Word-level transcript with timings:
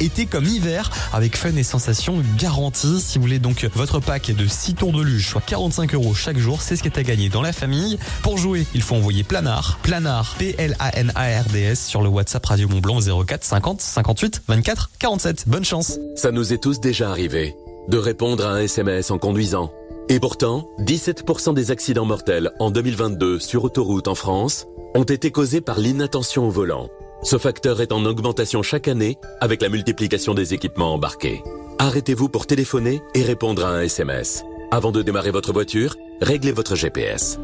été 0.00 0.26
comme 0.26 0.44
hiver 0.44 0.90
avec 1.12 1.36
fun 1.36 1.54
et 1.56 1.62
sensations 1.62 2.22
garanties. 2.38 3.00
Si 3.00 3.18
vous 3.18 3.22
voulez 3.22 3.38
donc 3.38 3.68
votre 3.74 4.00
pack 4.00 4.30
de 4.30 4.46
6 4.46 4.74
tours 4.74 4.92
de 4.92 5.02
luge, 5.02 5.28
soit 5.28 5.40
45 5.40 5.94
euros 5.94 6.14
chaque 6.14 6.38
jour, 6.38 6.62
c'est 6.62 6.76
ce 6.76 6.82
qui 6.82 6.88
est 6.88 6.98
à 6.98 7.02
gagner 7.02 7.28
dans 7.28 7.42
la 7.42 7.52
famille. 7.52 7.98
Pour 8.22 8.38
jouer, 8.38 8.66
il 8.74 8.82
faut 8.82 8.94
envoyer 8.94 9.24
Planard, 9.24 9.78
Planard, 9.82 10.34
P-L-A-N-A-R-D-S 10.38 11.86
sur 11.86 12.02
le 12.02 12.08
WhatsApp 12.08 12.44
Radio 12.46 12.68
Mont 12.68 12.80
Blanc 12.80 13.00
04 13.00 13.44
50 13.44 13.80
58 13.80 14.42
24 14.48 14.90
47. 14.98 15.44
Bonne 15.46 15.64
chance. 15.64 15.98
Ça 16.16 16.30
nous 16.32 16.52
est 16.52 16.62
tous 16.62 16.80
déjà 16.80 17.10
arrivé 17.10 17.54
de 17.88 17.96
répondre 17.96 18.46
à 18.46 18.50
un 18.50 18.58
SMS 18.60 19.10
en 19.10 19.18
conduisant. 19.18 19.72
Et 20.10 20.20
pourtant, 20.20 20.68
17% 20.80 21.54
des 21.54 21.70
accidents 21.70 22.04
mortels 22.04 22.50
en 22.60 22.70
2022 22.70 23.38
sur 23.38 23.64
autoroute 23.64 24.08
en 24.08 24.14
France 24.14 24.66
ont 24.94 25.04
été 25.04 25.30
causés 25.30 25.60
par 25.60 25.78
l'inattention 25.78 26.46
au 26.46 26.50
volant. 26.50 26.88
Ce 27.22 27.36
facteur 27.36 27.80
est 27.80 27.92
en 27.92 28.04
augmentation 28.04 28.62
chaque 28.62 28.86
année 28.88 29.18
avec 29.40 29.60
la 29.60 29.68
multiplication 29.68 30.34
des 30.34 30.54
équipements 30.54 30.94
embarqués. 30.94 31.42
Arrêtez-vous 31.78 32.28
pour 32.28 32.46
téléphoner 32.46 33.02
et 33.14 33.22
répondre 33.22 33.64
à 33.64 33.70
un 33.70 33.80
SMS. 33.82 34.44
Avant 34.70 34.92
de 34.92 35.02
démarrer 35.02 35.30
votre 35.30 35.52
voiture, 35.52 35.96
réglez 36.20 36.52
votre 36.52 36.76
GPS. 36.76 37.38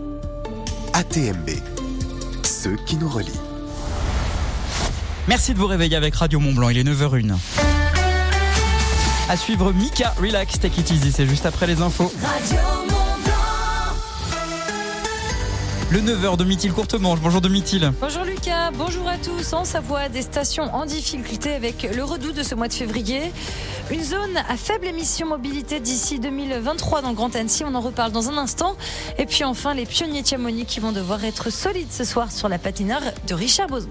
ATMB, 0.92 1.50
ceux 2.44 2.76
qui 2.86 2.96
nous 2.96 3.08
relient. 3.08 3.40
Merci 5.26 5.54
de 5.54 5.58
vous 5.58 5.66
réveiller 5.66 5.96
avec 5.96 6.14
Radio 6.14 6.38
Mont 6.38 6.52
Blanc, 6.52 6.68
il 6.68 6.78
est 6.78 6.84
9h01. 6.84 7.34
À 9.28 9.36
suivre 9.36 9.72
Mika 9.72 10.14
Relax 10.20 10.60
Take 10.60 10.80
It 10.80 10.90
Easy, 10.90 11.10
c'est 11.10 11.26
juste 11.26 11.46
après 11.46 11.66
les 11.66 11.80
infos. 11.80 12.12
Le 15.94 16.00
9h 16.00 16.36
de 16.36 16.42
Mithil 16.42 16.72
Courtemanche. 16.72 17.20
Bonjour 17.20 17.40
de. 17.40 17.48
Bonjour 18.00 18.24
Lucas, 18.24 18.72
bonjour 18.72 19.06
à 19.08 19.16
tous. 19.16 19.52
En 19.52 19.64
Savoie, 19.64 20.08
des 20.08 20.22
stations 20.22 20.64
en 20.74 20.86
difficulté 20.86 21.54
avec 21.54 21.84
le 21.84 22.02
redout 22.02 22.32
de 22.32 22.42
ce 22.42 22.56
mois 22.56 22.66
de 22.66 22.72
février. 22.72 23.30
Une 23.92 24.02
zone 24.02 24.36
à 24.48 24.56
faible 24.56 24.86
émission 24.86 25.28
mobilité 25.28 25.78
d'ici 25.78 26.18
2023 26.18 27.02
dans 27.02 27.12
Grand 27.12 27.36
Annecy. 27.36 27.62
On 27.64 27.76
en 27.76 27.80
reparle 27.80 28.10
dans 28.10 28.28
un 28.28 28.38
instant. 28.38 28.74
Et 29.18 29.26
puis 29.26 29.44
enfin, 29.44 29.72
les 29.72 29.86
pionniers 29.86 30.24
Chamonix 30.24 30.66
qui 30.66 30.80
vont 30.80 30.90
devoir 30.90 31.24
être 31.24 31.50
solides 31.50 31.92
ce 31.92 32.02
soir 32.02 32.32
sur 32.32 32.48
la 32.48 32.58
patinoire 32.58 33.02
de 33.28 33.34
Richard 33.34 33.68
Bozon. 33.68 33.88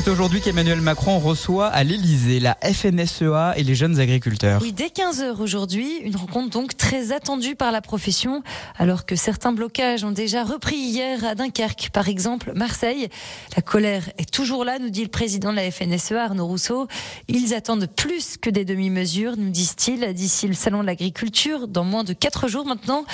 C'est 0.00 0.10
aujourd'hui 0.10 0.40
qu'Emmanuel 0.40 0.80
Macron 0.80 1.18
reçoit 1.18 1.66
à 1.66 1.82
l'Elysée 1.82 2.38
la 2.38 2.56
FNSEA 2.62 3.54
et 3.56 3.64
les 3.64 3.74
jeunes 3.74 3.98
agriculteurs. 3.98 4.62
Oui, 4.62 4.72
dès 4.72 4.86
15h 4.86 5.40
aujourd'hui, 5.40 5.96
une 6.04 6.14
rencontre 6.14 6.50
donc 6.50 6.76
très 6.76 7.10
attendue 7.10 7.56
par 7.56 7.72
la 7.72 7.80
profession, 7.80 8.44
alors 8.76 9.06
que 9.06 9.16
certains 9.16 9.50
blocages 9.50 10.04
ont 10.04 10.12
déjà 10.12 10.44
repris 10.44 10.76
hier 10.76 11.24
à 11.24 11.34
Dunkerque, 11.34 11.90
par 11.92 12.08
exemple 12.08 12.52
Marseille. 12.54 13.08
La 13.56 13.60
colère 13.60 14.08
est 14.18 14.30
toujours 14.30 14.64
là, 14.64 14.78
nous 14.78 14.90
dit 14.90 15.02
le 15.02 15.08
président 15.08 15.50
de 15.50 15.56
la 15.56 15.68
FNSEA, 15.68 16.26
Arnaud 16.26 16.46
Rousseau. 16.46 16.86
Ils 17.26 17.52
attendent 17.52 17.88
plus 17.88 18.36
que 18.36 18.50
des 18.50 18.64
demi-mesures, 18.64 19.36
nous 19.36 19.50
disent-ils, 19.50 20.14
d'ici 20.14 20.46
le 20.46 20.54
salon 20.54 20.82
de 20.82 20.86
l'agriculture, 20.86 21.66
dans 21.66 21.84
moins 21.84 22.04
de 22.04 22.12
4 22.12 22.46
jours 22.46 22.66
maintenant. 22.66 23.04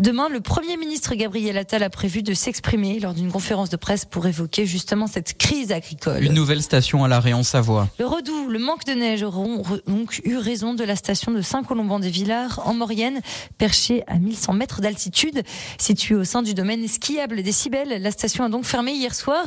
Demain, 0.00 0.28
le 0.28 0.40
Premier 0.40 0.76
ministre 0.76 1.14
Gabriel 1.14 1.56
Attal 1.56 1.84
a 1.84 1.90
prévu 1.90 2.24
de 2.24 2.34
s'exprimer 2.34 2.98
lors 2.98 3.14
d'une 3.14 3.30
conférence 3.30 3.70
de 3.70 3.76
presse 3.76 4.04
pour 4.04 4.26
évoquer 4.26 4.66
justement 4.66 5.06
cette 5.06 5.38
crise 5.38 5.70
agricole. 5.70 6.31
Nouvelle 6.32 6.62
station 6.62 7.04
à 7.04 7.08
l'arrêt 7.08 7.32
en 7.32 7.42
Savoie. 7.42 7.88
Le 7.98 8.06
Redoux, 8.06 8.48
le 8.48 8.58
manque 8.58 8.84
de 8.84 8.92
neige 8.92 9.22
auront 9.22 9.62
donc 9.86 10.20
eu 10.24 10.36
raison 10.36 10.74
de 10.74 10.84
la 10.84 10.96
station 10.96 11.32
de 11.32 11.40
Saint-Colomban-des-Villars 11.40 12.60
en 12.66 12.74
Maurienne, 12.74 13.20
perchée 13.58 14.02
à 14.06 14.18
1100 14.18 14.52
mètres 14.54 14.80
d'altitude, 14.80 15.42
située 15.78 16.14
au 16.14 16.24
sein 16.24 16.42
du 16.42 16.54
domaine 16.54 16.86
skiable 16.88 17.42
des 17.42 17.52
Cibelles. 17.52 18.02
La 18.02 18.10
station 18.10 18.44
a 18.44 18.48
donc 18.48 18.64
fermé 18.64 18.92
hier 18.92 19.14
soir. 19.14 19.44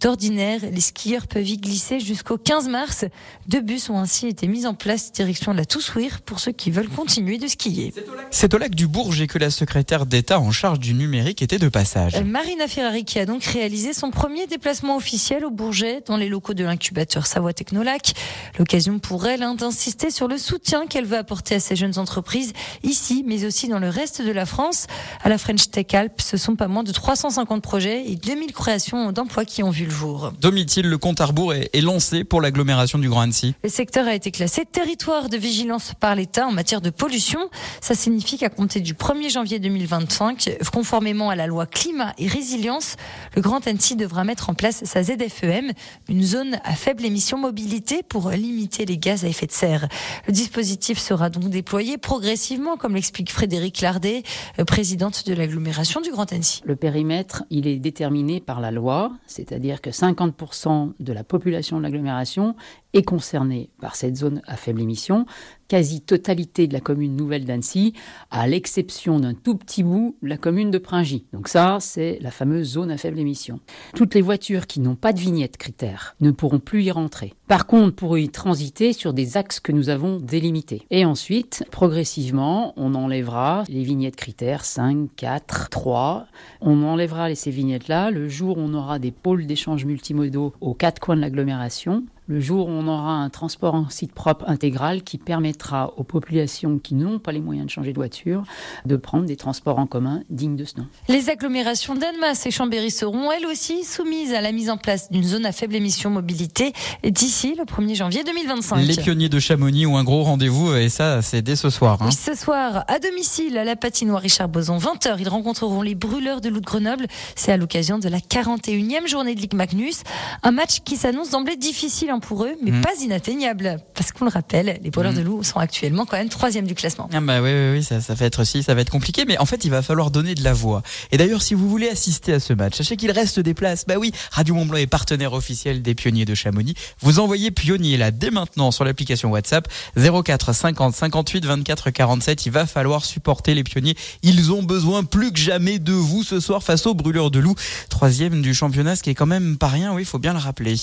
D'ordinaire, 0.00 0.60
les 0.70 0.80
skieurs 0.80 1.26
peuvent 1.26 1.48
y 1.48 1.56
glisser 1.56 2.00
jusqu'au 2.00 2.38
15 2.38 2.68
mars. 2.68 3.04
Deux 3.46 3.60
bus 3.60 3.90
ont 3.90 3.98
ainsi 3.98 4.26
été 4.26 4.46
mis 4.48 4.66
en 4.66 4.74
place 4.74 5.12
direction 5.12 5.52
de 5.52 5.58
la 5.58 5.64
Toussouire 5.64 6.20
pour 6.22 6.40
ceux 6.40 6.52
qui 6.52 6.70
veulent 6.70 6.88
continuer 6.88 7.38
de 7.38 7.46
skier. 7.46 7.94
C'est 8.30 8.52
au 8.54 8.58
lac 8.58 8.74
du 8.74 8.86
Bourget 8.86 9.26
que 9.26 9.38
la 9.38 9.50
secrétaire 9.50 10.06
d'État 10.06 10.40
en 10.40 10.50
charge 10.50 10.78
du 10.78 10.94
numérique 10.94 11.42
était 11.42 11.58
de 11.58 11.68
passage. 11.68 12.20
Marina 12.22 12.66
Ferrari 12.66 13.04
qui 13.04 13.18
a 13.18 13.26
donc 13.26 13.44
réalisé 13.44 13.92
son 13.92 14.10
premier 14.10 14.46
déplacement 14.46 14.96
officiel 14.96 15.44
au 15.44 15.50
Bourget 15.50 16.02
dans 16.06 16.16
les 16.16 16.21
locaux 16.28 16.54
de 16.54 16.64
l'incubateur 16.64 17.26
Savoie 17.26 17.52
Technolac. 17.52 18.14
L'occasion 18.58 18.98
pour 18.98 19.26
elle 19.26 19.42
hein, 19.42 19.54
d'insister 19.54 20.10
sur 20.10 20.28
le 20.28 20.38
soutien 20.38 20.86
qu'elle 20.86 21.06
veut 21.06 21.18
apporter 21.18 21.56
à 21.56 21.60
ces 21.60 21.76
jeunes 21.76 21.98
entreprises 21.98 22.52
ici, 22.82 23.24
mais 23.26 23.44
aussi 23.44 23.68
dans 23.68 23.78
le 23.78 23.88
reste 23.88 24.22
de 24.22 24.32
la 24.32 24.46
France. 24.46 24.86
À 25.22 25.28
la 25.28 25.38
French 25.38 25.70
Tech 25.70 25.86
Alp, 25.94 26.20
ce 26.20 26.36
sont 26.36 26.56
pas 26.56 26.68
moins 26.68 26.82
de 26.82 26.92
350 26.92 27.62
projets 27.62 28.04
et 28.06 28.16
2000 28.16 28.52
créations 28.52 29.12
d'emplois 29.12 29.44
qui 29.44 29.62
ont 29.62 29.70
vu 29.70 29.84
le 29.84 29.90
jour. 29.90 30.32
Domitil, 30.40 30.88
le 30.88 30.98
compte 30.98 31.20
à 31.20 31.26
rebours 31.26 31.54
est, 31.54 31.70
est 31.72 31.80
lancé 31.80 32.24
pour 32.24 32.40
l'agglomération 32.40 32.98
du 32.98 33.08
Grand 33.08 33.22
Annecy. 33.22 33.54
Le 33.62 33.68
secteur 33.68 34.06
a 34.06 34.14
été 34.14 34.30
classé 34.30 34.64
territoire 34.64 35.28
de 35.28 35.36
vigilance 35.36 35.92
par 35.98 36.14
l'État 36.14 36.46
en 36.46 36.52
matière 36.52 36.80
de 36.80 36.90
pollution. 36.90 37.50
Ça 37.80 37.94
signifie 37.94 38.38
qu'à 38.38 38.48
compter 38.48 38.80
du 38.80 38.94
1er 38.94 39.30
janvier 39.30 39.58
2025, 39.58 40.58
conformément 40.72 41.30
à 41.30 41.36
la 41.36 41.46
loi 41.46 41.66
climat 41.66 42.12
et 42.18 42.26
résilience, 42.26 42.96
le 43.36 43.42
Grand 43.42 43.66
Annecy 43.66 43.96
devra 43.96 44.24
mettre 44.24 44.50
en 44.50 44.54
place 44.54 44.84
sa 44.84 45.02
ZFEM, 45.02 45.72
une 46.08 46.22
zone 46.22 46.58
à 46.64 46.74
faible 46.74 47.04
émission 47.04 47.38
mobilité 47.38 48.02
pour 48.02 48.30
limiter 48.30 48.84
les 48.84 48.98
gaz 48.98 49.24
à 49.24 49.28
effet 49.28 49.46
de 49.46 49.52
serre. 49.52 49.88
Le 50.26 50.32
dispositif 50.32 50.98
sera 50.98 51.30
donc 51.30 51.48
déployé 51.48 51.98
progressivement, 51.98 52.76
comme 52.76 52.94
l'explique 52.94 53.30
Frédéric 53.32 53.80
Lardet, 53.80 54.22
euh, 54.58 54.64
présidente 54.64 55.26
de 55.26 55.34
l'agglomération 55.34 56.00
du 56.00 56.10
Grand 56.10 56.32
Annecy. 56.32 56.62
Le 56.64 56.76
périmètre, 56.76 57.44
il 57.50 57.66
est 57.66 57.78
déterminé 57.78 58.40
par 58.40 58.60
la 58.60 58.70
loi, 58.70 59.12
c'est-à-dire 59.26 59.80
que 59.80 59.90
50% 59.90 60.92
de 60.98 61.12
la 61.12 61.24
population 61.24 61.78
de 61.78 61.82
l'agglomération 61.82 62.54
est 62.94 63.02
concernée 63.02 63.70
par 63.80 63.96
cette 63.96 64.16
zone 64.16 64.42
à 64.46 64.56
faible 64.56 64.80
émission, 64.80 65.26
quasi-totalité 65.68 66.66
de 66.66 66.74
la 66.74 66.80
commune 66.80 67.16
nouvelle 67.16 67.46
d'Annecy, 67.46 67.94
à 68.30 68.46
l'exception 68.46 69.18
d'un 69.20 69.32
tout 69.32 69.56
petit 69.56 69.82
bout, 69.82 70.16
la 70.20 70.36
commune 70.36 70.70
de 70.70 70.76
Pringy. 70.76 71.24
Donc 71.32 71.48
ça, 71.48 71.78
c'est 71.80 72.18
la 72.20 72.30
fameuse 72.30 72.72
zone 72.72 72.90
à 72.90 72.98
faible 72.98 73.18
émission. 73.18 73.58
Toutes 73.94 74.14
les 74.14 74.20
voitures 74.20 74.66
qui 74.66 74.80
n'ont 74.80 74.96
pas 74.96 75.14
de 75.14 75.18
vignette 75.20 75.56
critère 75.56 76.14
ne 76.20 76.30
pourront 76.30 76.58
plus 76.58 76.82
y 76.82 76.90
rentrer. 76.90 77.32
Par 77.48 77.66
contre, 77.66 77.96
pourront 77.96 78.16
y 78.16 78.28
transiter 78.28 78.92
sur 78.92 79.14
des 79.14 79.36
axes 79.38 79.60
que 79.60 79.72
nous 79.72 79.88
avons 79.88 80.18
délimités. 80.18 80.82
Et 80.90 81.06
ensuite, 81.06 81.64
progressivement, 81.70 82.74
on 82.76 82.94
enlèvera 82.94 83.64
les 83.68 83.82
vignettes 83.82 84.16
critères 84.16 84.64
5, 84.64 85.08
4, 85.16 85.70
3. 85.70 86.26
On 86.60 86.82
enlèvera 86.82 87.34
ces 87.34 87.50
vignettes-là 87.50 88.10
le 88.10 88.28
jour 88.28 88.58
où 88.58 88.60
on 88.60 88.74
aura 88.74 88.98
des 88.98 89.10
pôles 89.10 89.46
d'échange 89.46 89.86
multimodaux 89.86 90.52
aux 90.60 90.74
quatre 90.74 91.00
coins 91.00 91.16
de 91.16 91.22
l'agglomération 91.22 92.04
le 92.28 92.40
jour 92.40 92.68
où 92.68 92.70
on 92.70 92.86
aura 92.86 93.14
un 93.14 93.30
transport 93.30 93.74
en 93.74 93.88
site 93.90 94.12
propre 94.12 94.44
intégral 94.48 95.02
qui 95.02 95.18
permettra 95.18 95.92
aux 95.96 96.04
populations 96.04 96.78
qui 96.78 96.94
n'ont 96.94 97.18
pas 97.18 97.32
les 97.32 97.40
moyens 97.40 97.66
de 97.66 97.70
changer 97.70 97.92
de 97.92 97.98
voiture 97.98 98.44
de 98.86 98.96
prendre 98.96 99.24
des 99.24 99.36
transports 99.36 99.78
en 99.78 99.86
commun 99.86 100.22
dignes 100.30 100.56
de 100.56 100.64
ce 100.64 100.78
nom. 100.78 100.86
Les 101.08 101.30
agglomérations 101.30 101.94
d'Annemasse 101.94 102.46
et 102.46 102.50
Chambéry 102.50 102.90
seront 102.90 103.32
elles 103.32 103.46
aussi 103.46 103.82
soumises 103.84 104.34
à 104.34 104.40
la 104.40 104.52
mise 104.52 104.70
en 104.70 104.76
place 104.76 105.10
d'une 105.10 105.24
zone 105.24 105.44
à 105.46 105.52
faible 105.52 105.74
émission 105.74 106.10
mobilité 106.10 106.72
d'ici 107.02 107.54
le 107.56 107.64
1er 107.64 107.96
janvier 107.96 108.22
2025. 108.24 108.76
Les 108.76 108.96
pionniers 108.96 109.28
de 109.28 109.40
Chamonix 109.40 109.86
ont 109.86 109.96
un 109.96 110.04
gros 110.04 110.22
rendez-vous 110.22 110.74
et 110.74 110.88
ça, 110.88 111.22
c'est 111.22 111.42
dès 111.42 111.56
ce 111.56 111.70
soir. 111.70 112.02
Hein. 112.02 112.06
Oui, 112.06 112.12
ce 112.12 112.34
soir, 112.34 112.84
à 112.86 112.98
domicile, 113.00 113.58
à 113.58 113.64
la 113.64 113.74
patinoire 113.74 114.22
Richard 114.22 114.48
Boson, 114.48 114.78
20h, 114.78 115.16
ils 115.18 115.28
rencontreront 115.28 115.82
les 115.82 115.96
brûleurs 115.96 116.40
de 116.40 116.48
loup 116.48 116.60
de 116.60 116.66
Grenoble. 116.66 117.06
C'est 117.34 117.50
à 117.50 117.56
l'occasion 117.56 117.98
de 117.98 118.08
la 118.08 118.18
41e 118.18 119.08
journée 119.08 119.34
de 119.34 119.40
Ligue 119.40 119.54
Magnus. 119.54 120.02
Un 120.44 120.52
match 120.52 120.80
qui 120.84 120.96
s'annonce 120.96 121.30
d'emblée 121.30 121.56
difficile 121.56 122.11
pour 122.20 122.44
eux, 122.44 122.52
mais 122.62 122.70
Mm. 122.70 122.80
pas 122.80 122.90
inatteignable. 123.02 123.78
Parce 123.94 124.12
qu'on 124.12 124.24
le 124.24 124.30
rappelle, 124.30 124.78
les 124.82 124.90
brûleurs 124.90 125.12
Mm. 125.12 125.16
de 125.16 125.20
loups 125.22 125.42
sont 125.42 125.58
actuellement 125.58 126.04
quand 126.06 126.16
même 126.16 126.28
troisième 126.28 126.66
du 126.66 126.74
classement. 126.74 127.08
Ah 127.12 127.20
bah 127.20 127.40
oui, 127.42 127.50
oui, 127.52 127.70
oui, 127.78 127.82
ça, 127.84 128.00
ça 128.00 128.14
va 128.14 128.26
être 128.26 128.42
aussi, 128.42 128.62
ça 128.62 128.74
va 128.74 128.80
être 128.80 128.90
compliqué, 128.90 129.24
mais 129.26 129.38
en 129.38 129.46
fait, 129.46 129.64
il 129.64 129.70
va 129.70 129.82
falloir 129.82 130.10
donner 130.10 130.34
de 130.34 130.42
la 130.44 130.52
voix. 130.52 130.82
Et 131.10 131.16
d'ailleurs, 131.16 131.42
si 131.42 131.54
vous 131.54 131.68
voulez 131.68 131.88
assister 131.88 132.32
à 132.34 132.40
ce 132.40 132.52
match, 132.52 132.76
sachez 132.76 132.96
qu'il 132.96 133.10
reste 133.10 133.40
des 133.40 133.54
places. 133.54 133.84
Bah 133.86 133.94
oui, 133.98 134.12
Radio 134.30 134.54
Mont 134.54 134.66
Blanc 134.66 134.78
est 134.78 134.86
partenaire 134.86 135.32
officiel 135.32 135.82
des 135.82 135.94
pionniers 135.94 136.24
de 136.24 136.34
Chamonix. 136.34 136.74
Vous 137.00 137.18
envoyez 137.18 137.50
pionnier 137.50 137.96
là 137.96 138.10
dès 138.10 138.30
maintenant 138.30 138.70
sur 138.70 138.84
l'application 138.84 139.30
WhatsApp 139.30 139.68
04 139.96 140.52
50 140.54 140.94
58 140.94 141.44
24 141.44 141.90
47. 141.90 142.46
Il 142.46 142.52
va 142.52 142.66
falloir 142.66 143.04
supporter 143.04 143.54
les 143.54 143.64
pionniers. 143.64 143.96
Ils 144.22 144.52
ont 144.52 144.62
besoin 144.62 145.04
plus 145.04 145.32
que 145.32 145.38
jamais 145.38 145.78
de 145.78 145.92
vous 145.92 146.22
ce 146.22 146.40
soir 146.40 146.62
face 146.62 146.86
aux 146.86 146.94
brûleurs 146.94 147.30
de 147.30 147.38
loups. 147.38 147.54
Troisième 147.88 148.42
du 148.42 148.54
championnat, 148.54 148.96
ce 148.96 149.02
qui 149.02 149.10
est 149.10 149.14
quand 149.14 149.26
même 149.26 149.56
pas 149.58 149.68
rien, 149.68 149.92
oui, 149.94 150.02
il 150.02 150.06
faut 150.06 150.18
bien 150.18 150.32
le 150.32 150.38
rappeler. 150.38 150.76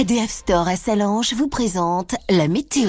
ADF 0.00 0.30
Store 0.30 0.66
à 0.66 0.76
Salange 0.76 1.34
vous 1.34 1.48
présente 1.48 2.14
la 2.30 2.48
météo. 2.48 2.88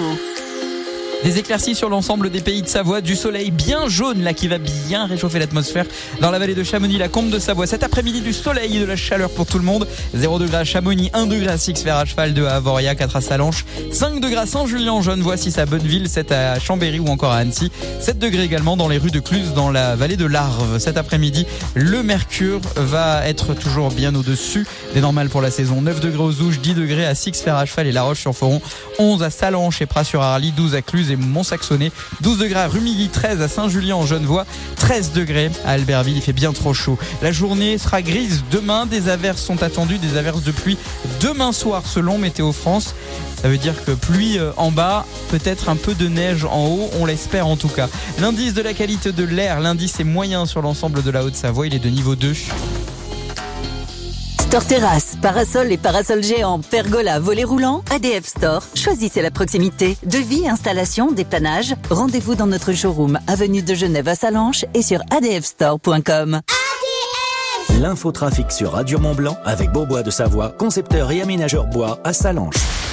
Des 1.23 1.37
éclaircies 1.37 1.75
sur 1.75 1.87
l'ensemble 1.87 2.31
des 2.31 2.41
pays 2.41 2.63
de 2.63 2.67
Savoie, 2.67 2.99
du 2.99 3.15
soleil 3.15 3.51
bien 3.51 3.87
jaune 3.87 4.23
là 4.23 4.33
qui 4.33 4.47
va 4.47 4.57
bien 4.57 5.05
réchauffer 5.05 5.37
l'atmosphère 5.37 5.85
dans 6.19 6.31
la 6.31 6.39
vallée 6.39 6.55
de 6.55 6.63
Chamonix, 6.63 6.97
la 6.97 7.09
combe 7.09 7.29
de 7.29 7.37
Savoie. 7.37 7.67
Cet 7.67 7.83
après-midi 7.83 8.21
du 8.21 8.33
soleil 8.33 8.77
et 8.77 8.79
de 8.79 8.85
la 8.85 8.95
chaleur 8.95 9.29
pour 9.29 9.45
tout 9.45 9.59
le 9.59 9.63
monde. 9.63 9.87
0 10.15 10.39
degré 10.39 10.57
à 10.57 10.63
Chamonix, 10.63 11.11
1 11.13 11.27
degré 11.27 11.49
à 11.49 11.59
Six 11.59 11.75
Fer 11.83 11.95
à 11.95 12.05
cheval, 12.05 12.33
2 12.33 12.47
à 12.47 12.55
Avoria, 12.55 12.95
4 12.95 13.17
à 13.17 13.21
Salanches, 13.21 13.65
5 13.91 14.19
degrés 14.19 14.41
à 14.41 14.45
Saint-Julien 14.47 14.93
en 14.93 15.03
Jeune, 15.03 15.21
voici 15.21 15.53
à 15.59 15.67
Bonneville, 15.67 16.09
7 16.09 16.31
à 16.31 16.59
Chambéry 16.59 16.97
ou 16.97 17.07
encore 17.07 17.33
à 17.33 17.37
Annecy, 17.37 17.71
7 17.99 18.17
degrés 18.17 18.43
également 18.43 18.75
dans 18.75 18.87
les 18.87 18.97
rues 18.97 19.11
de 19.11 19.19
Cluse 19.19 19.53
dans 19.53 19.69
la 19.69 19.95
vallée 19.95 20.17
de 20.17 20.25
l'Arve. 20.25 20.79
Cet 20.79 20.97
après-midi, 20.97 21.45
le 21.75 22.01
mercure 22.01 22.61
va 22.75 23.27
être 23.27 23.53
toujours 23.53 23.91
bien 23.91 24.15
au-dessus 24.15 24.65
des 24.95 25.01
normales 25.01 25.29
pour 25.29 25.41
la 25.41 25.51
saison. 25.51 25.83
9 25.83 25.99
degrés 25.99 26.23
aux 26.23 26.41
Ouges, 26.41 26.59
10 26.61 26.73
degrés 26.73 27.05
à 27.05 27.13
Six 27.13 27.39
Fer 27.43 27.55
à 27.55 27.67
cheval 27.67 27.85
et 27.85 27.91
La 27.91 28.01
Roche-sur-Foron, 28.01 28.59
11 28.97 29.21
à 29.21 29.29
Salanches 29.29 29.83
et 29.83 29.85
Pras-sur-Arly, 29.85 30.51
12 30.53 30.73
à 30.73 30.81
Cluse 30.81 31.10
et 31.11 31.15
Mont-Saxonnet, 31.15 31.91
12 32.21 32.39
degrés 32.39 32.59
à 32.59 32.67
Rumilly, 32.67 33.09
13 33.09 33.41
à 33.41 33.47
Saint-Julien 33.47 33.95
en 33.95 34.05
Genevois, 34.05 34.45
13 34.77 35.11
degrés 35.13 35.51
à 35.65 35.71
Albertville, 35.71 36.17
il 36.17 36.21
fait 36.21 36.33
bien 36.33 36.53
trop 36.53 36.73
chaud. 36.73 36.97
La 37.21 37.31
journée 37.31 37.77
sera 37.77 38.01
grise 38.01 38.43
demain, 38.51 38.85
des 38.85 39.09
averses 39.09 39.41
sont 39.41 39.63
attendues, 39.63 39.97
des 39.97 40.17
averses 40.17 40.43
de 40.43 40.51
pluie 40.51 40.77
demain 41.19 41.51
soir 41.51 41.83
selon 41.85 42.17
Météo 42.17 42.51
France. 42.51 42.95
Ça 43.41 43.49
veut 43.49 43.57
dire 43.57 43.83
que 43.83 43.91
pluie 43.91 44.37
euh, 44.37 44.51
en 44.57 44.71
bas, 44.71 45.05
peut-être 45.29 45.69
un 45.69 45.75
peu 45.75 45.95
de 45.95 46.07
neige 46.07 46.45
en 46.45 46.67
haut, 46.67 46.89
on 46.99 47.05
l'espère 47.05 47.47
en 47.47 47.57
tout 47.57 47.69
cas. 47.69 47.89
L'indice 48.19 48.53
de 48.53 48.61
la 48.61 48.73
qualité 48.73 49.11
de 49.11 49.23
l'air, 49.23 49.59
l'indice 49.59 49.99
est 49.99 50.03
moyen 50.03 50.45
sur 50.45 50.61
l'ensemble 50.61 51.01
de 51.01 51.09
la 51.09 51.23
Haute-Savoie, 51.23 51.67
il 51.67 51.73
est 51.73 51.79
de 51.79 51.89
niveau 51.89 52.15
2. 52.15 52.33
Store 54.51 54.65
Terrasse, 54.65 55.15
parasol 55.21 55.71
et 55.71 55.77
parasol 55.77 56.21
géant, 56.21 56.59
pergola, 56.59 57.19
volet 57.21 57.45
roulant, 57.45 57.85
ADF 57.89 58.25
Store. 58.25 58.61
Choisissez 58.75 59.21
la 59.21 59.31
proximité. 59.31 59.95
Devis, 60.03 60.45
installation, 60.45 61.13
dépannage. 61.13 61.73
Rendez-vous 61.89 62.35
dans 62.35 62.47
notre 62.47 62.73
showroom, 62.73 63.17
avenue 63.27 63.61
de 63.61 63.73
Genève 63.73 64.09
à 64.09 64.15
Salanches 64.15 64.65
et 64.73 64.81
sur 64.81 64.99
adfstore.com. 65.09 66.41
L'infotrafic 67.79 68.51
sur 68.51 68.73
Radio 68.73 68.99
Mont 68.99 69.15
Blanc 69.15 69.37
avec 69.45 69.71
Bourbois 69.71 70.03
de 70.03 70.11
Savoie, 70.11 70.49
concepteur 70.49 71.13
et 71.13 71.21
aménageur 71.21 71.67
bois 71.67 72.01
à 72.03 72.11
Salanches. 72.11 72.90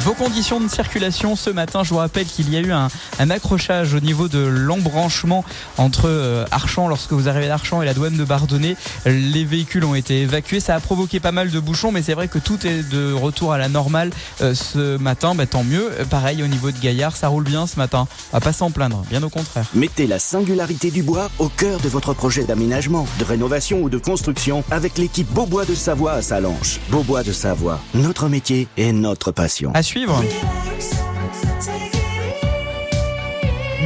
Vos 0.00 0.14
conditions 0.14 0.60
de 0.60 0.68
circulation 0.68 1.34
ce 1.34 1.50
matin, 1.50 1.82
je 1.82 1.90
vous 1.90 1.96
rappelle 1.96 2.24
qu'il 2.24 2.52
y 2.52 2.56
a 2.56 2.60
eu 2.60 2.72
un, 2.72 2.88
accrochage 3.30 3.94
au 3.94 4.00
niveau 4.00 4.28
de 4.28 4.38
l'embranchement 4.38 5.44
entre 5.76 6.08
euh, 6.08 6.46
Archamps, 6.52 6.88
lorsque 6.88 7.12
vous 7.12 7.28
arrivez 7.28 7.48
d'Archamps 7.48 7.82
et 7.82 7.84
la 7.84 7.94
douane 7.94 8.16
de 8.16 8.24
Bardonnay. 8.24 8.76
Les 9.06 9.44
véhicules 9.44 9.84
ont 9.84 9.96
été 9.96 10.22
évacués, 10.22 10.60
ça 10.60 10.76
a 10.76 10.80
provoqué 10.80 11.18
pas 11.18 11.32
mal 11.32 11.50
de 11.50 11.60
bouchons, 11.60 11.90
mais 11.90 12.02
c'est 12.02 12.14
vrai 12.14 12.28
que 12.28 12.38
tout 12.38 12.64
est 12.66 12.88
de 12.88 13.12
retour 13.12 13.52
à 13.52 13.58
la 13.58 13.68
normale 13.68 14.10
euh, 14.40 14.54
ce 14.54 14.96
matin, 14.98 15.34
bah, 15.34 15.46
tant 15.46 15.64
mieux. 15.64 15.90
Pareil 16.08 16.42
au 16.42 16.46
niveau 16.46 16.70
de 16.70 16.78
Gaillard, 16.78 17.16
ça 17.16 17.28
roule 17.28 17.44
bien 17.44 17.66
ce 17.66 17.76
matin, 17.76 18.06
à 18.32 18.40
pas 18.40 18.52
s'en 18.52 18.70
plaindre, 18.70 19.02
bien 19.10 19.22
au 19.24 19.28
contraire. 19.28 19.66
Mettez 19.74 20.06
la 20.06 20.20
singularité 20.20 20.90
du 20.90 21.02
bois 21.02 21.28
au 21.38 21.48
cœur 21.48 21.80
de 21.80 21.88
votre 21.88 22.14
projet 22.14 22.44
d'aménagement, 22.44 23.06
de 23.18 23.24
rénovation 23.24 23.82
ou 23.82 23.90
de 23.90 23.98
construction 23.98 24.62
avec 24.70 24.96
l'équipe 24.96 25.28
Beaubois 25.32 25.64
de 25.64 25.74
Savoie 25.74 26.12
à 26.12 26.22
Salanches. 26.22 26.78
Beaubois 26.88 27.24
de 27.24 27.32
Savoie, 27.32 27.80
notre 27.94 28.28
métier 28.28 28.68
et 28.76 28.92
notre 28.92 29.32
passion. 29.32 29.72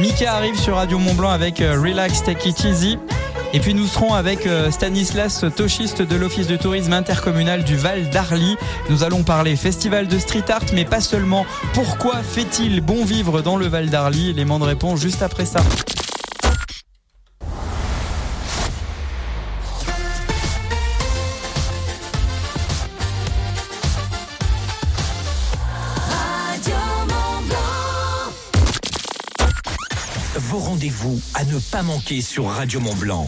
Mika 0.01 0.33
arrive 0.33 0.59
sur 0.59 0.75
Radio 0.75 0.99
Mont 0.99 1.13
Blanc 1.13 1.29
avec 1.29 1.61
euh, 1.61 1.79
Relax 1.79 2.23
Take 2.23 2.49
It 2.49 2.63
Easy. 2.65 2.97
Et 3.53 3.59
puis 3.61 3.73
nous 3.73 3.87
serons 3.87 4.13
avec 4.13 4.45
euh, 4.45 4.69
Stanislas 4.69 5.45
Tochiste 5.55 6.01
de 6.01 6.15
l'Office 6.17 6.47
de 6.47 6.57
tourisme 6.57 6.91
intercommunal 6.91 7.63
du 7.63 7.77
Val 7.77 8.09
d'Arly. 8.09 8.57
Nous 8.89 9.03
allons 9.03 9.23
parler 9.23 9.55
festival 9.55 10.07
de 10.07 10.19
street 10.19 10.43
art, 10.49 10.65
mais 10.73 10.83
pas 10.83 10.99
seulement. 10.99 11.45
Pourquoi 11.73 12.21
fait-il 12.21 12.81
bon 12.81 13.05
vivre 13.05 13.41
dans 13.41 13.55
le 13.55 13.67
Val 13.67 13.89
d'Arly? 13.89 14.33
L'élément 14.33 14.59
de 14.59 14.65
réponse 14.65 14.99
juste 14.99 15.21
après 15.21 15.45
ça. 15.45 15.61
Ne 31.45 31.59
pas 31.59 31.83
manquer 31.83 32.21
sur 32.21 32.45
Radio 32.45 32.79
Mont 32.79 32.95
Blanc. 32.95 33.25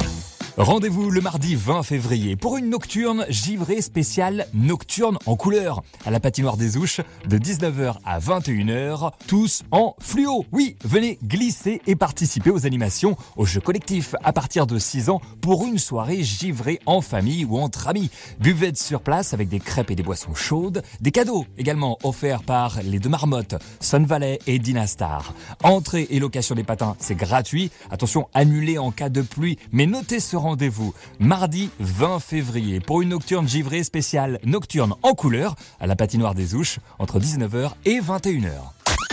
Rendez-vous 0.57 1.11
le 1.11 1.19
mardi 1.19 1.53
20 1.53 1.83
février 1.83 2.37
pour 2.37 2.55
une 2.55 2.69
nocturne 2.69 3.25
givrée 3.27 3.81
spéciale 3.81 4.47
nocturne 4.53 5.17
en 5.25 5.35
couleur 5.35 5.83
à 6.05 6.11
la 6.11 6.21
patinoire 6.21 6.55
des 6.55 6.77
Ouches 6.77 7.01
de 7.27 7.37
19h 7.37 7.95
à 8.05 8.19
21h, 8.19 9.11
tous 9.27 9.63
en 9.71 9.97
fluo. 9.99 10.45
Oui, 10.53 10.77
venez 10.85 11.19
glisser 11.21 11.81
et 11.87 11.97
participer 11.97 12.51
aux 12.51 12.65
animations, 12.65 13.17
aux 13.35 13.45
jeux 13.45 13.59
collectifs 13.59 14.15
à 14.23 14.31
partir 14.31 14.65
de 14.65 14.79
6 14.79 15.09
ans 15.09 15.19
pour 15.41 15.65
une 15.65 15.77
soirée 15.77 16.23
givrée 16.23 16.79
en 16.85 17.01
famille 17.01 17.43
ou 17.43 17.57
entre 17.57 17.89
amis. 17.89 18.09
Buvette 18.39 18.77
sur 18.77 19.01
place 19.01 19.33
avec 19.33 19.49
des 19.49 19.59
crêpes 19.59 19.91
et 19.91 19.95
des 19.95 20.03
boissons 20.03 20.35
chaudes, 20.35 20.83
des 21.01 21.11
cadeaux 21.11 21.45
également 21.57 21.97
offerts 22.03 22.43
par 22.43 22.79
les 22.81 22.99
deux 22.99 23.09
marmottes, 23.09 23.55
Sun 23.81 24.05
Valley 24.05 24.39
et 24.47 24.57
Dynastar. 24.59 25.33
Entrée 25.63 26.07
et 26.11 26.19
location 26.21 26.55
des 26.55 26.63
patins, 26.63 26.95
c'est 26.99 27.15
gratuit. 27.15 27.71
Attention, 27.91 28.29
annulé 28.33 28.77
en 28.77 28.91
cas 28.91 29.09
de 29.09 29.21
pluie, 29.21 29.59
mais 29.73 29.85
notez 29.85 30.21
ce 30.21 30.44
rendez-vous 30.45 30.93
mardi 31.19 31.71
20 31.79 32.19
février 32.19 32.79
pour 32.79 33.01
une 33.01 33.09
nocturne 33.09 33.47
givrée 33.47 33.83
spéciale 33.83 34.39
nocturne 34.43 34.93
en 35.01 35.13
couleur 35.13 35.55
à 35.79 35.87
la 35.87 35.95
patinoire 35.95 36.35
des 36.35 36.53
Ouches 36.53 36.77
entre 36.99 37.19
19h 37.19 37.71
et 37.85 37.99
21h. 37.99 38.51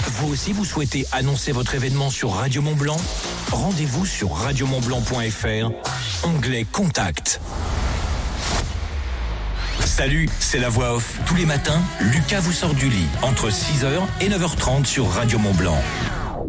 Vous 0.06 0.30
aussi, 0.30 0.52
vous 0.52 0.66
souhaitez 0.66 1.06
annoncer 1.10 1.52
votre 1.52 1.74
événement 1.74 2.10
sur 2.10 2.32
Radio 2.32 2.60
Mont 2.60 2.76
Blanc? 2.76 2.98
Rendez-vous 3.50 4.04
sur 4.04 4.30
radiomontblanc.fr, 4.32 5.70
onglet 6.24 6.66
Contact. 6.70 7.40
Salut, 9.80 10.28
c'est 10.38 10.58
la 10.58 10.68
voix 10.68 10.96
off. 10.96 11.18
Tous 11.24 11.34
les 11.34 11.46
matins, 11.46 11.80
Lucas 12.00 12.40
vous 12.40 12.52
sort 12.52 12.74
du 12.74 12.90
lit 12.90 13.06
entre 13.22 13.48
6h 13.48 13.88
et 14.20 14.28
9h30 14.28 14.84
sur 14.84 15.08
Radio 15.08 15.38
Mont 15.38 15.54
Blanc. 15.54 15.78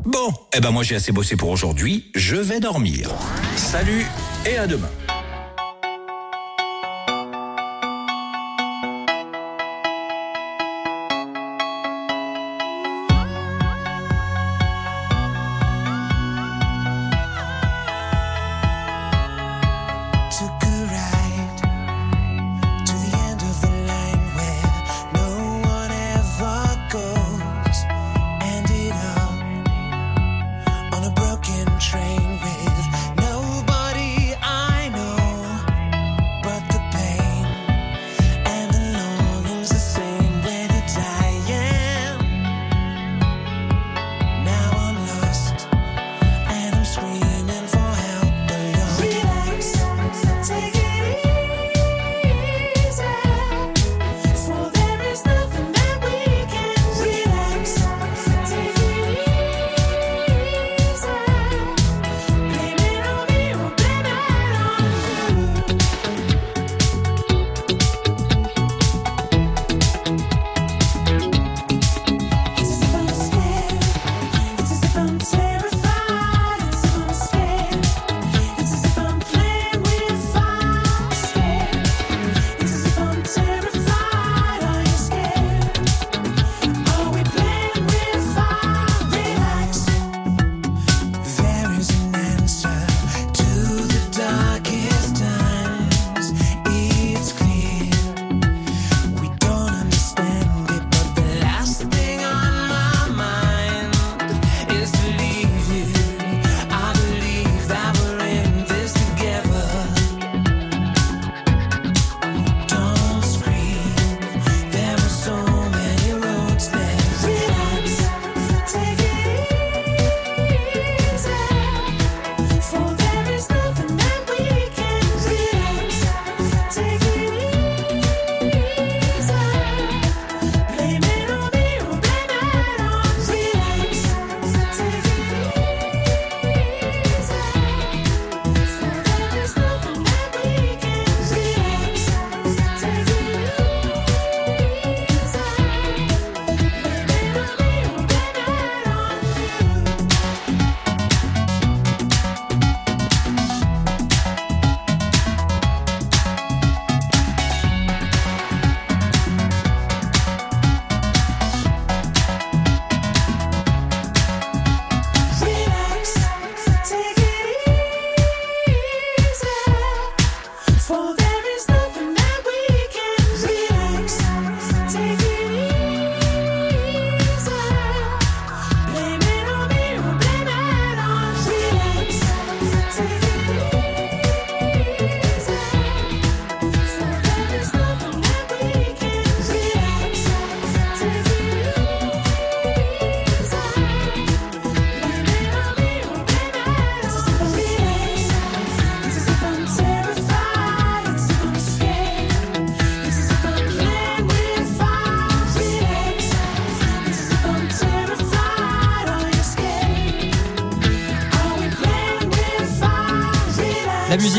Bon, 0.05 0.33
eh 0.53 0.59
ben 0.59 0.71
moi 0.71 0.83
j'ai 0.83 0.95
assez 0.95 1.13
bossé 1.13 1.37
pour 1.37 1.49
aujourd'hui, 1.49 2.11
je 2.15 2.35
vais 2.35 2.59
dormir. 2.59 3.09
Salut 3.55 4.05
et 4.45 4.57
à 4.57 4.67
demain. 4.67 4.89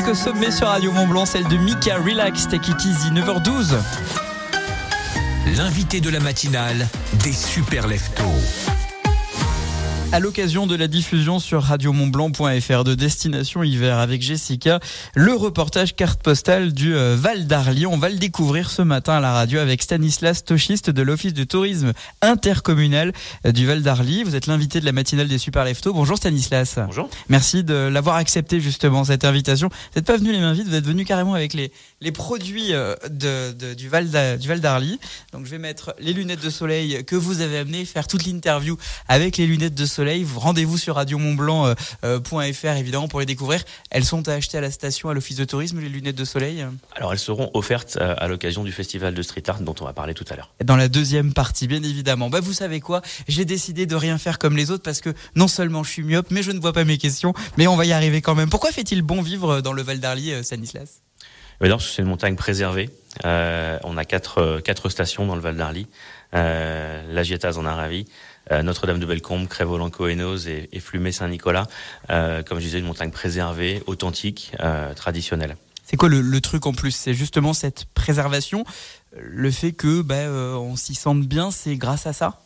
Musique 0.05 0.09
au 0.09 0.15
sommet 0.15 0.51
sur 0.51 0.67
Radio 0.67 0.93
Mont 0.93 1.07
Blanc, 1.07 1.27
celle 1.27 1.47
de 1.49 1.57
Mika 1.57 1.97
Relax, 1.97 2.49
Take 2.49 2.71
It 2.71 2.85
Easy, 2.85 3.11
9h12. 3.11 3.75
L'invité 5.57 6.01
de 6.01 6.11
la 6.11 6.21
matinale 6.21 6.89
des 7.23 7.33
super 7.33 7.87
leftos 7.87 8.23
à 10.15 10.21
l'occasion 10.21 10.69
de 10.69 10.77
la 10.77 10.87
diffusion 10.87 11.41
sur 11.41 11.61
radiomontblanc.fr 11.61 12.85
de 12.85 12.95
Destination 12.95 13.65
Hiver 13.65 13.99
avec 13.99 14.23
Jessica, 14.23 14.79
le 15.17 15.35
reportage 15.35 15.97
carte 15.97 16.23
postale 16.23 16.73
du 16.73 16.95
euh, 16.95 17.17
Val 17.19 17.49
d'Arly. 17.49 17.85
On 17.85 17.99
va 17.99 18.11
le 18.11 18.15
découvrir 18.15 18.71
ce 18.71 18.81
matin 18.81 19.15
à 19.15 19.21
la 19.21 19.33
radio 19.33 19.59
avec 19.59 19.83
Stanislas 19.83 20.45
Tochiste 20.45 20.89
de 20.89 21.03
l'Office 21.03 21.35
de 21.35 21.43
tourisme 21.43 21.95
intercommunal 22.23 23.13
euh, 23.45 23.51
du 23.51 23.67
Val 23.67 23.83
d'Arly. 23.83 24.23
Vous 24.23 24.37
êtes 24.37 24.47
l'invité 24.47 24.79
de 24.79 24.85
la 24.85 24.93
matinale 24.93 25.27
des 25.27 25.39
Super 25.39 25.65
Leftos. 25.65 25.93
Bonjour 25.93 26.17
Stanislas. 26.17 26.79
Bonjour. 26.87 27.11
Merci 27.29 27.65
de 27.65 27.75
l'avoir 27.75 28.15
accepté 28.15 28.61
justement 28.61 29.03
cette 29.03 29.25
invitation. 29.25 29.67
Vous 29.69 29.99
n'êtes 29.99 30.07
pas 30.07 30.17
venu 30.17 30.31
les 30.31 30.39
mains 30.39 30.53
vides, 30.53 30.69
vous 30.69 30.77
êtes 30.77 30.87
venu 30.87 31.05
carrément 31.05 31.35
avec 31.35 31.55
les, 31.55 31.73
les 32.05 32.13
produits 32.13 32.75
euh, 32.75 32.95
de, 33.09 33.75
du 33.75 33.89
Val 33.89 34.11
d'Arly. 34.61 35.01
Donc 35.33 35.47
je 35.47 35.51
vais 35.51 35.59
mettre 35.59 35.95
les 35.99 36.13
lunettes 36.13 36.43
de 36.43 36.51
soleil 36.51 37.03
que 37.05 37.17
vous 37.17 37.41
avez 37.41 37.59
amenées, 37.59 37.85
faire 37.87 38.07
toute 38.07 38.27
l'interview 38.27 38.77
avec 39.09 39.39
les 39.39 39.47
lunettes 39.47 39.75
de 39.75 39.87
soleil 39.87 40.27
Rendez-vous 40.37 40.77
sur 40.77 40.97
radiomontblanc.fr 40.97 42.05
euh, 42.05 42.19
euh, 42.35 42.75
évidemment 42.77 43.09
pour 43.09 43.21
les 43.21 43.27
découvrir. 43.27 43.65
Elles 43.91 44.05
sont 44.05 44.29
à 44.29 44.35
acheter 44.35 44.59
à 44.59 44.61
la 44.61 44.71
station, 44.71 45.09
à 45.09 45.15
l'office 45.15 45.37
de 45.37 45.45
tourisme, 45.45 45.81
les 45.81 45.89
lunettes 45.89 46.17
de 46.17 46.25
soleil 46.25 46.65
Alors 46.95 47.13
elles 47.13 47.19
seront 47.19 47.51
offertes 47.55 47.97
à 47.97 48.29
l'occasion 48.29 48.65
du 48.65 48.73
festival 48.73 49.15
de 49.15 49.23
street 49.23 49.43
art 49.49 49.61
dont 49.61 49.75
on 49.81 49.85
va 49.85 49.95
parler 49.95 50.13
tout 50.13 50.27
à 50.29 50.37
l'heure. 50.37 50.53
Dans 50.63 50.77
la 50.77 50.89
deuxième 50.89 51.33
partie, 51.33 51.67
bien 51.67 51.83
évidemment. 51.83 52.29
Bah 52.29 52.41
vous 52.41 52.53
savez 52.53 52.81
quoi? 52.81 53.01
J'ai 53.29 53.47
décidé 53.47 53.87
de 53.87 53.97
rien 53.97 54.19
faire 54.19 54.39
comme 54.39 54.57
les 54.57 54.71
autres 54.71 54.83
parce 54.83 55.01
que 55.01 55.15
non 55.35 55.49
seulement 55.49 55.83
je 55.83 55.91
suis 55.91 56.03
myope, 56.03 56.31
mais 56.31 56.43
je 56.43 56.51
ne 56.51 56.61
vois 56.61 56.75
pas 56.75 56.85
mes 56.85 56.99
questions, 56.99 57.33
mais 57.57 57.67
on 57.67 57.77
va 57.77 57.87
y 57.87 57.93
arriver 57.93 58.21
quand 58.21 58.35
même. 58.35 58.51
Pourquoi 58.51 58.73
fait-il 58.73 59.01
bon 59.01 59.23
vivre 59.23 59.63
dans 59.63 59.73
le 59.73 59.83
Val 59.83 60.01
d'Arly, 60.01 60.45
Stanislas? 60.45 61.01
Ben, 61.61 61.79
c'est 61.79 62.03
une 62.03 62.09
montagne 62.09 62.37
préservée. 62.37 62.91
on 63.25 63.97
a 63.97 64.05
quatre, 64.05 64.61
quatre 64.61 64.89
stations 64.89 65.27
dans 65.27 65.35
le 65.35 65.41
Val 65.41 65.57
d'Arly. 65.57 65.87
la 66.33 67.23
Gietaz 67.23 67.59
en 67.59 67.67
a 67.67 67.75
ravi. 67.75 68.07
Euh, 68.53 68.63
Notre-Dame 68.63 68.99
de 68.99 69.07
Bellecombe, 69.07 69.49
Crève-Volant 69.49 69.91
Cohénos 69.91 70.47
et, 70.47 70.69
et 70.73 70.81
Flumet-Saint-Nicolas. 70.81 71.67
Euh, 72.11 72.43
comme 72.43 72.59
je 72.59 72.65
disais, 72.65 72.79
une 72.79 72.85
montagne 72.85 73.11
préservée, 73.11 73.83
authentique, 73.87 74.53
euh, 74.61 74.93
traditionnelle. 74.95 75.57
C'est 75.85 75.97
quoi 75.97 76.09
le, 76.09 76.41
truc 76.41 76.67
en 76.67 76.73
plus? 76.73 76.91
C'est 76.91 77.15
justement 77.15 77.53
cette 77.53 77.87
préservation, 77.95 78.65
le 79.19 79.51
fait 79.51 79.73
que 79.73 80.03
ben, 80.03 80.31
on 80.31 80.77
s'y 80.77 80.95
sente 80.95 81.23
bien, 81.23 81.51
c'est 81.51 81.77
grâce 81.77 82.07
à 82.07 82.13
ça? 82.13 82.41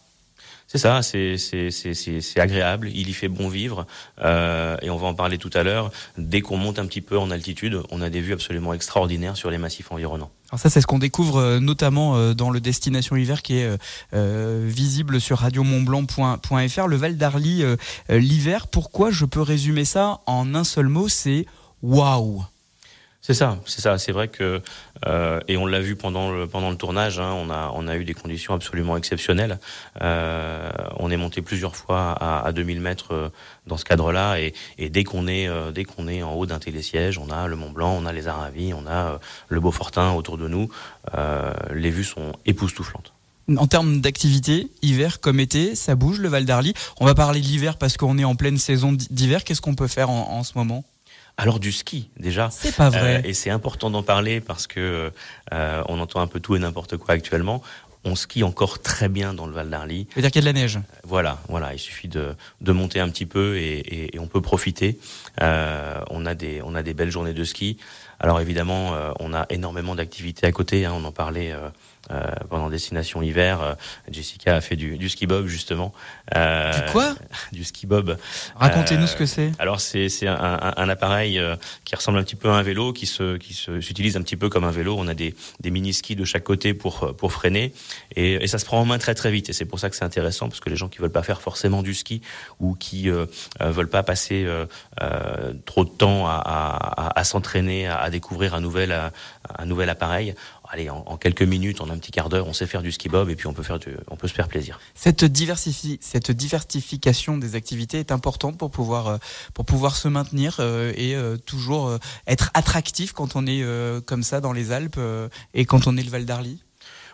C'est 0.69 0.77
ça, 0.77 1.01
c'est 1.01 1.39
c'est 1.39 2.41
agréable, 2.41 2.91
il 2.95 3.09
y 3.09 3.13
fait 3.15 3.29
bon 3.29 3.49
vivre 3.49 3.87
euh, 4.21 4.77
et 4.83 4.91
on 4.91 4.99
va 4.99 5.07
en 5.07 5.15
parler 5.15 5.39
tout 5.39 5.51
à 5.55 5.63
l'heure. 5.63 5.91
Dès 6.19 6.43
qu'on 6.43 6.59
monte 6.59 6.79
un 6.79 6.85
petit 6.85 7.01
peu 7.01 7.19
en 7.19 7.31
altitude, 7.31 7.81
on 7.91 8.03
a 8.03 8.11
des 8.11 8.21
vues 8.21 8.35
absolument 8.35 8.75
extraordinaires 8.75 9.35
sur 9.35 9.51
les 9.51 9.57
massifs 9.57 9.91
environnants. 9.91 10.31
Alors 10.51 10.61
ça, 10.61 10.69
c'est 10.69 10.83
ce 10.83 10.87
qu'on 10.87 10.99
découvre 10.99 11.39
euh, 11.39 11.59
notamment 11.59 12.17
euh, 12.17 12.35
dans 12.35 12.51
le 12.51 12.61
Destination 12.61 13.17
Hiver 13.17 13.41
qui 13.41 13.57
est 13.57 13.79
visible 14.13 15.23
sur 15.23 15.39
radiomontblanc.fr. 15.39 16.87
Le 16.87 16.97
Val 16.97 17.17
d'Arly 17.17 17.65
l'hiver. 18.11 18.67
Pourquoi 18.67 19.11
je 19.11 19.25
peux 19.25 19.41
résumer 19.41 19.87
ça 19.87 20.21
en 20.27 20.55
un 20.55 20.65
seul 20.65 20.89
mot 20.89 21.09
C'est 21.09 21.47
waouh. 21.83 22.45
C'est 23.21 23.35
ça, 23.35 23.59
c'est 23.67 23.81
ça. 23.81 23.99
C'est 23.99 24.13
vrai 24.13 24.29
que 24.29 24.63
euh, 25.07 25.41
et 25.49 25.57
on 25.57 25.67
l'a 25.67 25.81
vu 25.81 25.97
pendant 25.97 26.31
le 26.31 26.47
pendant 26.47 26.71
le 26.71 26.77
tournage. 26.77 27.19
Hein, 27.19 27.33
on 27.37 27.51
a 27.51 27.71
on 27.75 27.89
a 27.89 27.97
eu 27.97 28.05
des 28.05 28.15
conditions 28.15 28.55
absolument 28.55 28.97
exceptionnelles. 28.97 29.59
Euh, 30.01 30.71
on 30.99 31.11
est 31.11 31.17
monté 31.17 31.43
plusieurs 31.43 31.75
fois 31.75 32.13
à, 32.13 32.47
à 32.47 32.53
2000 32.53 32.81
mètres 32.81 33.13
euh, 33.13 33.29
dans 33.67 33.77
ce 33.77 33.85
cadre-là, 33.85 34.39
et, 34.41 34.55
et 34.79 34.89
dès 34.89 35.05
qu'on 35.05 35.27
est 35.27 35.49
euh, 35.49 35.73
dès 35.73 35.85
qu'on 35.85 36.07
est 36.07 36.23
en 36.23 36.35
haut 36.35 36.47
d'un 36.47 36.61
télésiège, 36.61 37.19
on 37.19 37.29
a 37.31 37.49
le 37.49 37.57
Mont 37.57 37.71
Blanc, 37.71 37.97
on 38.01 38.07
a 38.07 38.13
les 38.13 38.29
Aravis, 38.29 38.73
on 38.73 38.87
a 38.87 39.07
euh, 39.15 39.19
le 39.49 39.61
Beaufortin 39.61 40.13
autour 40.13 40.39
de 40.39 40.49
nous. 40.49 40.71
les 41.75 41.91
vues 41.91 42.05
sont 42.05 42.33
époustouflantes. 42.47 43.13
En 43.57 43.67
termes 43.67 44.01
d'activité, 44.01 44.69
hiver 44.83 45.21
comme 45.21 45.41
été, 45.41 45.75
ça 45.75 45.95
bouge 45.97 46.21
le 46.21 46.29
Val 46.29 46.45
d'Arly? 46.45 46.75
On 47.01 47.07
va 47.07 47.15
parler 47.15 47.41
de 47.41 47.47
l'hiver 47.47 47.79
parce 47.79 47.97
qu'on 47.97 48.19
est 48.19 48.25
en 48.25 48.37
pleine 48.37 48.59
saison 48.59 48.93
d'hiver. 48.93 49.43
Qu'est-ce 49.43 49.63
qu'on 49.63 49.75
peut 49.75 49.87
faire 49.89 50.11
en, 50.11 50.31
en 50.39 50.45
ce 50.45 50.53
moment? 50.57 50.85
Alors 51.39 51.61
du 51.61 51.73
ski 51.73 52.11
déjà. 52.19 52.51
C'est 52.51 52.75
pas 52.77 52.91
vrai. 52.91 53.23
Euh, 53.25 53.29
et 53.29 53.33
c'est 53.33 53.51
important 53.51 53.91
d'en 53.91 54.03
parler 54.03 54.41
parce 54.41 54.67
que 54.67 55.13
euh, 55.55 55.83
on 55.89 56.01
entend 56.01 56.21
un 56.21 56.27
peu 56.27 56.41
tout 56.41 56.57
et 56.57 56.59
n'importe 56.59 56.97
quoi 56.97 57.15
actuellement. 57.15 57.63
On 58.05 58.15
skie 58.15 58.43
encore 58.43 58.81
très 58.81 59.09
bien 59.09 59.35
dans 59.35 59.47
le 59.47 59.53
Val 59.53 59.71
d'Arly. 59.71 60.07
veut 60.15 60.23
dire 60.23 60.31
qu'il 60.31 60.43
y 60.45 60.49
a 60.49 60.51
de 60.51 60.57
la 60.57 60.61
neige. 60.61 60.79
Voilà, 61.05 61.39
voilà. 61.49 61.75
Il 61.75 61.79
suffit 61.79 62.09
de, 62.09 62.35
de 62.61 62.73
monter 62.73 63.01
un 63.01 63.09
petit 63.09 63.27
peu 63.27 63.57
et, 63.57 64.15
et, 64.15 64.19
on 64.19 64.27
peut 64.27 64.41
profiter. 64.41 64.99
Euh, 65.41 66.01
on 66.11 66.25
a 66.27 66.35
des 66.35 66.61
on 66.65 66.75
a 66.75 66.83
des 66.83 66.95
belles 66.95 67.11
journées 67.11 67.35
de 67.35 67.45
ski. 67.45 67.77
Alors 68.21 68.41
évidemment, 68.41 68.95
euh, 68.95 69.13
on 69.21 69.33
a 69.33 69.47
énormément 69.51 69.95
d'activités 69.95 70.47
à 70.47 70.53
côté. 70.53 70.85
Hein, 70.85 70.93
on 70.95 71.05
en 71.05 71.13
parlait 71.13 71.53
euh, 71.53 71.57
euh, 71.59 71.71
pendant 72.49 72.69
destination 72.71 73.23
hiver. 73.23 73.61
Euh, 73.61 73.75
Jessica 74.11 74.57
a 74.57 74.61
fait 74.61 74.77
du, 74.77 74.97
du 74.97 75.09
ski 75.09 75.27
bob 75.27 75.47
justement. 75.47 75.93
Euh, 76.35 76.73
du 76.73 76.93
quoi? 76.93 77.15
Du 77.53 77.65
ski 77.65 77.87
bob. 77.87 78.17
Racontez-nous 78.57 79.07
ce 79.07 79.17
que 79.17 79.27
c'est. 79.27 79.53
Alors 79.59 79.81
c'est 79.81 80.09
c'est 80.09 80.27
un, 80.27 80.35
un, 80.35 80.75
un, 80.77 80.89
appareil 80.89 81.41
qui 81.85 81.95
ressemble 81.95 82.19
un 82.19 82.23
petit 82.23 82.37
peu 82.37 82.51
à 82.51 82.55
un 82.55 82.63
vélo, 82.63 82.93
qui 82.93 83.07
se 83.07 83.37
qui 83.37 83.55
se 83.55 83.81
s'utilise 83.81 84.17
un 84.17 84.23
petit 84.23 84.37
peu 84.37 84.49
comme 84.49 84.65
un 84.65 84.71
vélo. 84.71 84.97
On 84.99 85.09
a 85.09 85.15
des 85.15 85.35
des 85.61 85.71
mini 85.71 85.93
skis 85.93 86.17
de 86.17 86.25
chaque 86.25 86.45
côté 86.45 86.75
pour 86.75 87.15
pour 87.17 87.33
freiner 87.33 87.73
et, 88.17 88.35
et 88.35 88.47
ça 88.47 88.59
se 88.59 88.65
prend 88.65 88.81
en 88.81 88.85
main 88.85 88.99
très 88.99 89.15
très 89.15 89.31
vite. 89.31 89.49
Et 89.49 89.53
c'est 89.53 89.65
pour 89.65 89.79
ça 89.79 89.91
que 89.91 89.97
c'est 89.97 90.05
intéressant 90.05 90.49
parce 90.49 90.61
que 90.61 90.71
les 90.71 90.77
gens 90.77 90.89
qui 90.89 90.99
veulent 90.99 91.11
pas 91.11 91.23
faire 91.23 91.41
forcément 91.41 91.83
du 91.83 91.95
ski 91.95 92.23
ou 92.61 92.75
qui 92.75 93.11
euh, 93.11 93.27
veulent 93.61 93.89
pas 93.89 94.03
passer 94.03 94.45
euh, 94.47 95.53
trop 95.65 95.85
de 95.85 95.91
temps 95.91 96.27
à, 96.27 96.43
à, 96.45 97.19
à 97.19 97.25
s'entraîner, 97.25 97.87
à, 97.87 97.99
à, 97.99 98.11
découvrir 98.11 98.55
un 98.55 98.61
nouvel 98.61 98.95
un 99.59 99.67
nouvel 99.67 99.89
appareil 99.89 100.35
allez, 100.71 100.91
en, 100.91 101.17
quelques 101.17 101.43
minutes, 101.43 101.81
en 101.81 101.91
un 101.91 101.99
petit 101.99 102.11
quart 102.11 102.29
d'heure, 102.29 102.47
on 102.47 102.53
sait 102.53 102.67
faire 102.67 102.83
du 102.83 102.93
ski 102.93 103.09
bob 103.09 103.31
et 103.31 103.37
puis 103.37 103.47
on 103.47 103.55
peut 103.55 103.63
faire 103.63 103.79
on 104.09 104.17
peut 104.17 104.29
se 104.29 104.35
faire 104.35 104.49
plaisir. 104.49 104.81
Cette 104.95 105.25
cette 106.01 106.31
diversification 106.31 107.39
des 107.39 107.55
activités 107.55 107.99
est 107.99 108.13
importante 108.13 108.59
pour 108.59 108.71
pouvoir, 108.71 109.09
euh, 109.09 109.17
pour 109.55 109.65
pouvoir 109.65 109.97
se 109.97 110.09
maintenir 110.09 110.57
euh, 110.61 110.93
et 110.97 111.15
euh, 111.15 111.37
toujours 111.37 111.99
être 112.27 112.51
attractif 112.55 113.13
quand 113.13 113.37
on 113.37 113.47
est 113.47 113.65
comme 114.05 114.23
ça 114.23 114.41
dans 114.41 114.53
les 114.53 114.73
Alpes 114.73 115.01
et 115.55 115.65
quand 115.65 115.87
on 115.87 115.97
est 115.97 116.03
le 116.03 116.11
Val 116.11 116.25
d'Arly. 116.25 116.63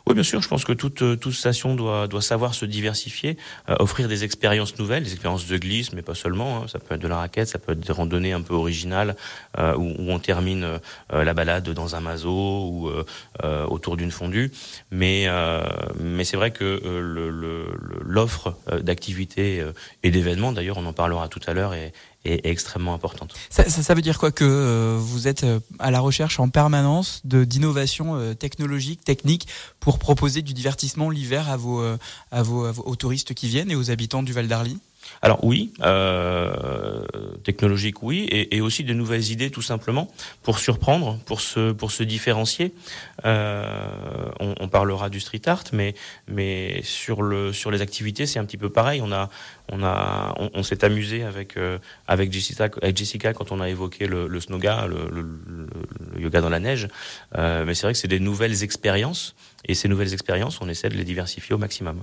Oui, 0.06 0.12
bien 0.12 0.22
sûr. 0.22 0.42
Je 0.42 0.48
pense 0.48 0.64
que 0.64 0.74
toute, 0.74 1.00
euh, 1.00 1.16
toute 1.16 1.32
station 1.32 1.74
doit, 1.74 2.08
doit 2.08 2.20
savoir 2.20 2.54
se 2.54 2.66
diversifier, 2.66 3.38
euh, 3.70 3.76
offrir 3.78 4.06
des 4.06 4.22
expériences 4.22 4.78
nouvelles, 4.78 5.02
des 5.02 5.12
expériences 5.12 5.46
de 5.46 5.56
glisse, 5.56 5.94
mais 5.94 6.02
pas 6.02 6.14
seulement. 6.14 6.58
Hein. 6.58 6.68
Ça 6.68 6.78
peut 6.78 6.94
être 6.94 7.00
de 7.00 7.08
la 7.08 7.16
raquette, 7.16 7.48
ça 7.48 7.58
peut 7.58 7.72
être 7.72 7.80
des 7.80 7.92
randonnées 7.92 8.32
un 8.34 8.42
peu 8.42 8.52
originales 8.52 9.16
euh, 9.58 9.74
où, 9.76 9.94
où, 9.98 10.10
on 10.12 10.18
termine 10.18 10.78
la 11.10 11.34
balade 11.34 11.68
dans 11.70 11.96
un 11.96 12.00
mazo 12.00 12.30
ou 12.30 12.90
autour 13.42 13.96
d'une 13.96 14.10
fondue. 14.10 14.52
Mais, 14.90 15.26
mais 15.98 16.24
c'est 16.24 16.36
vrai 16.36 16.50
que 16.50 16.80
l'offre 18.02 18.56
d'activités 18.80 19.64
et 20.02 20.10
d'événements, 20.10 20.52
d'ailleurs, 20.52 20.78
on 20.78 20.86
en 20.86 20.92
parlera 20.92 21.28
tout 21.28 21.40
à 21.46 21.52
l'heure, 21.52 21.74
est, 21.74 21.92
est, 22.24 22.46
extrêmement 22.46 22.94
importante. 22.94 23.34
Ça, 23.50 23.94
veut 23.94 24.02
dire 24.02 24.18
quoi 24.18 24.32
que 24.32 24.44
euh, 24.44 24.96
vous 24.98 25.28
êtes 25.28 25.44
euh, 25.44 25.60
à 25.78 25.90
la 25.90 26.00
recherche 26.00 26.40
en 26.40 26.48
permanence 26.48 27.20
de 27.24 27.44
d'innovation 27.44 28.16
euh, 28.16 28.34
technologique, 28.34 29.04
technique 29.04 29.46
pour 29.80 29.98
proposer 29.98 30.42
du 30.42 30.54
divertissement 30.54 31.10
l'hiver 31.10 31.48
à 31.50 31.56
vos, 31.56 31.84
à 32.30 32.42
vos 32.42 32.70
aux 32.70 32.96
touristes 32.96 33.34
qui 33.34 33.48
viennent 33.48 33.70
et 33.70 33.76
aux 33.76 33.90
habitants 33.90 34.22
du 34.22 34.32
Val 34.32 34.48
d'Arly? 34.48 34.78
Alors 35.22 35.44
oui, 35.44 35.72
euh, 35.82 37.04
technologique 37.44 38.02
oui, 38.02 38.26
et, 38.30 38.56
et, 38.56 38.60
aussi 38.60 38.84
de 38.84 38.92
nouvelles 38.92 39.30
idées 39.30 39.50
tout 39.50 39.62
simplement 39.62 40.08
pour 40.42 40.58
surprendre, 40.58 41.18
pour 41.24 41.40
se 41.40 41.72
pour 41.72 41.90
se 41.90 42.02
différencier. 42.02 42.74
Euh, 43.24 43.88
on, 44.40 44.54
on, 44.60 44.68
parlera 44.68 45.08
du 45.08 45.20
street 45.20 45.42
art, 45.46 45.64
mais 45.72 45.94
mais 46.28 46.82
sur 46.82 47.22
le 47.22 47.52
sur 47.52 47.70
les 47.70 47.80
activités 47.80 48.26
c'est 48.26 48.38
un 48.38 48.44
petit 48.44 48.58
peu 48.58 48.70
pareil. 48.70 49.00
On 49.02 49.12
a 49.12 49.30
on 49.70 49.82
a 49.82 50.34
on, 50.52 50.62
s'est 50.62 50.84
amusé 50.84 51.24
avec 51.24 51.56
euh, 51.56 51.78
avec 52.06 52.32
Jessica 52.32 52.68
avec 52.82 52.96
Jessica 52.96 53.32
quand 53.32 53.50
on 53.50 53.60
a 53.60 53.68
évoqué 53.68 54.06
le, 54.06 54.26
le 54.26 54.40
snoga, 54.40 54.86
le, 54.86 55.08
le, 55.10 55.22
le, 55.22 56.20
yoga 56.20 56.40
dans 56.40 56.50
la 56.50 56.60
neige. 56.60 56.88
Euh, 57.36 57.64
mais 57.64 57.74
c'est 57.74 57.86
vrai 57.86 57.94
que 57.94 57.98
c'est 57.98 58.08
des 58.08 58.20
nouvelles 58.20 58.62
expériences 58.62 59.34
et 59.66 59.74
ces 59.74 59.88
nouvelles 59.88 60.12
expériences 60.12 60.60
on 60.60 60.68
essaie 60.68 60.90
de 60.90 60.96
les 60.96 61.04
diversifier 61.04 61.54
au 61.54 61.58
maximum. 61.58 62.02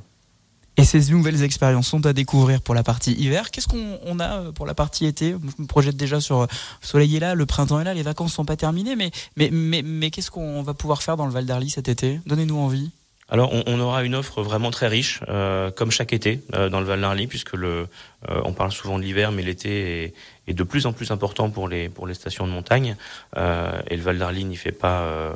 Et 0.77 0.85
ces 0.85 1.11
nouvelles 1.11 1.43
expériences 1.43 1.87
sont 1.87 2.05
à 2.05 2.13
découvrir 2.13 2.61
pour 2.61 2.75
la 2.75 2.83
partie 2.83 3.11
hiver. 3.13 3.51
Qu'est-ce 3.51 3.67
qu'on 3.67 4.19
a 4.19 4.39
euh, 4.39 4.51
pour 4.51 4.65
la 4.65 4.73
partie 4.73 5.05
été? 5.05 5.31
Je 5.31 5.61
me 5.61 5.67
projette 5.67 5.97
déjà 5.97 6.21
sur 6.21 6.39
le 6.39 6.43
euh, 6.43 6.47
soleil 6.81 7.17
est 7.17 7.19
là, 7.19 7.35
le 7.35 7.45
printemps 7.45 7.79
est 7.81 7.83
là, 7.83 7.93
les 7.93 8.03
vacances 8.03 8.33
sont 8.33 8.45
pas 8.45 8.55
terminées, 8.55 8.95
mais, 8.95 9.11
mais, 9.35 9.49
mais, 9.51 9.81
mais 9.81 10.11
qu'est-ce 10.11 10.31
qu'on 10.31 10.63
va 10.63 10.73
pouvoir 10.73 11.03
faire 11.03 11.17
dans 11.17 11.25
le 11.25 11.31
Val 11.31 11.45
d'Arly 11.45 11.69
cet 11.69 11.89
été? 11.89 12.21
Donnez-nous 12.25 12.57
envie. 12.57 12.89
Alors, 13.29 13.53
on, 13.65 13.79
aura 13.79 14.03
une 14.03 14.15
offre 14.15 14.41
vraiment 14.41 14.71
très 14.71 14.89
riche, 14.89 15.21
euh, 15.29 15.71
comme 15.71 15.89
chaque 15.89 16.11
été 16.11 16.41
dans 16.51 16.81
le 16.81 16.85
Val 16.85 16.99
d'Arly, 16.99 17.27
puisque 17.27 17.53
le, 17.53 17.87
on 18.27 18.51
parle 18.51 18.73
souvent 18.73 18.99
de 18.99 19.03
l'hiver, 19.03 19.31
mais 19.31 19.41
l'été 19.41 20.03
est, 20.03 20.13
est, 20.47 20.53
de 20.53 20.63
plus 20.63 20.85
en 20.85 20.91
plus 20.91 21.11
important 21.11 21.49
pour 21.49 21.69
les 21.69 21.87
pour 21.87 22.07
les 22.07 22.13
stations 22.13 22.45
de 22.45 22.51
montagne, 22.51 22.97
et 23.37 23.95
le 23.95 24.01
Val 24.01 24.17
d'Arly 24.17 24.43
n'y 24.43 24.57
fait 24.57 24.73
pas 24.73 25.33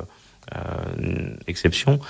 exception. 1.46 2.00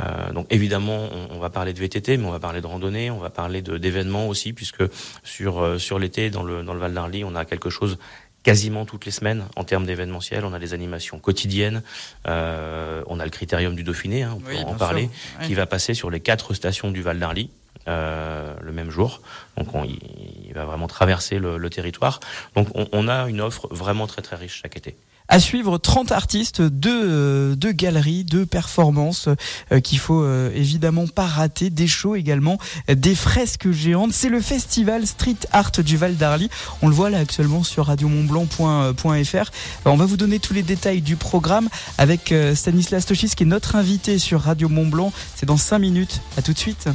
Euh, 0.00 0.32
donc 0.32 0.46
évidemment, 0.50 1.08
on, 1.12 1.36
on, 1.36 1.38
va 1.38 1.50
parler 1.50 1.72
de 1.72 1.78
VTT, 1.78 2.16
mais 2.16 2.26
on 2.26 2.30
va 2.30 2.38
parler 2.38 2.60
de 2.60 2.66
randonnée, 2.66 3.10
on 3.10 3.18
va 3.18 3.30
parler 3.30 3.62
d'événements 3.62 4.28
aussi, 4.28 4.52
puisque 4.52 4.82
sur 5.22 5.60
euh, 5.60 5.78
sur 5.78 5.98
l'été 5.98 6.30
dans 6.30 6.42
le 6.42 6.62
dans 6.62 6.74
le 6.74 6.80
Val 6.80 6.92
d'Arly, 6.92 7.24
on 7.24 7.34
a 7.34 7.44
quelque 7.44 7.70
chose 7.70 7.98
quasiment 8.42 8.84
toutes 8.84 9.04
les 9.06 9.10
semaines 9.10 9.44
en 9.56 9.64
termes 9.64 9.86
d'événementiel. 9.86 10.44
On 10.44 10.52
a 10.52 10.58
des 10.58 10.72
animations 10.72 11.18
quotidiennes. 11.18 11.82
Euh, 12.28 13.02
on 13.08 13.18
a 13.18 13.24
le 13.24 13.30
critérium 13.30 13.74
du 13.74 13.82
Dauphiné, 13.82 14.22
hein, 14.22 14.34
on 14.36 14.40
peut 14.40 14.56
en 14.56 14.74
parler, 14.74 15.10
qui 15.42 15.54
va 15.54 15.66
passer 15.66 15.94
sur 15.94 16.10
les 16.10 16.20
quatre 16.20 16.54
stations 16.54 16.90
du 16.90 17.02
Val 17.02 17.18
d'Arly. 17.18 17.50
Euh, 17.88 18.56
le 18.62 18.72
même 18.72 18.90
jour. 18.90 19.20
Donc 19.56 19.72
on, 19.72 19.84
il, 19.84 20.52
va 20.54 20.64
vraiment 20.64 20.88
traverser 20.88 21.38
le, 21.38 21.56
le 21.56 21.70
territoire. 21.70 22.18
Donc 22.56 22.66
on, 22.74 22.88
on 22.90 23.06
a 23.06 23.28
une 23.28 23.40
offre 23.40 23.68
vraiment 23.70 24.08
très 24.08 24.22
très 24.22 24.34
riche 24.34 24.60
chaque 24.62 24.76
été. 24.76 24.96
À 25.28 25.40
suivre 25.40 25.78
30 25.78 26.12
artistes, 26.12 26.62
deux, 26.62 27.02
euh, 27.04 27.54
deux 27.56 27.72
galeries, 27.72 28.22
deux 28.24 28.46
performances 28.46 29.28
euh, 29.72 29.80
qu'il 29.80 29.98
faut 29.98 30.22
euh, 30.22 30.52
évidemment 30.54 31.06
pas 31.08 31.26
rater, 31.26 31.68
des 31.68 31.88
shows 31.88 32.14
également, 32.14 32.58
des 32.88 33.14
fresques 33.14 33.70
géantes. 33.70 34.12
C'est 34.12 34.28
le 34.28 34.40
festival 34.40 35.06
Street 35.06 35.36
Art 35.52 35.72
du 35.72 35.96
Val 35.96 36.16
d'Arly. 36.16 36.48
On 36.82 36.88
le 36.88 36.94
voit 36.94 37.10
là 37.10 37.18
actuellement 37.18 37.64
sur 37.64 37.86
radiomontblanc.fr. 37.86 39.50
On 39.84 39.96
va 39.96 40.06
vous 40.06 40.16
donner 40.16 40.38
tous 40.38 40.54
les 40.54 40.62
détails 40.62 41.00
du 41.00 41.16
programme 41.16 41.68
avec 41.98 42.32
Stanislas 42.54 43.06
Tochis 43.06 43.30
qui 43.36 43.42
est 43.42 43.46
notre 43.46 43.76
invité 43.76 44.18
sur 44.18 44.42
Radio 44.42 44.68
Mont 44.68 44.86
Blanc. 44.86 45.12
C'est 45.34 45.46
dans 45.46 45.56
5 45.56 45.78
minutes. 45.78 46.20
À 46.36 46.42
tout 46.42 46.52
de 46.52 46.58
suite. 46.58 46.88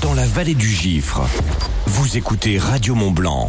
Dans 0.00 0.14
la 0.14 0.26
vallée 0.26 0.54
du 0.54 0.68
Gifre, 0.68 1.22
vous 1.86 2.16
écoutez 2.16 2.58
Radio 2.58 2.94
Mont 2.94 3.12
Blanc. 3.12 3.48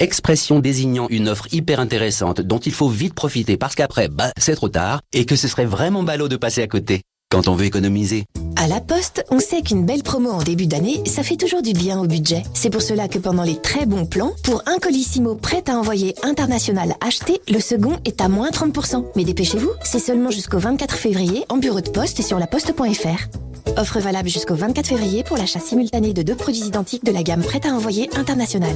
Expression 0.00 0.58
désignant 0.58 1.06
une 1.08 1.28
offre 1.28 1.46
hyper 1.52 1.78
intéressante 1.78 2.40
dont 2.40 2.58
il 2.58 2.72
faut 2.72 2.88
vite 2.88 3.14
profiter 3.14 3.56
parce 3.56 3.76
qu'après, 3.76 4.08
bah, 4.08 4.32
c'est 4.36 4.56
trop 4.56 4.68
tard 4.68 5.00
et 5.12 5.24
que 5.24 5.36
ce 5.36 5.46
serait 5.46 5.66
vraiment 5.66 6.02
ballot 6.02 6.26
de 6.26 6.34
passer 6.34 6.62
à 6.62 6.66
côté 6.66 7.02
quand 7.30 7.46
on 7.46 7.54
veut 7.54 7.66
économiser. 7.66 8.24
À 8.56 8.66
la 8.66 8.80
Poste, 8.80 9.24
on 9.30 9.38
sait 9.38 9.62
qu'une 9.62 9.86
belle 9.86 10.02
promo 10.02 10.30
en 10.30 10.42
début 10.42 10.66
d'année, 10.66 11.00
ça 11.06 11.22
fait 11.22 11.36
toujours 11.36 11.62
du 11.62 11.72
bien 11.72 12.00
au 12.00 12.08
budget. 12.08 12.42
C'est 12.54 12.70
pour 12.70 12.82
cela 12.82 13.06
que 13.06 13.18
pendant 13.18 13.44
les 13.44 13.60
très 13.60 13.86
bons 13.86 14.04
plans, 14.04 14.32
pour 14.42 14.64
un 14.66 14.78
colissimo 14.78 15.36
prêt 15.36 15.62
à 15.68 15.78
envoyer 15.78 16.16
international 16.24 16.94
acheté, 17.00 17.40
le 17.48 17.60
second 17.60 17.96
est 18.04 18.20
à 18.20 18.28
moins 18.28 18.50
30%. 18.50 19.04
Mais 19.14 19.24
dépêchez-vous, 19.24 19.70
c'est 19.84 20.00
seulement 20.00 20.30
jusqu'au 20.30 20.58
24 20.58 20.96
février 20.96 21.44
en 21.48 21.58
bureau 21.58 21.80
de 21.80 21.90
poste 21.90 22.18
et 22.18 22.24
sur 22.24 22.40
laposte.fr. 22.40 23.78
Offre 23.78 24.00
valable 24.00 24.28
jusqu'au 24.28 24.56
24 24.56 24.88
février 24.88 25.22
pour 25.22 25.36
l'achat 25.36 25.60
simultané 25.60 26.12
de 26.12 26.22
deux 26.22 26.36
produits 26.36 26.66
identiques 26.66 27.04
de 27.04 27.12
la 27.12 27.22
gamme 27.22 27.42
prête 27.42 27.66
à 27.66 27.70
envoyer 27.70 28.10
international. 28.16 28.74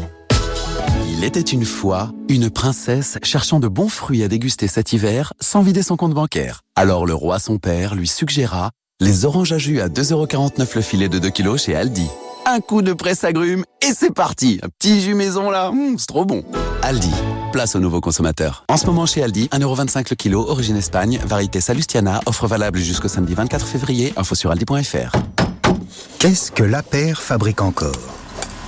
Il 1.21 1.25
était 1.25 1.41
une 1.41 1.65
fois 1.65 2.13
une 2.29 2.49
princesse 2.49 3.19
cherchant 3.25 3.59
de 3.59 3.67
bons 3.67 3.89
fruits 3.89 4.23
à 4.23 4.29
déguster 4.29 4.69
cet 4.69 4.93
hiver 4.93 5.33
sans 5.41 5.63
vider 5.63 5.83
son 5.83 5.97
compte 5.97 6.15
bancaire. 6.15 6.61
Alors 6.77 7.07
le 7.07 7.15
roi 7.15 7.41
son 7.41 7.59
père 7.59 7.97
lui 7.97 8.07
suggéra 8.07 8.71
les 9.01 9.25
oranges 9.25 9.51
à 9.51 9.59
jus 9.59 9.81
à 9.81 9.89
2,49€ 9.89 10.77
le 10.77 10.81
filet 10.81 11.09
de 11.09 11.19
2 11.19 11.31
kg 11.31 11.57
chez 11.57 11.75
Aldi. 11.75 12.07
Un 12.47 12.61
coup 12.61 12.83
de 12.83 12.93
presse 12.93 13.25
agrumes 13.25 13.65
et 13.83 13.93
c'est 13.93 14.15
parti 14.15 14.61
Un 14.63 14.69
petit 14.69 15.01
jus 15.01 15.15
maison 15.15 15.51
là, 15.51 15.73
mmh, 15.73 15.97
c'est 15.99 16.07
trop 16.07 16.25
bon 16.25 16.45
Aldi, 16.83 17.11
place 17.51 17.75
aux 17.75 17.81
nouveaux 17.81 18.01
consommateurs. 18.01 18.65
En 18.69 18.77
ce 18.77 18.87
moment 18.87 19.05
chez 19.05 19.25
Aldi, 19.25 19.49
1,25€ 19.51 20.07
le 20.11 20.15
kilo, 20.15 20.49
origine 20.49 20.77
Espagne, 20.77 21.19
variété 21.27 21.61
Salustiana, 21.61 22.21
offre 22.27 22.47
valable 22.47 22.79
jusqu'au 22.79 23.09
samedi 23.09 23.35
24 23.35 23.67
février, 23.67 24.13
info 24.17 24.37
sur 24.37 24.53
aldi.fr. 24.53 25.17
Qu'est-ce 26.21 26.53
que 26.53 26.63
la 26.63 26.85
paire 26.85 27.21
fabrique 27.21 27.61
encore? 27.61 27.97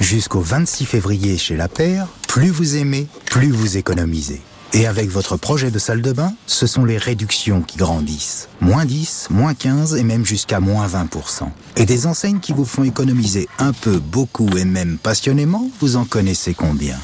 Jusqu'au 0.00 0.40
26 0.40 0.86
février 0.86 1.36
chez 1.36 1.56
La 1.56 1.68
Paire, 1.68 2.08
plus 2.30 2.50
vous 2.50 2.76
aimez, 2.76 3.08
plus 3.24 3.50
vous 3.50 3.76
économisez. 3.76 4.40
Et 4.72 4.86
avec 4.86 5.10
votre 5.10 5.36
projet 5.36 5.72
de 5.72 5.80
salle 5.80 6.00
de 6.00 6.12
bain, 6.12 6.32
ce 6.46 6.68
sont 6.68 6.84
les 6.84 6.96
réductions 6.96 7.60
qui 7.60 7.76
grandissent. 7.76 8.48
Moins 8.60 8.84
10, 8.84 9.26
moins 9.30 9.52
15 9.52 9.96
et 9.96 10.04
même 10.04 10.24
jusqu'à 10.24 10.60
moins 10.60 10.86
20%. 10.86 11.48
Et 11.74 11.86
des 11.86 12.06
enseignes 12.06 12.38
qui 12.38 12.52
vous 12.52 12.64
font 12.64 12.84
économiser 12.84 13.48
un 13.58 13.72
peu, 13.72 13.98
beaucoup 13.98 14.48
et 14.56 14.64
même 14.64 14.96
passionnément, 14.96 15.68
vous 15.80 15.96
en 15.96 16.04
connaissez 16.04 16.54
combien? 16.54 16.96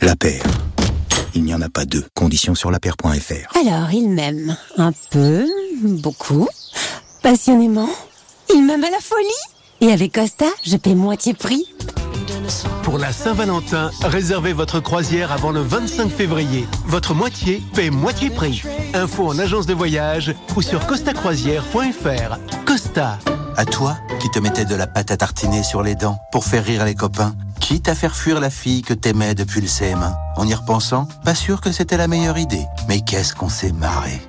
La 0.00 0.14
Paire. 0.14 0.44
Il 1.34 1.42
n'y 1.42 1.52
en 1.52 1.60
a 1.60 1.68
pas 1.68 1.84
deux. 1.84 2.04
Conditions 2.14 2.54
sur 2.54 2.70
lapaire.fr. 2.70 3.58
Alors, 3.58 3.90
il 3.90 4.08
m'aime 4.08 4.56
un 4.76 4.92
peu, 5.10 5.48
beaucoup, 5.82 6.46
passionnément. 7.24 7.90
Il 8.54 8.64
m'aime 8.64 8.84
à 8.84 8.90
la 8.90 9.00
folie. 9.00 9.26
Et 9.80 9.90
avec 9.90 10.12
Costa, 10.12 10.46
je 10.64 10.76
paie 10.76 10.94
moitié 10.94 11.34
prix. 11.34 11.73
Pour 12.82 12.98
la 12.98 13.12
Saint-Valentin, 13.12 13.90
réservez 14.02 14.52
votre 14.52 14.80
croisière 14.80 15.32
avant 15.32 15.50
le 15.50 15.60
25 15.60 16.10
février. 16.10 16.66
Votre 16.86 17.14
moitié 17.14 17.62
paie 17.74 17.90
moitié 17.90 18.30
prix. 18.30 18.62
Info 18.94 19.26
en 19.26 19.38
agence 19.38 19.66
de 19.66 19.74
voyage 19.74 20.34
ou 20.56 20.62
sur 20.62 20.86
costacroisière.fr. 20.86 22.38
Costa. 22.64 23.18
À 23.56 23.64
toi 23.64 23.96
qui 24.20 24.30
te 24.30 24.38
mettais 24.38 24.64
de 24.64 24.74
la 24.74 24.86
pâte 24.86 25.10
à 25.10 25.16
tartiner 25.16 25.62
sur 25.62 25.82
les 25.82 25.94
dents 25.94 26.18
pour 26.32 26.44
faire 26.44 26.64
rire 26.64 26.84
les 26.84 26.94
copains, 26.94 27.34
quitte 27.60 27.88
à 27.88 27.94
faire 27.94 28.14
fuir 28.14 28.40
la 28.40 28.50
fille 28.50 28.82
que 28.82 28.94
t'aimais 28.94 29.34
depuis 29.34 29.60
le 29.60 29.68
CM1. 29.68 30.14
En 30.36 30.46
y 30.46 30.54
repensant, 30.54 31.08
pas 31.24 31.34
sûr 31.34 31.60
que 31.60 31.72
c'était 31.72 31.96
la 31.96 32.08
meilleure 32.08 32.38
idée. 32.38 32.66
Mais 32.88 33.00
qu'est-ce 33.00 33.34
qu'on 33.34 33.48
s'est 33.48 33.72
marré. 33.72 34.20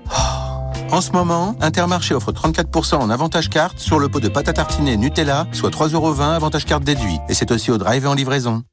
En 0.96 1.02
ce 1.02 1.12
moment, 1.12 1.58
Intermarché 1.60 2.16
offre 2.16 2.32
34% 2.32 2.96
en 2.96 3.10
avantage 3.10 3.50
carte 3.50 3.80
sur 3.80 4.00
le 4.00 4.08
pot 4.08 4.22
de 4.22 4.30
pâte 4.30 4.48
à 4.48 4.54
tartiner 4.54 4.96
Nutella, 4.96 5.46
soit 5.52 5.70
3,20€ 5.70 6.22
avantage 6.34 6.64
carte 6.64 6.86
déduit. 6.86 7.18
Et 7.28 7.34
c'est 7.34 7.52
aussi 7.52 7.70
au 7.70 7.78
drive 7.78 8.06
et 8.06 8.08
en 8.08 8.14
livraison. 8.14 8.64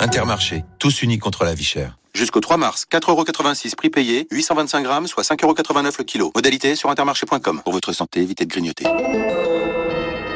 Intermarché, 0.00 0.64
tous 0.80 1.02
unis 1.02 1.20
contre 1.20 1.44
la 1.44 1.54
vie 1.54 1.62
chère. 1.62 1.96
Jusqu'au 2.14 2.40
3 2.40 2.56
mars, 2.56 2.84
4,86€ 2.90 3.76
prix 3.76 3.90
payé, 3.90 4.26
825 4.32 4.82
grammes, 4.82 5.06
soit 5.06 5.22
5,89€ 5.22 5.98
le 5.98 6.02
kilo. 6.02 6.32
Modalité 6.34 6.74
sur 6.74 6.90
intermarché.com. 6.90 7.60
Pour 7.62 7.72
votre 7.72 7.92
santé, 7.92 8.20
évitez 8.20 8.44
de 8.44 8.50
grignoter. 8.50 8.86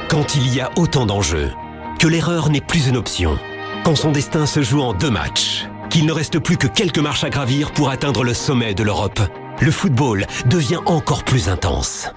Quand 0.09 0.37
il 0.37 0.55
y 0.55 0.61
a 0.61 0.71
autant 0.77 1.07
d'enjeux, 1.07 1.51
que 1.99 2.07
l'erreur 2.07 2.51
n'est 2.51 2.61
plus 2.61 2.87
une 2.87 2.97
option, 2.97 3.37
quand 3.83 3.97
son 3.97 4.13
destin 4.13 4.47
se 4.47 4.63
joue 4.63 4.81
en 4.81 4.93
deux 4.93 5.11
matchs, 5.11 5.67
qu'il 5.91 6.07
ne 6.07 6.13
reste 6.13 6.39
plus 6.39 6.57
que 6.57 6.69
quelques 6.69 7.01
marches 7.01 7.25
à 7.25 7.31
gravir 7.31 7.73
pour 7.73 7.91
atteindre 7.91 8.23
le 8.23 8.33
sommet 8.33 8.75
de 8.75 8.85
l'Europe, 8.85 9.21
le 9.61 9.71
football 9.71 10.27
devient 10.47 10.81
encore 10.87 11.25
plus 11.25 11.49
intense. 11.49 12.09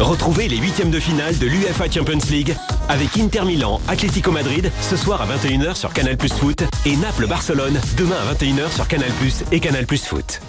Retrouvez 0.00 0.48
les 0.48 0.56
huitièmes 0.56 0.90
de 0.90 0.98
finale 0.98 1.38
de 1.38 1.46
l'UFA 1.46 1.90
Champions 1.90 2.18
League 2.30 2.56
avec 2.88 3.16
Inter 3.18 3.44
Milan, 3.44 3.80
Atlético 3.88 4.30
Madrid 4.32 4.70
ce 4.80 4.96
soir 4.96 5.22
à 5.22 5.26
21h 5.26 5.74
sur 5.74 5.92
Canal 5.92 6.16
Plus 6.16 6.32
Foot 6.32 6.64
et 6.86 6.96
Naples-Barcelone 6.96 7.80
demain 7.96 8.16
à 8.16 8.34
21h 8.34 8.72
sur 8.72 8.88
Canal 8.88 9.10
Plus 9.20 9.44
et 9.52 9.60
Canal 9.60 9.86
Plus 9.86 10.04
Foot. 10.04 10.40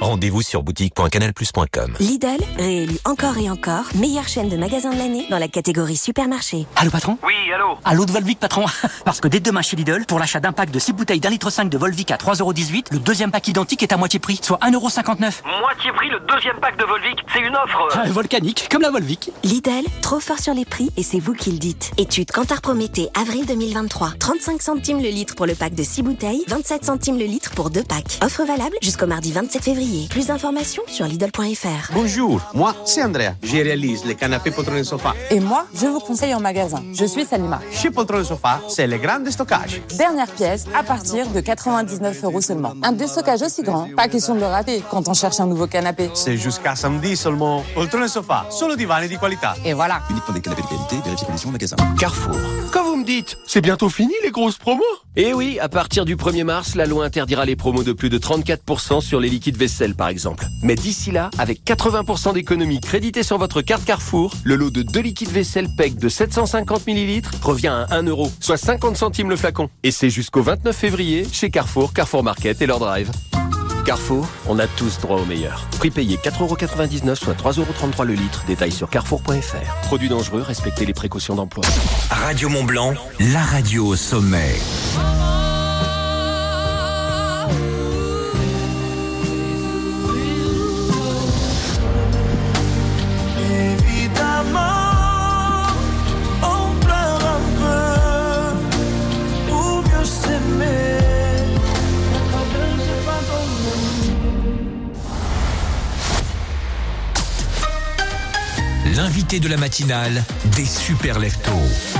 Rendez-vous 0.00 0.42
sur 0.42 0.62
boutique.canalplus.com. 0.62 1.94
Lidl, 1.98 2.26
réélu 2.58 2.98
encore 3.04 3.38
et 3.38 3.48
encore, 3.48 3.84
meilleure 3.94 4.28
chaîne 4.28 4.48
de 4.48 4.56
magasins 4.56 4.90
de 4.90 4.98
l'année 4.98 5.26
dans 5.30 5.38
la 5.38 5.48
catégorie 5.48 5.96
supermarché. 5.96 6.66
Allô 6.76 6.90
patron? 6.90 7.16
Oui, 7.24 7.32
allô 7.54 7.78
Allô 7.84 8.04
de 8.04 8.12
Volvic 8.12 8.38
patron? 8.38 8.66
Parce 9.04 9.20
que 9.20 9.28
dès 9.28 9.40
demain 9.40 9.62
chez 9.62 9.76
Lidl, 9.76 10.04
pour 10.06 10.18
l'achat 10.18 10.40
d'un 10.40 10.52
pack 10.52 10.70
de 10.70 10.78
6 10.78 10.92
bouteilles 10.92 11.20
d'un 11.20 11.30
litre 11.30 11.48
5 11.48 11.70
de 11.70 11.78
Volvic 11.78 12.10
à 12.10 12.16
3,18€, 12.16 12.86
le 12.92 12.98
deuxième 12.98 13.30
pack 13.30 13.48
identique 13.48 13.82
est 13.82 13.92
à 13.92 13.96
moitié 13.96 14.18
prix, 14.18 14.38
soit 14.42 14.58
1,59€. 14.58 15.42
Moitié 15.60 15.92
prix 15.96 16.10
le 16.10 16.20
deuxième 16.28 16.58
pack 16.60 16.76
de 16.78 16.84
Volvic, 16.84 17.20
c'est 17.32 17.40
une 17.40 17.54
offre 17.56 17.88
Ah, 17.94 18.08
Volcanique, 18.10 18.68
comme 18.70 18.82
la 18.82 18.90
Volvic. 18.90 19.30
Lidl, 19.42 19.84
trop 20.02 20.20
fort 20.20 20.38
sur 20.38 20.54
les 20.54 20.64
prix 20.66 20.90
et 20.96 21.02
c'est 21.02 21.20
vous 21.20 21.34
qui 21.34 21.50
le 21.52 21.58
dites. 21.58 21.92
Étude 21.96 22.30
Kantar 22.30 22.60
Prométhée, 22.60 23.08
avril 23.18 23.46
2023. 23.46 24.14
35 24.18 24.60
centimes 24.60 25.00
le 25.02 25.08
litre 25.08 25.34
pour 25.34 25.46
le 25.46 25.54
pack 25.54 25.74
de 25.74 25.82
6 25.82 26.02
bouteilles, 26.02 26.42
27 26.48 26.84
centimes 26.84 27.18
le 27.18 27.24
litre 27.24 27.52
pour 27.52 27.70
deux 27.70 27.84
packs. 27.84 28.18
Offre 28.22 28.44
valable 28.44 28.76
jusqu'au 28.82 29.06
mardi 29.06 29.32
27 29.32 29.62
février. 29.62 29.83
Plus 30.08 30.28
d'informations 30.28 30.82
sur 30.86 31.04
Lidl.fr. 31.06 31.92
Bonjour, 31.92 32.40
moi 32.54 32.74
c'est 32.86 33.02
Andrea. 33.02 33.34
Je 33.42 33.56
réalise 33.56 34.04
les 34.06 34.14
canapés 34.14 34.50
Poltron 34.50 34.82
Sofa. 34.82 35.14
Et 35.30 35.40
moi, 35.40 35.66
je 35.74 35.86
vous 35.86 36.00
conseille 36.00 36.34
en 36.34 36.40
magasin. 36.40 36.82
Je 36.94 37.04
suis 37.04 37.26
Salima. 37.26 37.60
Chez 37.70 37.90
Poltron 37.90 38.24
Sofa, 38.24 38.62
c'est 38.68 38.86
le 38.86 38.96
grand 38.96 39.20
déstockage. 39.20 39.82
Dernière 39.98 40.30
pièce 40.30 40.64
à 40.74 40.82
partir 40.82 41.28
de 41.28 41.40
99 41.40 42.24
euros 42.24 42.40
seulement. 42.40 42.72
Un 42.82 42.92
déstockage 42.92 43.42
aussi 43.42 43.62
grand, 43.62 43.88
pas 43.94 44.08
question 44.08 44.34
de 44.34 44.40
le 44.40 44.46
rater 44.46 44.82
quand 44.90 45.06
on 45.06 45.12
cherche 45.12 45.38
un 45.40 45.46
nouveau 45.46 45.66
canapé. 45.66 46.08
C'est 46.14 46.38
jusqu'à 46.38 46.76
samedi 46.76 47.14
seulement. 47.14 47.62
Poltron 47.74 48.08
Sofa, 48.08 48.46
solo 48.50 48.76
divani 48.76 49.08
di 49.08 49.18
qualità. 49.18 49.54
Et 49.66 49.74
voilà. 49.74 50.00
Uniquement 50.08 50.34
des 50.34 50.40
canapés 50.40 50.62
de 50.62 50.68
qualité, 50.68 50.96
vérifiez 51.04 51.26
conditions 51.26 51.50
au 51.50 51.52
magasin. 51.52 51.76
Carrefour. 51.98 52.36
Quand 52.72 52.84
vous 52.84 52.96
me 52.96 53.04
dites, 53.04 53.36
c'est 53.46 53.60
bientôt 53.60 53.90
fini 53.90 54.14
les 54.22 54.30
grosses 54.30 54.56
promos? 54.56 54.82
Eh 55.16 55.32
oui, 55.34 55.58
à 55.60 55.68
partir 55.68 56.06
du 56.06 56.16
1er 56.16 56.42
mars, 56.42 56.74
la 56.74 56.86
loi 56.86 57.04
interdira 57.04 57.44
les 57.44 57.54
promos 57.54 57.84
de 57.84 57.92
plus 57.92 58.08
de 58.08 58.18
34% 58.18 59.00
sur 59.00 59.20
les 59.20 59.28
liquides 59.28 59.56
vaisselle 59.56 59.73
par 59.96 60.08
exemple. 60.08 60.46
Mais 60.62 60.74
d'ici 60.74 61.10
là, 61.10 61.30
avec 61.38 61.64
80% 61.64 62.34
d'économie 62.34 62.80
créditée 62.80 63.22
sur 63.22 63.38
votre 63.38 63.60
carte 63.60 63.84
Carrefour, 63.84 64.34
le 64.44 64.56
lot 64.56 64.70
de 64.70 64.82
2 64.82 65.00
liquides 65.00 65.30
vaisselle 65.30 65.68
PEC 65.76 65.96
de 65.96 66.08
750 66.08 66.86
ml 66.86 67.22
revient 67.42 67.68
à 67.68 67.86
1 67.90 68.04
euro, 68.04 68.30
soit 68.40 68.56
50 68.56 68.96
centimes 68.96 69.30
le 69.30 69.36
flacon. 69.36 69.68
Et 69.82 69.90
c'est 69.90 70.10
jusqu'au 70.10 70.42
29 70.42 70.74
février 70.74 71.26
chez 71.30 71.50
Carrefour, 71.50 71.92
Carrefour 71.92 72.22
Market 72.22 72.62
et 72.62 72.66
leur 72.66 72.78
drive. 72.78 73.10
Carrefour, 73.84 74.26
on 74.48 74.58
a 74.58 74.66
tous 74.66 74.98
droit 75.00 75.20
au 75.20 75.26
meilleur. 75.26 75.66
Prix 75.78 75.90
payé 75.90 76.16
4,99€, 76.16 77.14
soit 77.16 77.34
3,33€ 77.34 78.04
le 78.04 78.14
litre. 78.14 78.42
Détail 78.46 78.72
sur 78.72 78.88
carrefour.fr. 78.88 79.86
Produits 79.86 80.08
dangereux, 80.08 80.40
respectez 80.40 80.86
les 80.86 80.94
précautions 80.94 81.34
d'emploi. 81.34 81.64
Radio 82.10 82.48
Mont 82.48 82.64
Blanc, 82.64 82.94
la 83.20 83.42
radio 83.42 83.88
au 83.88 83.96
sommet. 83.96 84.54
L'invité 108.96 109.40
de 109.40 109.48
la 109.48 109.56
matinale 109.56 110.22
des 110.56 110.64
super 110.64 111.18
leftos. 111.18 111.93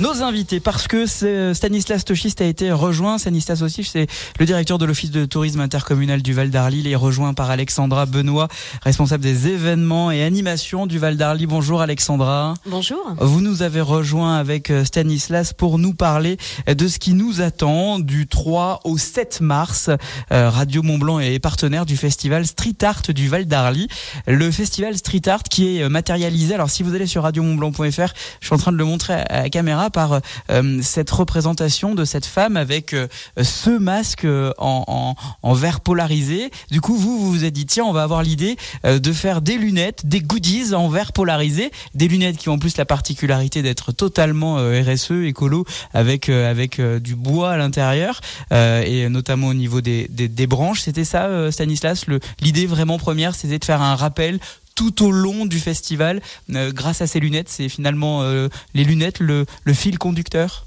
Nos 0.00 0.22
invités, 0.22 0.60
parce 0.60 0.86
que 0.86 1.06
c'est- 1.06 1.54
Stanislas 1.54 2.04
Tochiste 2.04 2.40
a 2.40 2.44
été 2.44 2.70
rejoint. 2.70 3.18
Stanislas 3.18 3.62
aussi, 3.62 3.82
c'est 3.82 4.06
le 4.38 4.46
directeur 4.46 4.78
de 4.78 4.84
l'Office 4.84 5.10
de 5.10 5.24
tourisme 5.24 5.58
intercommunal 5.58 6.22
du 6.22 6.32
Val 6.32 6.50
d'Arly. 6.50 6.78
Il 6.80 6.86
est 6.86 6.94
rejoint 6.94 7.34
par 7.34 7.50
Alexandra 7.50 8.06
Benoît, 8.06 8.46
responsable 8.84 9.24
des 9.24 9.48
événements 9.48 10.12
et 10.12 10.22
animations 10.22 10.86
du 10.86 11.00
Val 11.00 11.16
d'Arly. 11.16 11.46
Bonjour 11.46 11.80
Alexandra. 11.80 12.54
Bonjour. 12.66 13.12
Vous 13.18 13.40
nous 13.40 13.62
avez 13.62 13.80
rejoint 13.80 14.36
avec 14.36 14.70
euh, 14.70 14.84
Stanislas 14.84 15.52
pour 15.52 15.80
nous 15.80 15.94
parler 15.94 16.36
de 16.68 16.86
ce 16.86 17.00
qui 17.00 17.14
nous 17.14 17.40
attend 17.40 17.98
du 17.98 18.28
3 18.28 18.78
au 18.84 18.98
7 18.98 19.40
mars. 19.40 19.90
Euh, 20.30 20.48
Radio 20.48 20.84
Montblanc 20.84 21.18
est 21.18 21.40
partenaire 21.40 21.86
du 21.86 21.96
festival 21.96 22.46
Street 22.46 22.76
Art 22.82 23.02
du 23.08 23.28
Val 23.28 23.46
d'Arly. 23.46 23.88
Le 24.28 24.48
festival 24.52 24.96
Street 24.96 25.22
Art 25.26 25.42
qui 25.42 25.76
est 25.78 25.82
euh, 25.82 25.88
matérialisé. 25.88 26.54
Alors 26.54 26.70
si 26.70 26.84
vous 26.84 26.94
allez 26.94 27.08
sur 27.08 27.24
radiomontblanc.fr, 27.24 28.12
je 28.40 28.46
suis 28.46 28.54
en 28.54 28.58
train 28.58 28.70
de 28.70 28.76
le 28.76 28.84
montrer 28.84 29.14
à 29.14 29.42
la 29.42 29.50
caméra 29.50 29.87
par 29.90 30.20
euh, 30.50 30.78
cette 30.82 31.10
représentation 31.10 31.94
de 31.94 32.04
cette 32.04 32.26
femme 32.26 32.56
avec 32.56 32.94
euh, 32.94 33.08
ce 33.42 33.70
masque 33.70 34.24
euh, 34.24 34.52
en, 34.58 35.14
en, 35.42 35.56
polarisé. 35.84 36.50
Du 36.70 36.80
coup, 36.80 36.96
vous, 36.96 37.18
vous 37.18 37.30
vous 37.32 37.44
êtes 37.44 37.52
dit, 37.52 37.66
tiens, 37.66 37.84
on 37.84 37.92
va 37.92 38.02
avoir 38.02 38.22
l'idée 38.22 38.56
euh, 38.84 38.98
de 38.98 39.12
faire 39.12 39.42
des 39.42 39.56
lunettes, 39.56 40.06
des 40.06 40.20
goodies 40.20 40.74
en 40.74 40.88
verre 40.88 41.12
polarisé, 41.12 41.70
des 41.94 42.08
lunettes 42.08 42.36
qui 42.36 42.48
ont 42.48 42.54
en 42.54 42.58
plus 42.58 42.76
la 42.76 42.84
particularité 42.84 43.62
d'être 43.62 43.92
totalement 43.92 44.58
euh, 44.58 44.82
RSE, 44.82 45.12
écolo, 45.24 45.64
avec 45.94 46.28
euh, 46.28 46.50
avec 46.50 46.80
euh, 46.80 46.98
du 46.98 47.14
bois 47.14 47.52
à 47.52 47.56
l'intérieur 47.56 48.20
euh, 48.52 48.82
et 48.82 49.08
notamment 49.08 49.48
au 49.48 49.54
niveau 49.54 49.80
des, 49.80 50.08
des, 50.10 50.28
des 50.28 50.46
branches. 50.46 50.80
C'était 50.80 51.04
ça, 51.04 51.26
euh, 51.26 51.50
Stanislas. 51.50 52.06
L'idée 52.40 52.66
vraiment 52.66 52.98
première, 52.98 53.34
c'était 53.34 53.58
de 53.58 53.64
faire 53.64 53.82
un 53.82 53.94
rappel 53.94 54.40
tout 54.78 55.04
au 55.04 55.10
long 55.10 55.44
du 55.44 55.58
festival 55.58 56.22
euh, 56.54 56.70
grâce 56.72 57.02
à 57.02 57.08
ces 57.08 57.18
lunettes. 57.18 57.48
C'est 57.48 57.68
finalement 57.68 58.22
euh, 58.22 58.48
les 58.74 58.84
lunettes 58.84 59.18
le, 59.18 59.44
fil 59.74 59.98
conducteur? 59.98 60.66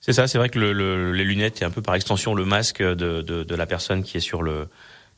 C'est 0.00 0.14
ça, 0.14 0.26
c'est 0.26 0.38
vrai 0.38 0.48
que 0.48 0.58
le, 0.58 0.72
le- 0.72 1.12
les 1.12 1.24
lunettes 1.24 1.60
est 1.60 1.66
un 1.66 1.70
peu 1.70 1.82
par 1.82 1.94
extension 1.94 2.34
le 2.34 2.46
masque 2.46 2.82
de, 2.82 3.20
de 3.22 3.54
la 3.54 3.66
personne 3.66 4.02
qui 4.02 4.16
est 4.16 4.20
sur 4.20 4.42
le 4.42 4.68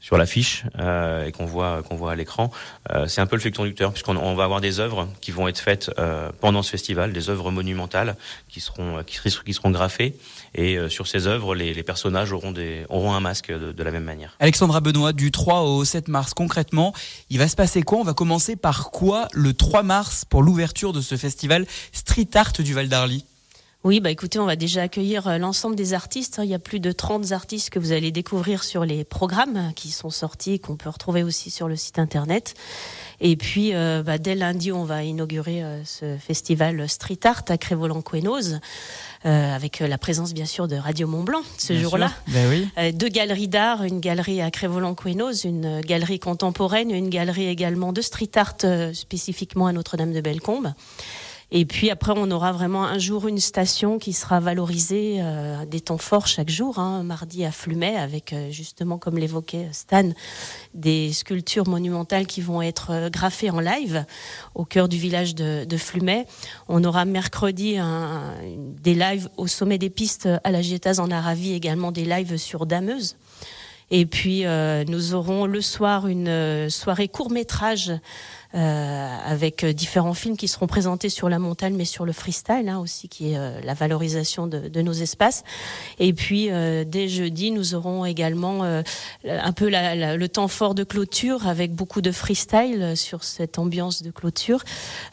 sur 0.00 0.16
l'affiche 0.16 0.64
euh, 0.78 1.26
et 1.26 1.32
qu'on 1.32 1.44
voit 1.44 1.82
qu'on 1.82 1.94
voit 1.94 2.12
à 2.12 2.16
l'écran. 2.16 2.50
Euh, 2.90 3.06
c'est 3.06 3.20
un 3.20 3.26
peu 3.26 3.36
le 3.36 3.42
fil 3.42 3.52
conducteur 3.52 3.92
puisqu'on 3.92 4.16
on 4.16 4.34
va 4.34 4.44
avoir 4.44 4.60
des 4.62 4.80
œuvres 4.80 5.08
qui 5.20 5.30
vont 5.30 5.46
être 5.46 5.58
faites 5.58 5.90
euh, 5.98 6.30
pendant 6.40 6.62
ce 6.62 6.70
festival, 6.70 7.12
des 7.12 7.28
œuvres 7.28 7.50
monumentales 7.50 8.16
qui 8.48 8.60
seront 8.60 9.02
qui, 9.04 9.16
seront- 9.16 9.42
qui 9.44 9.52
seront 9.52 9.70
graffées 9.70 10.16
et 10.54 10.76
euh, 10.78 10.88
sur 10.88 11.06
ces 11.06 11.26
œuvres 11.26 11.54
les, 11.54 11.74
les 11.74 11.82
personnages 11.82 12.32
auront 12.32 12.52
des 12.52 12.86
auront 12.88 13.12
un 13.12 13.20
masque 13.20 13.50
de, 13.52 13.72
de 13.72 13.82
la 13.82 13.90
même 13.90 14.04
manière. 14.04 14.36
Alexandra 14.40 14.80
Benoît, 14.80 15.12
du 15.12 15.30
3 15.30 15.60
au 15.62 15.84
7 15.84 16.08
mars, 16.08 16.32
concrètement, 16.34 16.94
il 17.28 17.38
va 17.38 17.46
se 17.46 17.56
passer 17.56 17.82
quoi? 17.82 17.98
On 17.98 18.04
va 18.04 18.14
commencer 18.14 18.56
par 18.56 18.90
quoi 18.90 19.28
le 19.32 19.52
3 19.52 19.82
mars 19.82 20.24
pour 20.24 20.42
l'ouverture 20.42 20.92
de 20.94 21.00
ce 21.02 21.16
festival 21.16 21.66
Street 21.92 22.28
Art 22.34 22.52
du 22.58 22.72
Val 22.74 22.88
d'Arly? 22.88 23.24
Oui, 23.82 24.00
bah 24.00 24.10
écoutez, 24.10 24.38
on 24.38 24.44
va 24.44 24.56
déjà 24.56 24.82
accueillir 24.82 25.26
euh, 25.26 25.38
l'ensemble 25.38 25.74
des 25.74 25.94
artistes. 25.94 26.38
hein. 26.38 26.44
Il 26.44 26.50
y 26.50 26.54
a 26.54 26.58
plus 26.58 26.80
de 26.80 26.92
30 26.92 27.32
artistes 27.32 27.70
que 27.70 27.78
vous 27.78 27.92
allez 27.92 28.12
découvrir 28.12 28.62
sur 28.62 28.84
les 28.84 29.04
programmes 29.04 29.56
euh, 29.56 29.72
qui 29.74 29.90
sont 29.90 30.10
sortis 30.10 30.52
et 30.52 30.58
qu'on 30.58 30.76
peut 30.76 30.90
retrouver 30.90 31.22
aussi 31.22 31.50
sur 31.50 31.66
le 31.66 31.76
site 31.76 31.98
internet. 31.98 32.54
Et 33.22 33.36
puis, 33.36 33.74
euh, 33.74 34.02
bah, 34.02 34.18
dès 34.18 34.34
lundi, 34.34 34.70
on 34.70 34.84
va 34.84 35.02
inaugurer 35.02 35.62
euh, 35.64 35.82
ce 35.86 36.18
festival 36.18 36.86
Street 36.90 37.18
Art 37.24 37.44
à 37.48 37.56
Crévolan-Quénoz, 37.56 38.60
euh, 39.24 39.56
avec 39.56 39.80
la 39.80 39.96
présence 39.96 40.34
bien 40.34 40.44
sûr 40.46 40.68
de 40.68 40.76
Radio 40.76 41.06
Mont 41.08 41.22
Blanc 41.24 41.40
ce 41.56 41.74
jour-là. 41.74 42.12
Ben 42.28 42.50
oui. 42.50 42.92
Deux 42.92 43.08
galeries 43.08 43.48
d'art, 43.48 43.82
une 43.84 44.00
galerie 44.00 44.42
à 44.42 44.50
Crévolan-Quénoz, 44.50 45.44
une 45.44 45.80
galerie 45.80 46.18
contemporaine, 46.20 46.90
une 46.90 47.08
galerie 47.08 47.46
également 47.46 47.94
de 47.94 48.02
street 48.02 48.30
art 48.36 48.56
spécifiquement 48.92 49.66
à 49.68 49.72
Notre-Dame-de-Bellecombe. 49.72 50.74
Et 51.52 51.64
puis 51.64 51.90
après, 51.90 52.12
on 52.14 52.30
aura 52.30 52.52
vraiment 52.52 52.84
un 52.84 52.98
jour 52.98 53.26
une 53.26 53.40
station 53.40 53.98
qui 53.98 54.12
sera 54.12 54.38
valorisée 54.38 55.16
euh, 55.20 55.64
des 55.66 55.80
temps 55.80 55.98
forts 55.98 56.28
chaque 56.28 56.48
jour. 56.48 56.78
Hein, 56.78 57.02
mardi 57.02 57.44
à 57.44 57.50
Flumet, 57.50 57.96
avec 57.96 58.32
euh, 58.32 58.50
justement, 58.50 58.98
comme 58.98 59.18
l'évoquait 59.18 59.68
Stan, 59.72 60.10
des 60.74 61.12
sculptures 61.12 61.68
monumentales 61.68 62.26
qui 62.26 62.40
vont 62.40 62.62
être 62.62 62.90
euh, 62.92 63.10
graffées 63.10 63.50
en 63.50 63.58
live 63.58 64.04
au 64.54 64.64
cœur 64.64 64.88
du 64.88 64.96
village 64.96 65.34
de, 65.34 65.76
Flumet. 65.76 66.26
On 66.68 66.84
aura 66.84 67.04
mercredi 67.04 67.78
des 68.82 68.94
lives 68.94 69.28
au 69.38 69.46
sommet 69.46 69.78
des 69.78 69.88
pistes 69.88 70.28
à 70.44 70.50
la 70.50 70.60
Gietaz 70.60 71.00
en 71.00 71.10
Aravie, 71.10 71.54
également 71.54 71.90
des 71.90 72.04
lives 72.04 72.36
sur 72.36 72.66
Dameuse. 72.66 73.16
Et 73.90 74.06
puis 74.06 74.44
euh, 74.44 74.84
nous 74.86 75.14
aurons 75.14 75.46
le 75.46 75.60
soir 75.60 76.06
une 76.06 76.28
euh, 76.28 76.68
soirée 76.68 77.08
court 77.08 77.30
métrage 77.30 77.92
euh, 78.54 79.16
avec 79.26 79.64
différents 79.64 80.14
films 80.14 80.36
qui 80.36 80.48
seront 80.48 80.68
présentés 80.68 81.08
sur 81.08 81.28
la 81.28 81.38
montagne, 81.38 81.74
mais 81.76 81.84
sur 81.84 82.04
le 82.04 82.12
freestyle 82.12 82.68
hein, 82.68 82.78
aussi, 82.78 83.08
qui 83.08 83.32
est 83.32 83.64
la 83.64 83.74
valorisation 83.74 84.48
de, 84.48 84.80
nos 84.80 84.92
espaces. 84.92 85.44
Et 86.00 86.12
puis 86.12 86.48
dès 86.86 87.08
jeudi, 87.08 87.52
nous 87.52 87.76
aurons 87.76 88.04
également 88.04 88.64
un 88.64 89.52
peu 89.52 89.70
le 89.70 90.26
temps 90.26 90.48
fort 90.48 90.74
de 90.74 90.82
clôture 90.82 91.46
avec 91.46 91.72
beaucoup 91.72 92.00
de 92.00 92.10
freestyle 92.10 92.96
sur 92.96 93.22
cette 93.22 93.60
ambiance 93.60 94.02
de 94.02 94.10
clôture. 94.10 94.64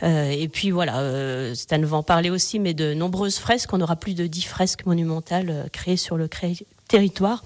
Et 0.02 0.50
puis 0.52 0.72
voilà, 0.72 1.54
Stan 1.54 1.80
va 1.82 1.98
en 1.98 2.04
parler 2.04 2.32
aussi, 2.32 2.58
mais 2.58 2.74
de 2.74 2.96
nombreuses 2.96 3.38
fresques. 3.38 3.72
On 3.72 3.82
aura 3.82 3.98
plus 3.98 4.16
de 4.16 4.26
10 4.26 4.42
fresques 4.44 4.86
monumentales 4.88 5.70
créées 5.72 5.98
sur 5.98 6.18
le 6.18 6.28
territoire 6.88 7.44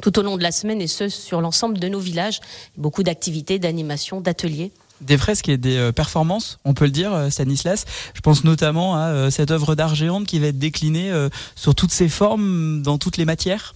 tout 0.00 0.18
au 0.18 0.22
long 0.22 0.36
de 0.36 0.42
la 0.42 0.52
semaine 0.52 0.80
et 0.80 0.86
ce 0.86 1.08
sur 1.08 1.40
l'ensemble 1.40 1.78
de 1.78 1.88
nos 1.88 2.00
villages. 2.00 2.40
Beaucoup 2.76 3.02
d'activités, 3.02 3.58
d'animations, 3.58 4.20
d'ateliers. 4.20 4.72
Des 5.00 5.16
fresques 5.16 5.48
et 5.48 5.56
des 5.56 5.78
euh, 5.78 5.92
performances, 5.92 6.58
on 6.64 6.74
peut 6.74 6.84
le 6.84 6.90
dire, 6.90 7.12
euh, 7.14 7.30
Stanislas. 7.30 7.86
Je 8.12 8.20
pense 8.20 8.44
notamment 8.44 8.96
à 8.96 9.08
euh, 9.08 9.30
cette 9.30 9.50
œuvre 9.50 9.74
d'art 9.74 9.94
géante 9.94 10.26
qui 10.26 10.38
va 10.38 10.48
être 10.48 10.58
déclinée 10.58 11.10
sur 11.54 11.74
toutes 11.74 11.92
ses 11.92 12.08
formes, 12.08 12.82
dans 12.82 12.98
toutes 12.98 13.16
les 13.16 13.24
matières. 13.24 13.74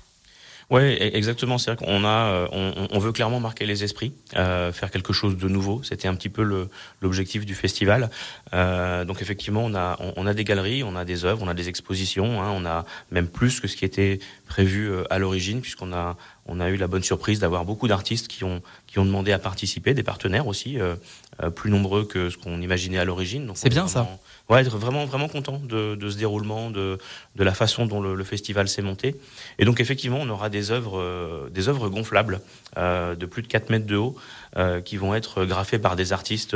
Ouais, 0.70 0.96
e- 1.00 1.16
exactement. 1.16 1.58
C'est 1.58 1.72
vrai 1.74 1.84
qu'on 1.84 2.04
a, 2.04 2.08
euh, 2.08 2.48
on, 2.52 2.88
on 2.90 2.98
veut 2.98 3.12
clairement 3.12 3.40
marquer 3.40 3.66
les 3.66 3.84
esprits, 3.84 4.12
euh, 4.36 4.72
faire 4.72 4.90
quelque 4.90 5.12
chose 5.12 5.36
de 5.36 5.48
nouveau. 5.48 5.82
C'était 5.82 6.08
un 6.08 6.14
petit 6.14 6.28
peu 6.28 6.68
l'objectif 7.00 7.44
du 7.46 7.54
festival. 7.54 8.10
Euh, 8.54 9.04
donc 9.04 9.20
effectivement, 9.22 9.64
on 9.64 9.74
a, 9.74 9.96
on, 10.00 10.12
on 10.16 10.26
a 10.26 10.34
des 10.34 10.44
galeries, 10.44 10.82
on 10.82 10.96
a 10.96 11.04
des 11.04 11.24
œuvres, 11.24 11.42
on 11.42 11.48
a 11.48 11.54
des 11.54 11.68
expositions. 11.68 12.42
hein, 12.42 12.50
on 12.54 12.64
a 12.64 12.84
même 13.10 13.28
plus 13.28 13.60
que 13.60 13.68
ce 13.68 13.76
qui 13.76 13.84
était 13.84 14.18
prévu 14.48 14.88
euh, 14.90 15.04
à 15.10 15.18
l'origine, 15.18 15.60
puisqu'on 15.60 15.92
a, 15.92 16.16
on 16.46 16.60
a 16.60 16.70
eu 16.70 16.76
la 16.76 16.86
bonne 16.86 17.02
surprise 17.02 17.38
d'avoir 17.40 17.64
beaucoup 17.64 17.88
d'artistes 17.88 18.28
qui 18.28 18.44
ont, 18.44 18.62
qui 18.86 18.98
ont 18.98 19.04
demandé 19.04 19.32
à 19.32 19.38
participer, 19.38 19.94
des 19.94 20.02
partenaires 20.02 20.46
aussi, 20.46 20.80
euh, 20.80 20.94
euh, 21.42 21.50
plus 21.50 21.70
nombreux 21.70 22.04
que 22.04 22.30
ce 22.30 22.36
qu'on 22.36 22.60
imaginait 22.60 22.98
à 22.98 23.04
l'origine. 23.04 23.50
C'est 23.54 23.68
bien 23.68 23.88
ça. 23.88 24.06
Ouais, 24.50 24.60
être 24.60 24.76
vraiment 24.76 25.06
vraiment 25.06 25.28
content 25.28 25.58
de, 25.64 25.94
de 25.94 26.10
ce 26.10 26.18
déroulement, 26.18 26.70
de, 26.70 26.98
de 27.34 27.44
la 27.44 27.54
façon 27.54 27.86
dont 27.86 28.02
le, 28.02 28.14
le 28.14 28.24
festival 28.24 28.68
s'est 28.68 28.82
monté. 28.82 29.16
Et 29.58 29.64
donc 29.64 29.80
effectivement, 29.80 30.18
on 30.20 30.28
aura 30.28 30.50
des 30.50 30.70
œuvres 30.70 31.00
euh, 31.00 31.48
des 31.48 31.68
œuvres 31.70 31.88
gonflables 31.88 32.40
euh, 32.76 33.14
de 33.14 33.24
plus 33.24 33.40
de 33.40 33.46
4 33.48 33.70
mètres 33.70 33.86
de 33.86 33.96
haut 33.96 34.14
euh, 34.58 34.82
qui 34.82 34.98
vont 34.98 35.14
être 35.14 35.46
graffées 35.46 35.78
par 35.78 35.96
des 35.96 36.12
artistes 36.12 36.54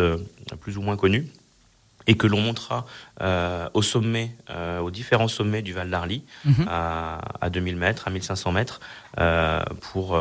plus 0.61 0.77
ou 0.77 0.83
moins 0.83 0.96
connus 0.96 1.29
et 2.07 2.16
que 2.16 2.27
l'on 2.27 2.40
montrera 2.42 2.85
euh, 3.22 3.68
au 3.74 3.83
sommet, 3.83 4.33
aux 4.83 4.90
différents 4.90 5.29
sommets 5.29 5.61
du 5.62 5.72
Val 5.74 5.90
d'Arly, 5.90 6.22
Mhm. 6.44 6.66
à, 6.68 7.20
à 7.40 7.51
2000 7.51 7.77
mètres, 7.77 8.07
à 8.07 8.11
1500 8.11 8.53
mètres, 8.53 8.81
pour, 9.81 10.18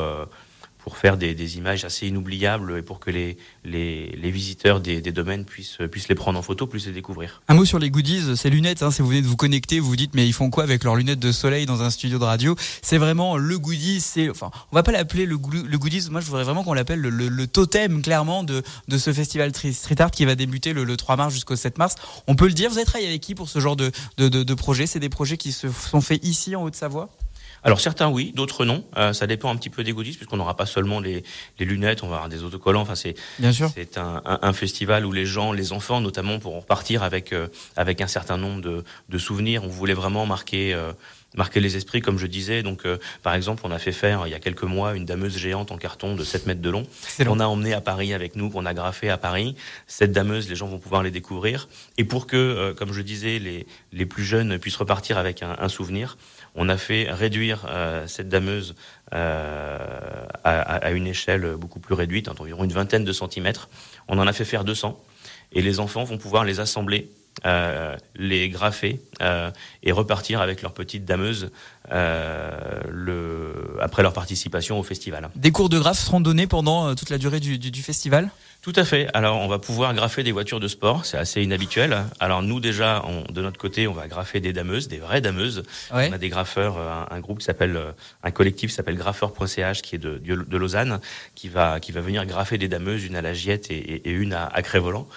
pour 0.87 0.95
faire 0.95 1.17
des, 1.17 1.57
images 1.57 1.83
assez 1.83 2.07
inoubliables 2.07 2.77
et 2.77 2.81
pour 2.81 3.01
que 3.01 3.11
les, 3.11 3.35
les, 3.65 4.07
les 4.15 4.31
visiteurs 4.31 4.79
des, 4.79 5.01
des 5.01 5.11
domaines 5.11 5.43
puissent, 5.43 5.79
puissent 5.91 6.07
les 6.07 6.15
prendre 6.15 6.39
en 6.39 6.41
photo, 6.41 6.65
puissent 6.65 6.85
les 6.85 6.93
découvrir. 6.93 7.41
Un 7.49 7.55
mot 7.55 7.65
sur 7.65 7.77
les 7.77 7.89
goodies, 7.89 8.37
ces 8.37 8.49
lunettes, 8.49 8.83
hein, 8.83 8.89
si 8.89 9.01
vous 9.01 9.09
venez 9.09 9.21
de 9.21 9.27
vous 9.27 9.35
connecter, 9.35 9.81
vous 9.81 9.89
vous 9.89 9.97
dites 9.97 10.13
mais 10.13 10.25
ils 10.25 10.31
font 10.31 10.49
quoi 10.49 10.63
avec 10.63 10.85
leurs 10.85 10.95
lunettes 10.95 11.19
de 11.19 11.33
soleil 11.33 11.65
dans 11.65 11.81
un 11.81 11.89
studio 11.89 12.19
de 12.19 12.23
radio? 12.23 12.55
C'est 12.81 12.97
vraiment 12.97 13.35
le 13.35 13.59
goodies, 13.59 13.99
c'est 13.99 14.29
enfin 14.29 14.49
on 14.71 14.77
va 14.77 14.81
pas 14.81 14.93
l'appeler 14.93 15.25
le, 15.25 15.37
goodies, 15.37 16.07
moi 16.09 16.21
je 16.21 16.27
voudrais 16.27 16.45
vraiment 16.45 16.63
qu'on 16.63 16.73
l'appelle 16.73 17.01
le, 17.01 17.09
le- 17.09 17.47
totem 17.47 18.01
clairement 18.01 18.45
de, 18.45 18.63
de 18.87 18.97
ce 18.97 19.11
festival 19.11 19.51
street 19.53 19.99
art 20.01 20.11
qui 20.11 20.23
va 20.23 20.35
débuter 20.35 20.71
le, 20.71 20.85
le 20.85 20.95
3 20.95 21.17
mars 21.17 21.33
jusqu'au 21.33 21.57
7 21.57 21.79
mars. 21.79 21.95
On 22.27 22.37
peut 22.37 22.47
le 22.47 22.53
dire, 22.53 22.69
vous 22.69 22.77
avez 22.77 22.85
travaillé 22.85 23.09
avec 23.09 23.19
qui 23.19 23.35
pour 23.35 23.49
ce 23.49 23.59
genre 23.59 23.75
de, 23.75 23.91
de, 24.15 24.29
de 24.29 24.53
projet? 24.53 24.87
C'est 24.87 25.01
des 25.01 25.09
projets 25.09 25.35
qui 25.35 25.51
se 25.51 25.67
sont 25.69 25.99
faits 25.99 26.23
ici 26.25 26.55
en 26.55 26.63
Haute-Savoie? 26.63 27.09
Alors 27.67 27.81
certains 27.81 28.07
oui, 28.09 28.31
d'autres 28.33 28.63
non. 28.65 28.83
Euh, 28.95 29.11
ça 29.11 29.27
dépend 29.27 29.49
un 29.51 29.55
petit 29.57 29.69
peu 29.69 29.83
des 29.83 29.91
goodies, 29.91 30.13
puisqu'on 30.13 30.37
n'aura 30.37 30.55
pas 30.55 30.65
seulement 30.65 30.99
les, 31.01 31.23
les 31.59 31.65
lunettes, 31.65 32.01
on 32.01 32.07
va 32.07 32.15
avoir 32.15 32.29
des 32.29 32.43
autocollants. 32.43 32.81
Enfin, 32.81 32.95
c'est 32.95 33.13
Bien 33.39 33.51
sûr. 33.51 33.69
c'est 33.75 33.97
un, 33.97 34.21
un, 34.25 34.39
un 34.41 34.53
festival 34.53 35.05
où 35.05 35.11
les 35.11 35.25
gens, 35.25 35.51
les 35.51 35.73
enfants 35.73 35.99
notamment, 35.99 36.39
pourront 36.39 36.61
repartir 36.61 37.03
avec 37.03 37.33
euh, 37.33 37.47
avec 37.75 37.99
un 38.01 38.07
certain 38.07 38.37
nombre 38.37 38.61
de, 38.61 38.83
de 39.09 39.17
souvenirs. 39.17 39.63
On 39.65 39.67
voulait 39.67 39.93
vraiment 39.93 40.25
marquer 40.25 40.73
euh, 40.73 40.93
marquer 41.35 41.59
les 41.59 41.77
esprits, 41.77 42.01
comme 42.01 42.17
je 42.17 42.27
disais. 42.27 42.63
Donc, 42.63 42.85
euh, 42.85 42.97
par 43.23 43.33
exemple, 43.35 43.61
on 43.65 43.71
a 43.71 43.79
fait 43.79 43.91
faire 43.91 44.25
il 44.27 44.31
y 44.31 44.33
a 44.33 44.39
quelques 44.39 44.63
mois 44.63 44.95
une 44.95 45.05
dameuse 45.05 45.37
géante 45.37 45.71
en 45.71 45.77
carton 45.77 46.15
de 46.15 46.23
7 46.23 46.47
mètres 46.47 46.61
de 46.61 46.69
long. 46.69 46.83
On 47.27 47.39
a 47.39 47.45
emmené 47.45 47.73
à 47.73 47.81
Paris 47.81 48.13
avec 48.13 48.35
nous, 48.35 48.49
qu'on 48.49 48.65
a 48.65 48.73
graffé 48.73 49.09
à 49.09 49.17
Paris. 49.17 49.55
Cette 49.87 50.11
dameuse, 50.11 50.49
les 50.49 50.55
gens 50.55 50.67
vont 50.67 50.79
pouvoir 50.79 51.03
les 51.03 51.11
découvrir. 51.11 51.67
Et 51.97 52.03
pour 52.03 52.27
que, 52.27 52.37
euh, 52.37 52.73
comme 52.73 52.93
je 52.93 53.01
disais, 53.01 53.39
les, 53.39 53.67
les 53.91 54.05
plus 54.05 54.23
jeunes 54.23 54.57
puissent 54.57 54.77
repartir 54.77 55.17
avec 55.17 55.43
un, 55.43 55.55
un 55.59 55.69
souvenir, 55.69 56.17
on 56.55 56.69
a 56.69 56.77
fait 56.77 57.07
réduire 57.09 57.65
euh, 57.69 58.07
cette 58.07 58.29
dameuse 58.29 58.75
euh, 59.13 59.77
à, 60.43 60.91
une 60.91 61.07
échelle 61.07 61.55
beaucoup 61.57 61.79
plus 61.79 61.93
réduite, 61.93 62.27
environ 62.27 62.63
une 62.63 62.73
vingtaine 62.73 63.05
de 63.05 63.13
centimètres. 63.13 63.69
On 64.07 64.19
en 64.19 64.27
a 64.27 64.33
fait 64.33 64.45
faire 64.45 64.63
200. 64.63 65.01
Et 65.53 65.61
les 65.61 65.79
enfants 65.79 66.03
vont 66.03 66.17
pouvoir 66.17 66.43
les 66.43 66.59
assembler 66.59 67.09
euh, 67.45 67.95
les 68.15 68.49
graffer 68.49 68.99
et 69.83 69.91
repartir 69.91 70.41
avec 70.41 70.63
leur 70.63 70.73
petite 70.73 71.05
dameuse 71.05 71.51
après 71.89 72.83
leur 74.03 74.13
participation 74.13 74.79
au 74.79 74.83
festival. 74.83 75.29
Des 75.35 75.51
cours 75.51 75.69
de 75.69 75.79
graphe 75.79 75.99
seront 75.99 76.19
donnés 76.19 76.47
pendant 76.47 76.95
toute 76.95 77.11
la 77.11 77.17
durée 77.17 77.39
du, 77.39 77.59
du, 77.59 77.71
du 77.71 77.81
festival? 77.81 78.29
Tout 78.67 78.73
à 78.75 78.83
fait. 78.83 79.07
Alors, 79.13 79.37
on 79.39 79.47
va 79.47 79.59
pouvoir 79.59 79.93
graffer 79.93 80.23
des 80.23 80.33
voitures 80.33 80.59
de 80.59 80.67
sport. 80.67 81.05
C'est 81.05 81.17
assez 81.17 81.41
inhabituel. 81.41 82.03
Alors, 82.19 82.43
nous, 82.43 82.59
déjà, 82.59 83.01
on- 83.07 83.23
de 83.31 83.41
notre 83.41 83.57
côté, 83.57 83.87
on 83.87 83.93
va 83.93 84.09
graffer 84.09 84.41
des 84.41 84.51
dameuses, 84.51 84.89
des 84.89 84.97
vraies 84.97 85.21
dameuses. 85.21 85.63
Ouais. 85.93 86.09
On 86.09 86.13
a 86.13 86.17
des 86.17 86.27
graffeurs, 86.27 86.77
euh, 86.77 86.91
un, 87.09 87.15
un 87.15 87.19
groupe 87.21 87.39
qui 87.39 87.45
s'appelle, 87.45 87.77
euh, 87.77 87.91
un 88.23 88.31
collectif 88.31 88.71
qui 88.71 88.75
s'appelle 88.75 88.97
graffeur.ch, 88.97 89.81
qui 89.81 89.95
est 89.95 89.99
de, 89.99 90.17
de, 90.17 90.35
de 90.43 90.57
Lausanne, 90.57 90.99
qui 91.33 91.47
va, 91.47 91.79
qui 91.79 91.93
va 91.93 92.01
venir 92.01 92.25
graffer 92.25 92.57
des 92.57 92.67
dameuses, 92.67 93.05
une 93.05 93.15
à 93.15 93.21
la 93.21 93.33
Giette 93.33 93.71
et, 93.71 93.77
et- 93.77 94.09
et 94.09 94.11
une 94.11 94.33
à, 94.33 94.47
à 94.47 94.61
Crévolant. 94.61 95.07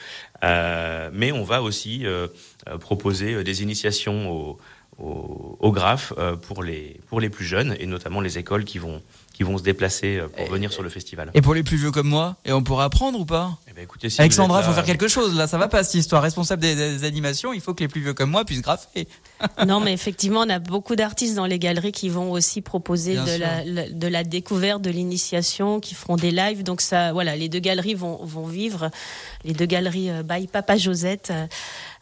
Euh, 0.44 1.10
mais 1.12 1.32
on 1.32 1.42
va 1.42 1.60
aussi 1.60 2.06
euh, 2.06 2.28
euh, 2.68 2.78
proposer 2.78 3.42
des 3.42 3.62
initiations 3.64 4.30
au, 4.30 4.58
au, 5.02 5.56
au 5.58 5.72
graphe 5.72 6.12
euh, 6.18 6.36
pour 6.36 6.62
les, 6.62 7.00
pour 7.08 7.20
les 7.20 7.30
plus 7.30 7.44
jeunes 7.44 7.74
et 7.80 7.86
notamment 7.86 8.20
les 8.20 8.38
écoles 8.38 8.64
qui 8.64 8.78
vont, 8.78 9.02
qui 9.40 9.44
vont 9.44 9.56
se 9.56 9.62
déplacer 9.62 10.18
euh, 10.18 10.28
pour 10.28 10.50
venir 10.50 10.70
sur 10.70 10.82
le 10.82 10.90
festival. 10.90 11.30
Et 11.32 11.40
pour 11.40 11.54
les 11.54 11.62
plus 11.62 11.78
vieux 11.78 11.90
comme 11.90 12.06
moi, 12.06 12.36
et 12.44 12.52
on 12.52 12.62
pourra 12.62 12.84
apprendre 12.84 13.18
ou 13.18 13.24
pas? 13.24 13.56
Eh 13.70 13.72
ben, 13.72 13.84
écoutez, 13.84 14.10
si 14.10 14.20
Alexandra, 14.20 14.60
il 14.60 14.64
faut 14.64 14.70
là, 14.70 14.74
faire 14.74 14.84
quelque 14.84 15.06
chose 15.06 15.36
là, 15.36 15.46
ça 15.46 15.56
va 15.56 15.68
pas 15.68 15.84
cette 15.84 15.94
histoire. 15.94 16.22
Responsable 16.22 16.60
des, 16.60 16.74
des 16.74 17.04
animations, 17.04 17.52
il 17.52 17.60
faut 17.60 17.72
que 17.72 17.84
les 17.84 17.88
plus 17.88 18.00
vieux 18.00 18.14
comme 18.14 18.30
moi 18.30 18.44
puissent 18.44 18.62
graffer. 18.62 19.06
Non, 19.66 19.80
mais 19.80 19.92
effectivement, 19.94 20.40
on 20.40 20.48
a 20.50 20.58
beaucoup 20.58 20.96
d'artistes 20.96 21.34
dans 21.36 21.46
les 21.46 21.58
galeries 21.58 21.92
qui 21.92 22.08
vont 22.08 22.30
aussi 22.32 22.60
proposer 22.62 23.14
de 23.14 23.38
la, 23.38 23.64
la- 23.64 23.88
de 23.88 24.06
la 24.08 24.24
découverte, 24.24 24.82
de 24.82 24.90
l'initiation, 24.90 25.80
qui 25.80 25.94
feront 25.94 26.16
des 26.16 26.30
lives. 26.30 26.62
Donc 26.62 26.80
ça, 26.80 27.12
voilà, 27.12 27.36
les 27.36 27.48
deux 27.48 27.58
galeries 27.60 27.94
vont, 27.94 28.16
vont 28.24 28.46
vivre. 28.46 28.90
Les 29.44 29.52
deux 29.54 29.64
galeries 29.66 30.10
euh, 30.10 30.22
by 30.22 30.46
Papa 30.46 30.76
Josette, 30.76 31.30
euh, 31.30 31.46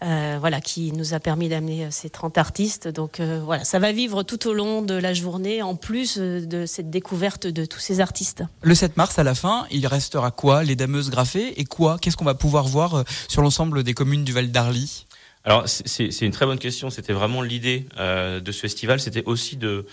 euh, 0.02 0.37
voilà, 0.40 0.61
qui 0.61 0.90
nous 0.92 1.14
a 1.14 1.20
permis 1.20 1.48
d'amener 1.48 1.85
euh, 1.85 1.88
ces 1.90 2.11
30 2.11 2.38
artistes. 2.38 2.88
Donc 2.88 3.20
euh, 3.20 3.40
voilà, 3.44 3.62
ça 3.64 3.78
va 3.78 3.92
vivre 3.92 4.22
tout 4.24 4.48
au 4.48 4.52
long 4.54 4.83
de 4.83 4.94
la 4.94 5.14
journée, 5.14 5.62
en 5.62 5.76
plus 5.76 6.16
euh, 6.18 6.44
de 6.44 6.66
cette 6.66 6.90
découverte 6.90 7.46
de 7.46 7.64
tous 7.66 7.78
ces 7.81 8.00
artistes. 8.00 8.42
Le 8.62 8.74
7 8.74 8.96
mars, 8.96 9.18
à 9.18 9.22
la 9.24 9.35
fin, 9.37 9.66
il 9.70 9.87
restera 9.87 10.31
quoi 10.31 10.64
Les 10.64 10.74
dameuses 10.76 11.11
graffées? 11.11 11.57
Et 11.58 11.64
quoi 11.64 11.98
Qu'est-ce 12.00 12.16
qu'on 12.16 12.24
va 12.24 12.34
pouvoir 12.34 12.64
voir 12.64 12.94
euh, 12.94 13.02
sur 13.28 13.42
l'ensemble 13.42 13.82
des 13.82 13.92
communes 13.92 14.24
du 14.24 14.32
Val 14.32 14.50
d'Arly? 14.50 15.04
Alors 15.44 15.64
c'est- 15.66 16.20
une 16.20 16.32
très 16.32 16.44
bonne 16.46 16.58
question. 16.58 16.90
C'était 16.90 17.12
vraiment 17.14 17.40
l'idée 17.42 17.86
euh, 17.96 18.38
de 18.40 18.52
ce 18.52 18.60
festival, 18.60 19.00
c'était 19.00 19.22
aussi 19.24 19.56
de, 19.56 19.86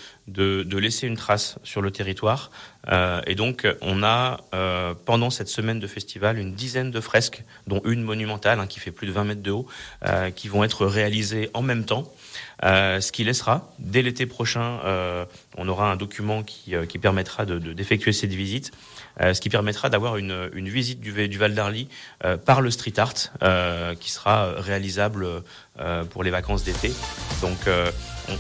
laisser 0.77 1.07
une 1.07 1.15
trace 1.15 1.57
sur 1.63 1.81
le 1.81 1.91
territoire. 1.91 2.51
Euh, 2.91 3.21
et 3.25 3.35
donc 3.35 3.65
on 3.81 4.03
a 4.03 4.37
pendant 5.05 5.29
cette 5.29 5.47
semaine 5.47 5.79
de 5.79 5.87
festival 5.87 6.37
une 6.39 6.55
dizaine 6.55 6.91
de 6.91 6.99
fresques, 6.99 7.43
dont 7.67 7.81
une 7.85 8.01
monumentale 8.03 8.59
hein, 8.59 8.67
qui 8.67 8.79
fait 8.79 8.91
plus 8.91 9.07
de 9.07 9.11
20 9.13 9.23
mètres 9.23 9.43
de 9.43 9.51
haut, 9.51 9.67
qui 10.35 10.47
vont 10.49 10.63
être 10.63 10.85
réalisées 10.85 11.49
en 11.53 11.61
même 11.61 11.85
temps. 11.85 12.11
Ce 12.63 13.11
qui 13.11 13.23
laissera, 13.23 13.71
dès 13.79 14.01
l'été 14.01 14.25
prochain, 14.25 14.79
on 15.57 15.67
aura 15.69 15.89
un 15.91 15.95
document 15.95 16.43
qui, 16.43 16.73
permettra 17.01 17.45
de- 17.45 17.59
de- 17.59 17.71
d'effectuer 17.73 18.11
cette 18.13 18.33
visite, 18.33 18.71
ce 19.19 19.39
qui 19.39 19.49
permettra 19.49 19.89
d'avoir 19.89 20.17
une, 20.17 20.49
visite 20.69 20.99
du, 20.99 21.37
Val 21.37 21.53
d'Arly 21.53 21.87
euh, 22.23 22.37
par 22.37 22.61
le 22.61 22.71
street 22.71 22.93
art, 22.97 23.13
euh, 23.43 23.95
qui 23.95 24.11
sera 24.11 24.51
réalisable 24.57 25.43
euh, 25.79 26.03
pour 26.05 26.23
les 26.23 26.31
vacances 26.31 26.63
d'été. 26.63 26.93
Donc, 27.41 27.67
euh, 27.67 27.91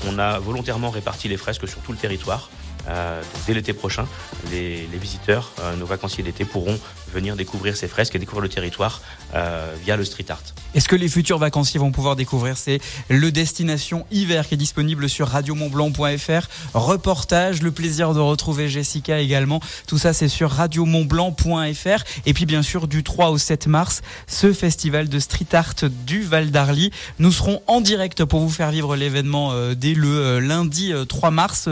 on, 0.07 0.17
a 0.19 0.39
volontairement 0.39 0.89
réparti 0.89 1.27
les 1.27 1.37
fresques 1.37 1.67
sur 1.67 1.81
tout 1.81 1.91
le 1.91 1.97
territoire. 1.97 2.49
Euh, 2.87 3.21
dès 3.47 3.53
l'été 3.53 3.73
prochain, 3.73 4.07
les, 4.51 4.87
visiteurs, 4.93 5.51
euh, 5.59 5.75
nos 5.75 5.85
vacanciers 5.85 6.23
d'été, 6.23 6.45
pourront 6.45 6.79
venir 7.15 7.35
découvrir 7.35 7.75
ces 7.75 7.87
fresques 7.87 8.15
et 8.15 8.19
découvrir 8.19 8.43
le 8.43 8.49
territoire 8.49 9.01
euh, 9.33 9.73
via 9.83 9.95
le 9.95 10.05
street 10.05 10.25
art. 10.29 10.41
Est-ce 10.75 10.89
que 10.89 10.95
les 10.97 11.07
futurs 11.07 11.39
vacanciers 11.39 11.79
vont 11.79 11.91
pouvoir 11.91 12.17
découvrir 12.17 12.57
C'est 12.57 12.79
le 13.09 13.31
Destination 13.31 14.05
Hiver 14.11 14.45
qui 14.45 14.55
est 14.55 14.57
disponible 14.57 15.07
sur 15.07 15.29
radiomontblanc.fr. 15.29 16.47
Reportage, 16.73 17.61
le 17.61 17.71
plaisir 17.71 18.13
de 18.13 18.19
retrouver 18.19 18.67
Jessica 18.67 19.19
également. 19.19 19.61
Tout 19.87 19.97
ça, 19.97 20.11
c'est 20.11 20.27
sur 20.27 20.51
radiomontblanc.fr. 20.51 22.03
Et 22.25 22.33
puis, 22.33 22.45
bien 22.45 22.61
sûr, 22.61 22.87
du 22.87 23.03
3 23.03 23.29
au 23.29 23.37
7 23.37 23.67
mars, 23.67 24.01
ce 24.27 24.51
festival 24.51 25.07
de 25.07 25.19
street 25.19 25.47
art 25.53 25.75
du 26.05 26.23
Val 26.23 26.51
d'Arly. 26.51 26.91
Nous 27.19 27.31
serons 27.31 27.61
en 27.67 27.79
direct 27.79 28.25
pour 28.25 28.41
vous 28.41 28.49
faire 28.49 28.71
vivre 28.71 28.97
l'événement 28.97 29.51
euh, 29.53 29.75
dès 29.75 29.93
le 29.93 30.09
euh, 30.09 30.39
lundi 30.41 30.91
euh, 30.91 31.05
3 31.05 31.31
mars 31.31 31.69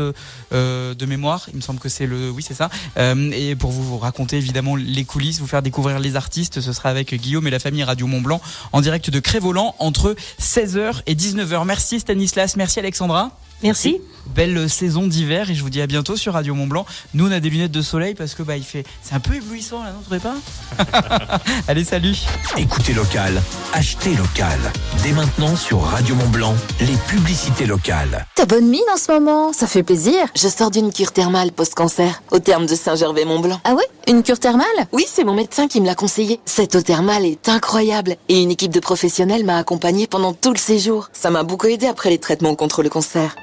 de 0.52 1.06
mémoire. 1.06 1.48
Il 1.52 1.58
me 1.58 1.62
semble 1.62 1.80
que 1.80 1.90
c'est 1.90 2.06
le, 2.06 2.30
oui, 2.30 2.44
c'est 2.44 2.54
ça. 2.54 2.70
Et 2.98 3.56
pour 3.56 3.72
vous 3.72 3.98
raconter 3.98 4.38
évidemment 4.38 4.76
les 4.76 5.04
coulisses, 5.04 5.33
vous 5.40 5.48
faire 5.48 5.62
découvrir 5.62 6.00
les 6.00 6.16
artistes, 6.16 6.62
ce 6.62 6.74
sera 6.74 6.90
avec 6.90 7.14
Guillaume 7.14 7.48
et 7.48 7.52
la 7.52 7.60
famille 7.60 7.84
Radio 7.84 8.08
Mont 8.08 8.22
Blanc 8.22 8.42
en 8.72 8.82
direct 8.82 9.10
de 9.10 9.20
Crévolant 9.20 9.76
entre 9.80 10.16
16h 10.42 11.02
et 11.06 11.16
19h. 11.16 11.66
Merci 11.66 12.00
Stanislas, 12.00 12.56
merci 12.56 12.80
Alexandra. 12.80 13.32
Merci. 13.64 14.02
Belle 14.28 14.70
saison 14.70 15.06
d'hiver 15.06 15.50
et 15.50 15.56
je 15.56 15.62
vous 15.62 15.70
dis 15.70 15.82
à 15.82 15.88
bientôt 15.88 16.16
sur 16.16 16.34
Radio 16.34 16.56
Mont 16.56 16.68
Blanc. 16.68 16.86
Nous 17.14 17.28
on 17.28 17.32
a 17.32 17.40
des 17.40 17.50
lunettes 17.50 17.72
de 17.72 17.82
soleil 17.82 18.16
parce 18.16 18.34
que 18.36 18.44
bah 18.44 18.58
il 18.58 18.64
fait 18.64 18.86
c'est 19.02 19.16
un 19.16 19.20
peu 19.20 19.36
éblouissant 19.36 19.84
là, 19.84 19.92
non, 19.92 20.02
trouvez 20.02 20.20
pas 20.20 20.36
Allez, 21.68 21.84
salut. 21.84 22.16
Écoutez 22.58 22.94
local, 22.94 23.42
achetez 23.74 24.16
local. 24.16 24.60
Dès 25.04 25.12
maintenant 25.12 25.56
sur 25.56 25.82
Radio 25.82 26.16
Mont 26.16 26.30
Blanc, 26.30 26.56
les 26.80 26.96
publicités 27.08 27.66
locales. 27.66 28.26
T'as 28.36 28.46
bonne 28.46 28.68
mine 28.68 28.82
en 28.94 28.98
ce 28.98 29.12
moment, 29.12 29.54
ça 29.54 29.68
fait 29.68 29.84
plaisir. 29.84 30.26
Je 30.36 30.48
sors 30.48 30.72
d'une 30.72 30.92
cure 30.92 31.12
thermale 31.12 31.52
post-cancer, 31.52 32.24
au 32.32 32.40
terme 32.40 32.66
de 32.66 32.76
Saint-Gervais-Mont-Blanc. 32.76 33.60
Ah 33.64 33.74
ouais 33.76 33.84
Une 34.08 34.24
cure 34.24 34.40
thermale 34.40 34.66
Oui, 34.92 35.06
c'est 35.08 35.24
mon 35.24 35.34
médecin 35.34 35.68
qui 35.68 35.82
me 35.82 35.86
l'a 35.86 35.96
conseillé. 35.96 36.40
Cette 36.46 36.76
eau 36.76 36.82
thermale 36.82 37.26
est 37.26 37.50
incroyable 37.50 38.16
et 38.30 38.42
une 38.42 38.52
équipe 38.52 38.74
de 38.74 38.80
professionnels 38.80 39.46
m'a 39.46 39.58
accompagnée 39.58 40.08
pendant 40.08 40.34
tout 40.34 40.52
le 40.52 40.58
séjour. 40.58 41.10
Ça 41.14 41.30
m'a 41.30 41.44
beaucoup 41.44 41.68
aidé 41.68 41.88
après 41.88 42.10
les 42.10 42.20
traitements 42.20 42.56
contre 42.56 42.84
le 42.84 42.90
cancer. 42.90 43.36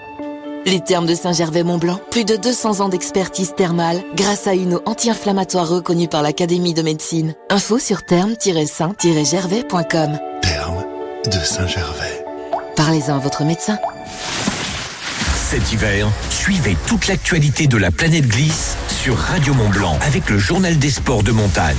Les 0.66 0.80
termes 0.80 1.06
de 1.06 1.14
Saint-Gervais-Mont-Blanc, 1.14 1.98
plus 2.10 2.26
de 2.26 2.36
200 2.36 2.80
ans 2.80 2.90
d'expertise 2.90 3.54
thermale 3.56 4.02
grâce 4.14 4.46
à 4.46 4.52
une 4.54 4.74
eau 4.74 4.82
anti-inflammatoire 4.84 5.66
reconnue 5.68 6.06
par 6.06 6.22
l'Académie 6.22 6.74
de 6.74 6.82
médecine. 6.82 7.34
Info 7.48 7.78
sur 7.78 8.04
terme-saint-gervais.com. 8.04 10.18
Terme 10.42 10.84
de 11.24 11.44
Saint-Gervais. 11.44 12.26
Parlez-en 12.76 13.16
à 13.16 13.18
votre 13.18 13.42
médecin. 13.44 13.78
Cet 15.34 15.72
hiver, 15.72 16.06
suivez 16.28 16.76
toute 16.86 17.08
l'actualité 17.08 17.66
de 17.66 17.78
la 17.78 17.90
planète 17.90 18.28
glisse 18.28 18.76
sur 18.88 19.16
Radio 19.16 19.54
Mont 19.54 19.70
Blanc 19.70 19.96
avec 20.02 20.28
le 20.28 20.36
journal 20.38 20.78
des 20.78 20.90
sports 20.90 21.22
de 21.22 21.32
montagne. 21.32 21.78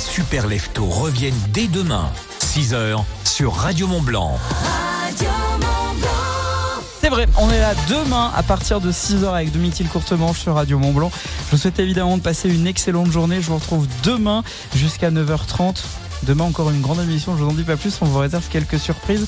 Super 0.00 0.46
leftos 0.46 0.86
reviennent 0.86 1.34
dès 1.52 1.68
demain, 1.68 2.10
6h, 2.40 3.04
sur 3.24 3.54
Radio 3.54 3.86
Mont 3.86 4.00
Blanc. 4.00 4.38
C'est 7.00 7.10
vrai, 7.10 7.26
on 7.38 7.50
est 7.50 7.60
là 7.60 7.74
demain 7.88 8.32
à 8.34 8.42
partir 8.42 8.80
de 8.80 8.90
6h 8.90 9.28
avec 9.28 9.52
Domitil 9.52 9.88
Courtemanche 9.88 10.40
sur 10.40 10.54
Radio 10.54 10.78
Mont 10.78 10.92
Blanc. 10.92 11.10
Je 11.46 11.50
vous 11.50 11.56
souhaite 11.58 11.78
évidemment 11.78 12.16
de 12.16 12.22
passer 12.22 12.48
une 12.48 12.66
excellente 12.66 13.10
journée. 13.10 13.42
Je 13.42 13.48
vous 13.48 13.56
retrouve 13.56 13.86
demain 14.02 14.42
jusqu'à 14.74 15.10
9h30. 15.10 15.82
Demain 16.22 16.44
encore 16.44 16.70
une 16.70 16.80
grande 16.80 17.00
émission, 17.00 17.36
je 17.36 17.42
vous 17.42 17.50
en 17.50 17.54
dis 17.54 17.62
pas 17.62 17.76
plus, 17.76 17.98
on 18.00 18.06
vous 18.06 18.18
réserve 18.18 18.46
quelques 18.48 18.78
surprises. 18.78 19.26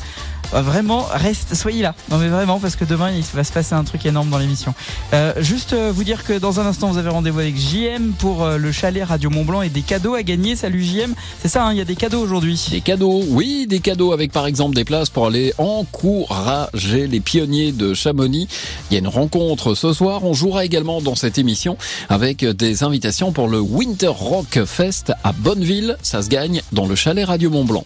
Euh, 0.55 0.63
Vraiment, 0.63 1.07
reste, 1.11 1.55
soyez 1.55 1.83
là. 1.83 1.95
Non 2.11 2.19
mais 2.19 2.29
vraiment, 2.29 2.59
parce 2.59 2.77
que 2.77 2.85
demain 2.85 3.11
il 3.11 3.23
va 3.35 3.45
se 3.45 3.53
passer 3.53 3.75
un 3.75 3.85
truc 3.85 4.05
énorme 4.07 4.31
dans 4.31 4.39
l'émission. 4.39 4.75
Euh, 5.13 5.33
juste 5.41 5.73
euh, 5.73 5.93
vous 5.95 6.05
dire 6.05 6.25
que 6.25 6.39
dans 6.39 6.61
un 6.61 6.67
instant 6.67 6.91
vous 6.91 6.99
avez 6.99 7.09
rendez-vous 7.09 7.41
avec 7.41 7.57
JM 7.57 8.13
pour 8.19 8.47
le 8.47 8.73
chalet 8.73 9.05
Radio 9.05 9.31
Mont 9.31 9.45
Blanc 9.45 9.63
et 9.63 9.69
des 9.69 9.83
cadeaux 9.83 10.15
à 10.15 10.23
gagner. 10.23 10.57
Salut 10.57 10.83
JM, 10.83 11.15
c'est 11.41 11.49
ça, 11.49 11.65
hein, 11.65 11.73
il 11.73 11.79
y 11.79 11.81
a 11.81 11.85
des 11.85 11.97
cadeaux 11.97 12.21
aujourd'hui. 12.21 12.61
Des 12.71 12.81
cadeaux, 12.81 13.23
oui, 13.29 13.67
des 13.69 13.81
cadeaux 13.81 14.13
avec 14.13 14.33
par 14.33 14.47
exemple 14.47 14.75
des 14.75 14.85
places 14.85 15.11
pour 15.11 15.27
aller 15.27 15.53
encourager 15.59 17.07
les 17.07 17.21
pionniers 17.21 17.73
de 17.73 17.95
Chamonix. 17.95 18.49
Il 18.91 18.95
y 18.95 18.97
a 18.97 19.01
une 19.01 19.09
rencontre 19.09 19.75
ce 19.75 19.93
soir. 19.93 20.25
On 20.25 20.33
jouera 20.33 20.65
également 20.65 21.01
dans 21.01 21.15
cette 21.15 21.39
émission 21.39 21.77
avec 22.09 22.45
des 22.45 22.83
invitations 22.85 23.33
pour 23.33 23.49
le 23.49 23.61
Winter 23.61 24.09
Rock 24.09 24.65
Fest 24.65 25.13
à 25.25 25.33
Bonneville. 25.33 25.97
Ça 26.03 26.23
se 26.23 26.29
gagne 26.29 26.63
dans 26.73 26.87
le 26.87 26.95
chalet 26.95 27.25
Radio 27.25 27.51
Mont 27.51 27.65
Blanc. 27.65 27.85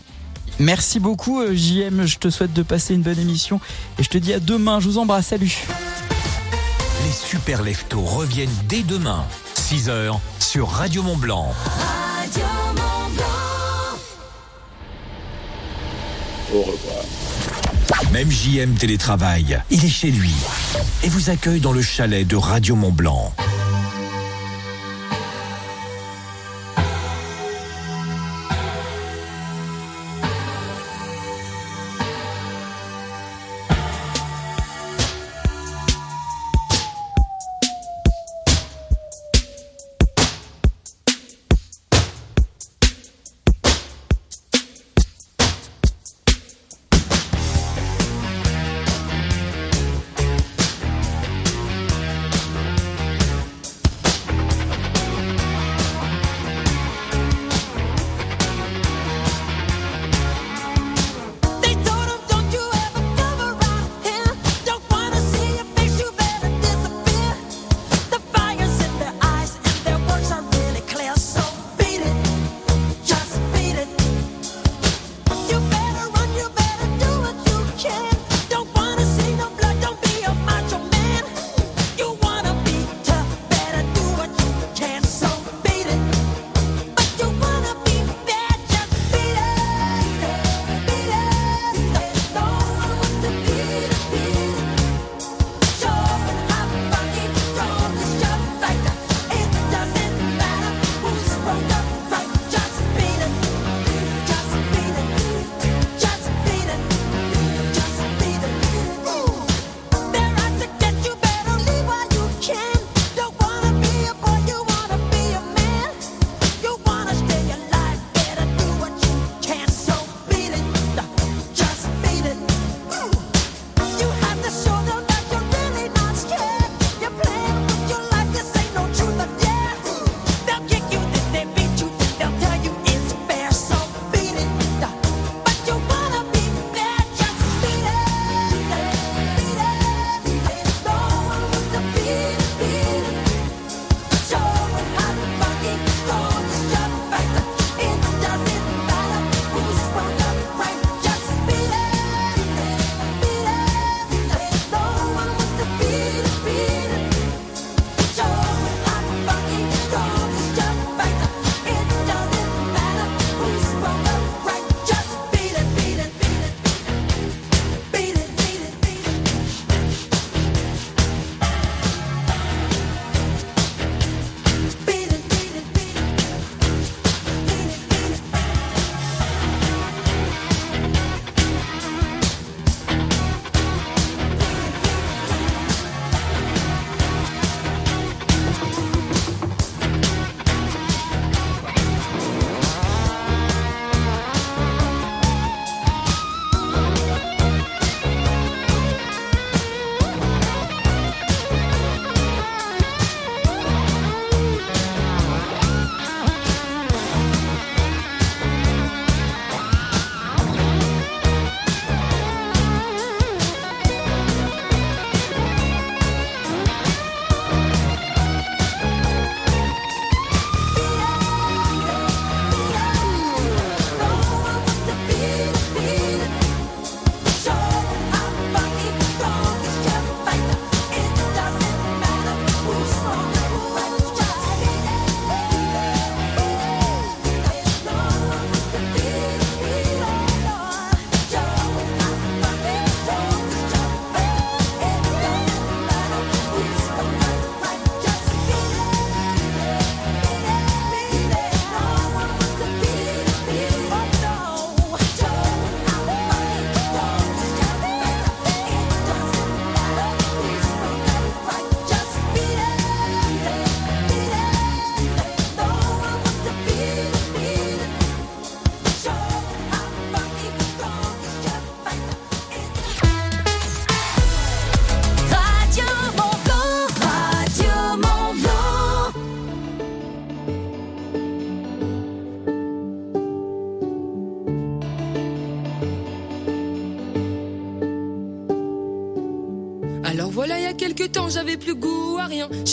Merci 0.59 1.01
beaucoup 1.01 1.41
euh, 1.43 1.55
JM, 1.55 2.07
je 2.07 2.17
te 2.19 2.31
souhaite 2.31 2.53
de 2.53 2.63
passer 2.63 2.95
une 2.95 3.03
bonne 3.03 3.19
émission 3.19 3.61
et 3.99 4.03
je 4.03 4.09
te 4.09 4.19
dis 4.19 4.33
à 4.33 4.41
demain. 4.41 4.81
Je 4.81 4.89
vous 4.89 4.99
embrasse, 4.99 5.29
salut. 5.29 5.55
Les 7.05 7.13
super 7.13 7.63
leftos 7.63 8.01
reviennent 8.01 8.49
dès 8.69 8.83
demain, 8.83 9.25
6h, 9.55 10.19
sur 10.41 10.69
Radio 10.69 11.03
Mont 11.03 11.17
Blanc. 11.17 11.53
Au 16.53 16.63
revoir. 16.63 17.05
Même 18.13 18.31
JM 18.31 18.75
télétravail, 18.75 19.61
il 19.71 19.85
est 19.85 19.89
chez 19.89 20.11
lui 20.11 20.33
et 21.03 21.09
vous 21.09 21.31
accueille 21.31 21.61
dans 21.61 21.73
le 21.73 21.83
chalet 21.83 22.27
de 22.27 22.37
Radio 22.37 22.75
Mont 22.75 22.93
Blanc. 22.93 23.33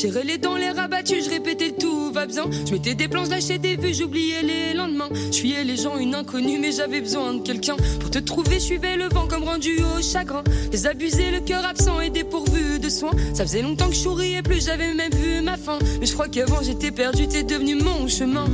J'irais 0.03 0.25
les 0.25 0.37
dents, 0.37 0.57
les 0.57 0.69
rabattus, 0.69 1.23
je 1.23 1.29
répétais 1.29 1.71
tout 1.71 2.11
va 2.11 2.25
bien. 2.25 2.43
Je 2.67 2.73
mettais 2.73 2.93
des 2.93 3.07
planches, 3.07 3.29
lâchais 3.29 3.57
des 3.57 3.77
vues, 3.77 3.93
j'oubliais 3.93 4.41
les 4.41 4.73
lendemains. 4.73 5.07
Je 5.31 5.37
fuyais 5.37 5.63
les 5.63 5.77
gens, 5.77 5.97
une 5.97 6.13
inconnue, 6.13 6.59
mais 6.59 6.73
j'avais 6.73 6.99
besoin 6.99 7.35
de 7.35 7.41
quelqu'un. 7.41 7.77
Pour 8.01 8.11
te 8.11 8.19
trouver, 8.19 8.55
je 8.55 8.65
suivais 8.65 8.97
le 8.97 9.07
vent 9.07 9.27
comme 9.29 9.45
rendu 9.45 9.79
au 9.79 10.01
chagrin. 10.01 10.43
Désabusé, 10.71 11.31
le 11.31 11.39
cœur 11.39 11.65
absent 11.65 12.01
et 12.01 12.09
dépourvu 12.09 12.79
de 12.79 12.89
soins. 12.89 13.13
Ça 13.33 13.45
faisait 13.45 13.61
longtemps 13.61 13.87
que 13.87 13.95
je 13.95 14.01
souriais 14.01 14.41
plus, 14.41 14.65
j'avais 14.65 14.93
même 14.93 15.13
vu 15.13 15.41
ma 15.41 15.55
fin. 15.55 15.79
Mais 16.01 16.05
je 16.05 16.11
crois 16.11 16.27
qu'avant 16.27 16.61
j'étais 16.61 16.91
perdu, 16.91 17.29
t'es 17.29 17.43
devenu 17.43 17.75
mon 17.75 18.05
chemin. 18.09 18.47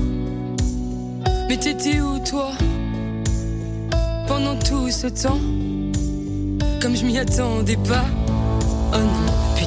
Mais 1.47 1.58
t'étais 1.58 2.00
où 2.00 2.20
toi 2.20 2.52
Pendant 4.28 4.56
tout 4.60 4.91
ce 4.91 5.08
temps? 5.08 5.39
Comme 6.80 6.95
je 6.95 7.04
m'y 7.06 7.18
attendais 7.18 7.78
pas 7.78 8.06
Oh 8.93 8.97
non 8.97 9.49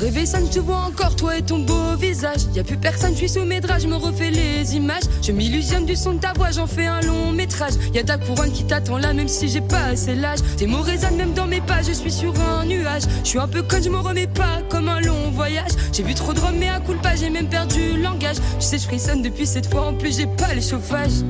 Le 0.00 0.06
réveil 0.06 0.26
sonne, 0.26 0.46
je 0.46 0.52
te 0.52 0.60
vois 0.60 0.78
encore, 0.78 1.14
toi 1.14 1.36
et 1.36 1.42
ton 1.42 1.58
beau 1.58 1.94
visage. 1.98 2.46
Y 2.54 2.60
a 2.60 2.64
plus 2.64 2.78
personne, 2.78 3.12
je 3.12 3.18
suis 3.18 3.28
sous 3.28 3.44
mes 3.44 3.60
draps, 3.60 3.82
je 3.82 3.86
me 3.86 3.96
refais 3.96 4.30
les 4.30 4.74
images. 4.74 5.02
Je 5.20 5.30
m'illusionne 5.30 5.84
du 5.84 5.94
son 5.94 6.14
de 6.14 6.20
ta 6.20 6.32
voix, 6.32 6.50
j'en 6.50 6.66
fais 6.66 6.86
un 6.86 7.02
long 7.02 7.32
métrage. 7.32 7.74
Y 7.92 7.98
a 7.98 8.04
ta 8.04 8.16
couronne 8.16 8.50
qui 8.50 8.64
t'attend 8.64 8.96
là, 8.96 9.12
même 9.12 9.28
si 9.28 9.50
j'ai 9.50 9.60
pas 9.60 9.84
assez 9.92 10.14
l'âge. 10.14 10.38
Tes 10.56 10.66
mots 10.66 10.80
résonnent 10.80 11.16
même 11.16 11.34
dans 11.34 11.46
mes 11.46 11.60
pas, 11.60 11.82
je 11.82 11.92
suis 11.92 12.10
sur 12.10 12.32
un 12.40 12.64
nuage. 12.64 13.02
Je 13.24 13.28
suis 13.28 13.38
un 13.38 13.46
peu 13.46 13.60
con, 13.60 13.76
je 13.84 13.90
me 13.90 13.98
remets 13.98 14.26
pas 14.26 14.62
comme 14.70 14.88
un 14.88 15.00
long 15.00 15.30
voyage. 15.32 15.72
J'ai 15.92 16.02
bu 16.02 16.14
trop 16.14 16.32
de 16.32 16.40
rhum, 16.40 16.54
mais 16.58 16.70
à 16.70 16.80
coup 16.80 16.94
pas, 17.02 17.14
j'ai 17.14 17.28
même 17.28 17.48
perdu 17.48 17.92
le 17.92 18.02
langage. 18.02 18.36
Tu 18.58 18.64
sais, 18.64 18.78
je 18.78 18.84
frissonne 18.84 19.20
depuis 19.20 19.46
cette 19.46 19.66
fois, 19.66 19.88
en 19.88 19.92
plus 19.92 20.16
j'ai 20.16 20.26
pas 20.26 20.54
les 20.54 20.62
chauffages. 20.62 21.20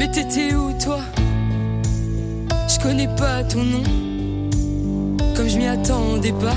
Mais 0.00 0.10
t'étais 0.10 0.52
où 0.52 0.72
toi? 0.82 0.98
Je 2.68 2.80
connais 2.80 3.08
pas 3.14 3.44
ton 3.44 3.62
nom, 3.62 3.84
comme 5.36 5.48
je 5.48 5.56
m'y 5.56 5.68
attendais 5.68 6.32
pas. 6.32 6.56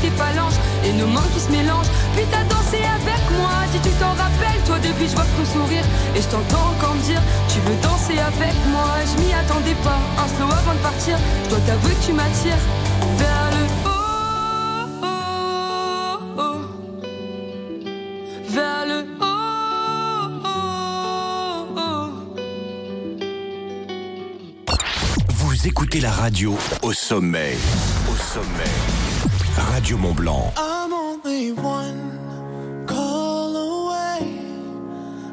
tes 0.00 0.10
phalanges 0.10 0.58
et 0.84 0.92
nos 0.92 1.06
mains 1.06 1.28
qui 1.34 1.40
se 1.40 1.50
mélangent. 1.50 1.90
Puis 2.14 2.24
t'as 2.30 2.44
dansé 2.44 2.78
avec 2.78 3.22
moi, 3.38 3.50
dis 3.72 3.80
tu 3.80 3.90
t'en 4.00 4.10
rappelles 4.10 4.62
toi 4.64 4.78
depuis 4.78 5.08
je 5.08 5.14
vois 5.14 5.24
ton 5.36 5.44
sourire 5.44 5.84
et 6.14 6.20
je 6.20 6.28
t'entends 6.28 6.70
encore 6.74 6.94
me 6.94 7.02
dire 7.02 7.22
tu 7.48 7.58
veux 7.60 7.76
danser 7.82 8.18
avec 8.18 8.54
moi. 8.68 8.90
Je 9.06 9.16
m'y 9.22 9.32
attendais 9.32 9.76
pas, 9.82 9.98
un 10.22 10.28
slow 10.28 10.50
avant 10.50 10.74
de 10.74 10.78
partir. 10.78 11.18
Je 11.44 11.50
dois 11.50 11.60
t'avouer 11.60 11.94
que 11.94 12.04
tu 12.06 12.12
m'attires 12.12 12.62
vers 13.18 13.50
le 13.56 13.62
haut, 13.86 13.96
vers 18.48 18.86
le 18.86 19.00
haut. 19.00 19.26
Vous 25.28 25.66
écoutez 25.66 26.00
la 26.00 26.10
radio 26.10 26.56
au 26.82 26.92
sommet. 26.92 27.56
Au 28.10 28.16
sommet. 28.16 29.05
Radio 29.56 29.96
Mont 29.96 30.16
Blanc. 30.16 30.52
I'm 30.56 30.92
only 30.92 31.52
one 31.52 32.86
call 32.86 33.56
away. 33.56 34.40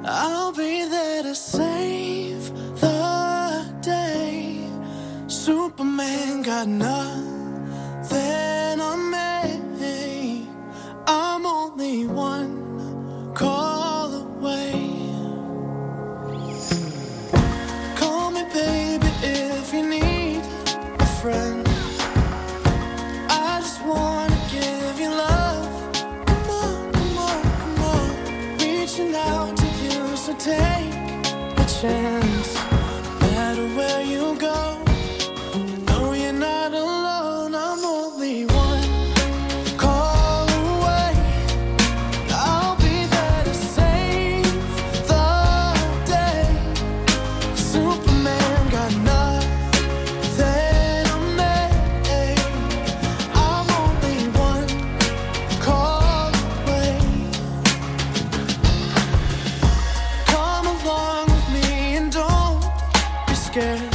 I'll 0.06 0.52
be 0.52 0.86
there 0.86 1.24
to 1.24 1.36
save 1.36 2.52
the 2.80 3.66
day. 3.82 4.66
Superman 5.28 6.42
got 6.42 6.68
nothing 6.68 8.63
scared. 63.54 63.93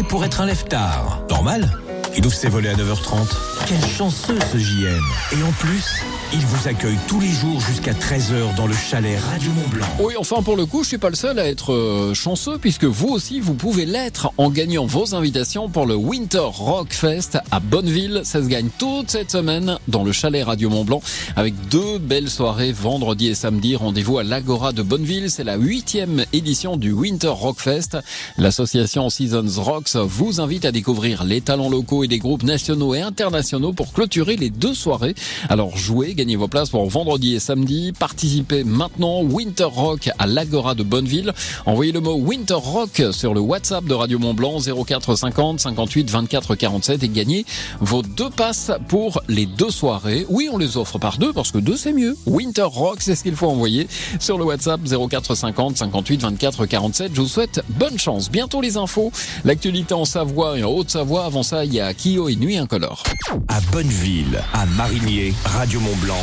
Pour 0.00 0.24
être 0.24 0.40
un 0.40 0.46
lève-tard. 0.46 1.22
Normal? 1.28 1.70
Il 2.14 2.26
ouvre 2.26 2.34
ses 2.34 2.48
volets 2.48 2.68
à 2.68 2.74
9h30. 2.74 3.26
Quel 3.66 3.80
chanceux 3.88 4.38
ce 4.52 4.58
JM 4.58 5.02
Et 5.32 5.42
en 5.42 5.52
plus, 5.52 6.02
il 6.34 6.40
vous 6.40 6.68
accueille 6.68 6.98
tous 7.08 7.20
les 7.20 7.30
jours 7.30 7.60
jusqu'à 7.60 7.92
13h 7.92 8.54
dans 8.56 8.66
le 8.66 8.74
chalet 8.74 9.18
Radio 9.18 9.50
Mont-Blanc. 9.52 9.86
Oui, 10.00 10.14
enfin 10.18 10.42
pour 10.42 10.56
le 10.56 10.66
coup, 10.66 10.82
je 10.82 10.88
suis 10.88 10.98
pas 10.98 11.08
le 11.08 11.14
seul 11.14 11.38
à 11.38 11.46
être 11.46 11.72
euh, 11.72 12.12
chanceux 12.12 12.58
puisque 12.58 12.84
vous 12.84 13.08
aussi 13.08 13.40
vous 13.40 13.54
pouvez 13.54 13.86
l'être 13.86 14.32
en 14.36 14.50
gagnant 14.50 14.84
vos 14.84 15.14
invitations 15.14 15.68
pour 15.68 15.86
le 15.86 15.94
Winter 15.94 16.38
Rock 16.42 16.92
Fest 16.92 17.38
à 17.50 17.60
Bonneville. 17.60 18.22
Ça 18.24 18.42
se 18.42 18.48
gagne 18.48 18.68
toute 18.78 19.10
cette 19.10 19.30
semaine 19.30 19.78
dans 19.88 20.04
le 20.04 20.12
chalet 20.12 20.44
Radio 20.44 20.68
Mont 20.68 20.84
Blanc 20.84 21.02
avec 21.36 21.54
deux 21.68 21.98
belles 21.98 22.30
soirées 22.30 22.72
vendredi 22.72 23.28
et 23.28 23.34
samedi. 23.34 23.76
Rendez-vous 23.76 24.18
à 24.18 24.22
l'Agora 24.22 24.72
de 24.72 24.82
Bonneville. 24.82 25.30
C'est 25.30 25.44
la 25.44 25.56
huitième 25.56 26.24
édition 26.32 26.76
du 26.76 26.92
Winter 26.92 27.28
Rock 27.28 27.60
Fest. 27.60 27.96
L'association 28.36 29.08
Seasons 29.08 29.62
Rocks 29.62 29.96
vous 29.96 30.40
invite 30.40 30.64
à 30.64 30.72
découvrir 30.72 31.24
les 31.24 31.40
talents 31.40 31.70
locaux 31.70 32.01
et 32.02 32.08
des 32.08 32.18
groupes 32.18 32.42
nationaux 32.42 32.94
et 32.94 33.00
internationaux 33.00 33.72
pour 33.72 33.92
clôturer 33.92 34.36
les 34.36 34.50
deux 34.50 34.74
soirées. 34.74 35.14
Alors 35.48 35.76
jouez, 35.76 36.14
gagnez 36.14 36.36
vos 36.36 36.48
places 36.48 36.70
pour 36.70 36.88
vendredi 36.88 37.34
et 37.34 37.40
samedi. 37.40 37.92
Participez 37.98 38.64
maintenant 38.64 39.22
Winter 39.22 39.64
Rock 39.64 40.10
à 40.18 40.26
l'Agora 40.26 40.74
de 40.74 40.82
Bonneville. 40.82 41.32
Envoyez 41.66 41.92
le 41.92 42.00
mot 42.00 42.14
Winter 42.14 42.54
Rock 42.54 43.02
sur 43.12 43.34
le 43.34 43.40
WhatsApp 43.40 43.84
de 43.84 43.94
Radio 43.94 44.18
Mont 44.18 44.34
Blanc 44.34 44.58
0450 44.60 45.60
58 45.60 46.10
24 46.10 46.54
47 46.54 47.02
et 47.02 47.08
gagnez 47.08 47.46
vos 47.80 48.02
deux 48.02 48.30
passes 48.30 48.70
pour 48.88 49.22
les 49.28 49.46
deux 49.46 49.70
soirées. 49.70 50.26
Oui, 50.28 50.48
on 50.52 50.58
les 50.58 50.76
offre 50.76 50.98
par 50.98 51.18
deux 51.18 51.32
parce 51.32 51.50
que 51.50 51.58
deux 51.58 51.76
c'est 51.76 51.92
mieux. 51.92 52.16
Winter 52.26 52.62
Rock, 52.62 52.96
c'est 53.00 53.14
ce 53.14 53.22
qu'il 53.22 53.36
faut 53.36 53.48
envoyer 53.48 53.88
sur 54.18 54.38
le 54.38 54.44
WhatsApp 54.44 54.80
0450 54.84 55.76
58 55.76 56.22
24 56.22 56.66
47. 56.66 57.12
Je 57.14 57.20
vous 57.20 57.28
souhaite 57.28 57.62
bonne 57.68 57.98
chance. 57.98 58.30
Bientôt 58.30 58.60
les 58.60 58.76
infos, 58.76 59.12
l'actualité 59.44 59.94
en 59.94 60.04
Savoie 60.04 60.58
et 60.58 60.64
en 60.64 60.70
Haute-Savoie. 60.70 61.24
Avant 61.24 61.42
ça, 61.42 61.64
il 61.64 61.74
y 61.74 61.80
a 61.80 61.91
Kyo 61.94 62.28
et 62.28 62.36
Nuit 62.36 62.56
Incolore. 62.56 63.02
À 63.48 63.60
Bonneville, 63.72 64.42
à 64.52 64.66
Marigné, 64.66 65.34
Radio 65.44 65.80
Mont-Blanc, 65.80 66.22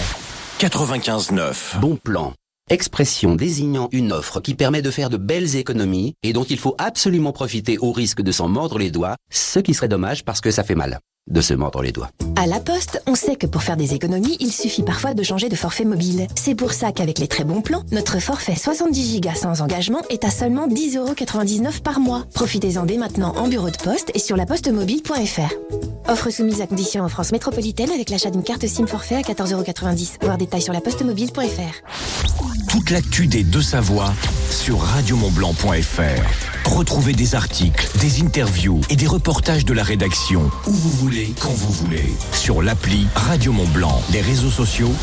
95.9. 0.59 1.79
Bon 1.79 1.95
plan. 1.95 2.33
Expression 2.69 3.35
désignant 3.35 3.89
une 3.91 4.11
offre 4.11 4.41
qui 4.41 4.53
permet 4.53 4.81
de 4.81 4.91
faire 4.91 5.09
de 5.09 5.17
belles 5.17 5.55
économies 5.55 6.13
et 6.23 6.33
dont 6.33 6.43
il 6.43 6.59
faut 6.59 6.75
absolument 6.77 7.31
profiter 7.31 7.77
au 7.79 7.91
risque 7.91 8.21
de 8.21 8.31
s'en 8.31 8.47
mordre 8.47 8.77
les 8.77 8.91
doigts, 8.91 9.15
ce 9.31 9.59
qui 9.59 9.73
serait 9.73 9.87
dommage 9.87 10.23
parce 10.23 10.41
que 10.41 10.51
ça 10.51 10.63
fait 10.63 10.75
mal 10.75 10.99
de 11.29 11.41
se 11.41 11.53
mordre 11.53 11.81
les 11.81 11.91
doigts. 11.91 12.09
À 12.35 12.47
La 12.47 12.59
Poste, 12.59 13.03
on 13.05 13.15
sait 13.15 13.35
que 13.35 13.45
pour 13.45 13.63
faire 13.63 13.77
des 13.77 13.93
économies, 13.93 14.37
il 14.39 14.51
suffit 14.51 14.83
parfois 14.83 15.13
de 15.13 15.23
changer 15.23 15.49
de 15.49 15.55
forfait 15.55 15.85
mobile. 15.85 16.27
C'est 16.35 16.55
pour 16.55 16.73
ça 16.73 16.91
qu'avec 16.91 17.19
les 17.19 17.27
très 17.27 17.43
bons 17.43 17.61
plans, 17.61 17.83
notre 17.91 18.19
forfait 18.19 18.55
70 18.55 19.21
Go 19.21 19.29
sans 19.35 19.61
engagement 19.61 20.01
est 20.09 20.23
à 20.23 20.29
seulement 20.29 20.67
10,99€ 20.67 21.81
par 21.81 21.99
mois. 21.99 22.23
Profitez-en 22.33 22.85
dès 22.85 22.97
maintenant 22.97 23.35
en 23.35 23.47
bureau 23.47 23.69
de 23.69 23.77
poste 23.77 24.11
et 24.13 24.19
sur 24.19 24.37
lapostemobile.fr. 24.37 25.53
Offre 26.09 26.29
soumise 26.31 26.61
à 26.61 26.67
condition 26.67 27.03
en 27.03 27.09
France 27.09 27.31
métropolitaine 27.31 27.91
avec 27.91 28.09
l'achat 28.09 28.31
d'une 28.31 28.43
carte 28.43 28.65
SIM 28.65 28.87
forfait 28.87 29.15
à 29.15 29.21
14,90€. 29.21 30.23
Voir 30.23 30.37
détails 30.37 30.61
sur 30.61 30.73
lapostemobile.fr. 30.73 32.68
Toute 32.69 32.91
l'actu 32.91 33.25
des 33.25 33.43
deux 33.43 33.63
Savoies 33.63 34.13
sur 34.51 34.79
radiomontblanc.fr. 34.79 36.69
Retrouvez 36.69 37.13
des 37.13 37.33
articles, 37.33 37.89
des 37.99 38.21
interviews 38.21 38.79
et 38.91 38.95
des 38.95 39.07
reportages 39.07 39.65
de 39.65 39.73
la 39.73 39.81
rédaction 39.81 40.51
où 40.67 40.71
vous 40.71 40.91
voulez, 40.91 41.33
quand 41.39 41.49
vous 41.49 41.71
voulez. 41.71 42.13
Sur 42.31 42.61
l'appli 42.61 43.07
Radio 43.15 43.53
Mont 43.53 43.67
Blanc, 43.69 43.99
les 44.13 44.21
réseaux 44.21 44.51
sociaux 44.51 44.93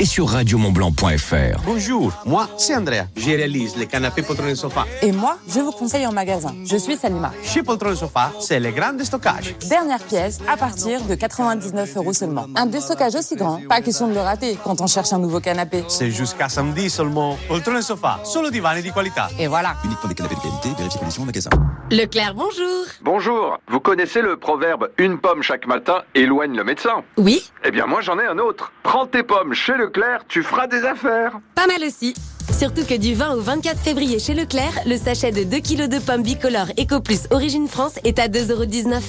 et 0.00 0.04
sur 0.04 0.28
radiomontblanc.fr. 0.28 1.60
Bonjour, 1.64 2.12
moi 2.24 2.48
c'est 2.56 2.76
Andrea. 2.76 3.06
Je 3.16 3.26
réalise 3.26 3.76
les 3.76 3.86
canapés 3.86 4.22
poltrons 4.22 4.54
sofa. 4.54 4.84
Et 5.02 5.12
moi, 5.12 5.38
je 5.48 5.60
vous 5.60 5.72
conseille 5.72 6.06
en 6.06 6.12
magasin. 6.12 6.54
Je 6.64 6.76
suis 6.76 6.96
Salima. 6.96 7.32
Chez 7.42 7.62
Poltron 7.62 7.94
Sofa, 7.94 8.32
c'est 8.40 8.60
le 8.60 8.70
grand 8.70 8.98
stockage. 9.02 9.54
Dernière 9.68 10.00
pièce 10.00 10.40
à 10.48 10.56
partir 10.56 11.02
de 11.02 11.14
99 11.14 11.96
euros 11.96 12.12
seulement. 12.12 12.46
Un 12.54 12.66
déstockage 12.66 13.14
aussi 13.16 13.36
grand, 13.36 13.60
pas 13.68 13.80
question 13.80 14.08
de 14.08 14.14
le 14.14 14.20
rater 14.20 14.56
quand 14.62 14.80
on 14.80 14.86
cherche 14.86 15.12
un 15.12 15.18
nouveau 15.18 15.40
canapé. 15.40 15.84
C'est 15.88 16.10
jusqu'à 16.10 16.48
samedi 16.48 16.90
seulement. 16.90 17.36
Poltron 17.48 17.82
Sofa, 17.82 18.20
solo 18.24 18.50
divani 18.50 18.82
di 18.82 18.90
qualità. 18.92 19.28
Et 19.38 19.46
voilà. 19.46 19.76
Uniquement 19.84 20.08
des 20.08 20.14
canapés 20.14 20.36
de 20.36 20.40
qualité, 20.40 20.68
vérifiez 20.76 20.98
conditions 21.00 21.22
au 21.22 21.26
magasin. 21.26 21.50
Leclerc, 21.90 22.34
bonjour. 22.34 22.84
Bonjour, 23.02 23.58
vous 23.68 23.80
connaissez 23.80 24.20
le 24.20 24.36
proverbe 24.36 24.90
une 24.98 25.18
pomme 25.18 25.42
chaque 25.42 25.66
matin 25.66 26.02
éloigne 26.14 26.56
le 26.56 26.64
médecin 26.64 27.02
Oui. 27.16 27.50
Eh 27.64 27.70
bien 27.70 27.86
moi 27.86 28.00
j'en 28.02 28.18
ai 28.18 28.26
un 28.26 28.38
autre. 28.38 28.72
Prends 28.82 29.06
tes 29.06 29.22
pommes 29.22 29.54
chez 29.54 29.74
Leclerc, 29.88 30.26
tu 30.28 30.42
feras 30.42 30.66
des 30.66 30.84
affaires. 30.84 31.40
Pas 31.54 31.66
mal 31.66 31.82
aussi. 31.86 32.12
Surtout 32.52 32.84
que 32.84 32.94
du 32.94 33.14
20 33.14 33.36
au 33.36 33.40
24 33.40 33.78
février 33.78 34.18
chez 34.18 34.34
Leclerc, 34.34 34.80
le 34.84 34.98
sachet 34.98 35.32
de 35.32 35.44
2 35.44 35.60
kg 35.60 35.88
de 35.88 35.98
pommes 35.98 36.22
bicolores 36.22 36.68
Eco 36.78 37.00
Plus 37.00 37.22
Origine 37.30 37.68
France 37.68 37.94
est 38.04 38.18
à 38.18 38.28
2,19€. 38.28 39.00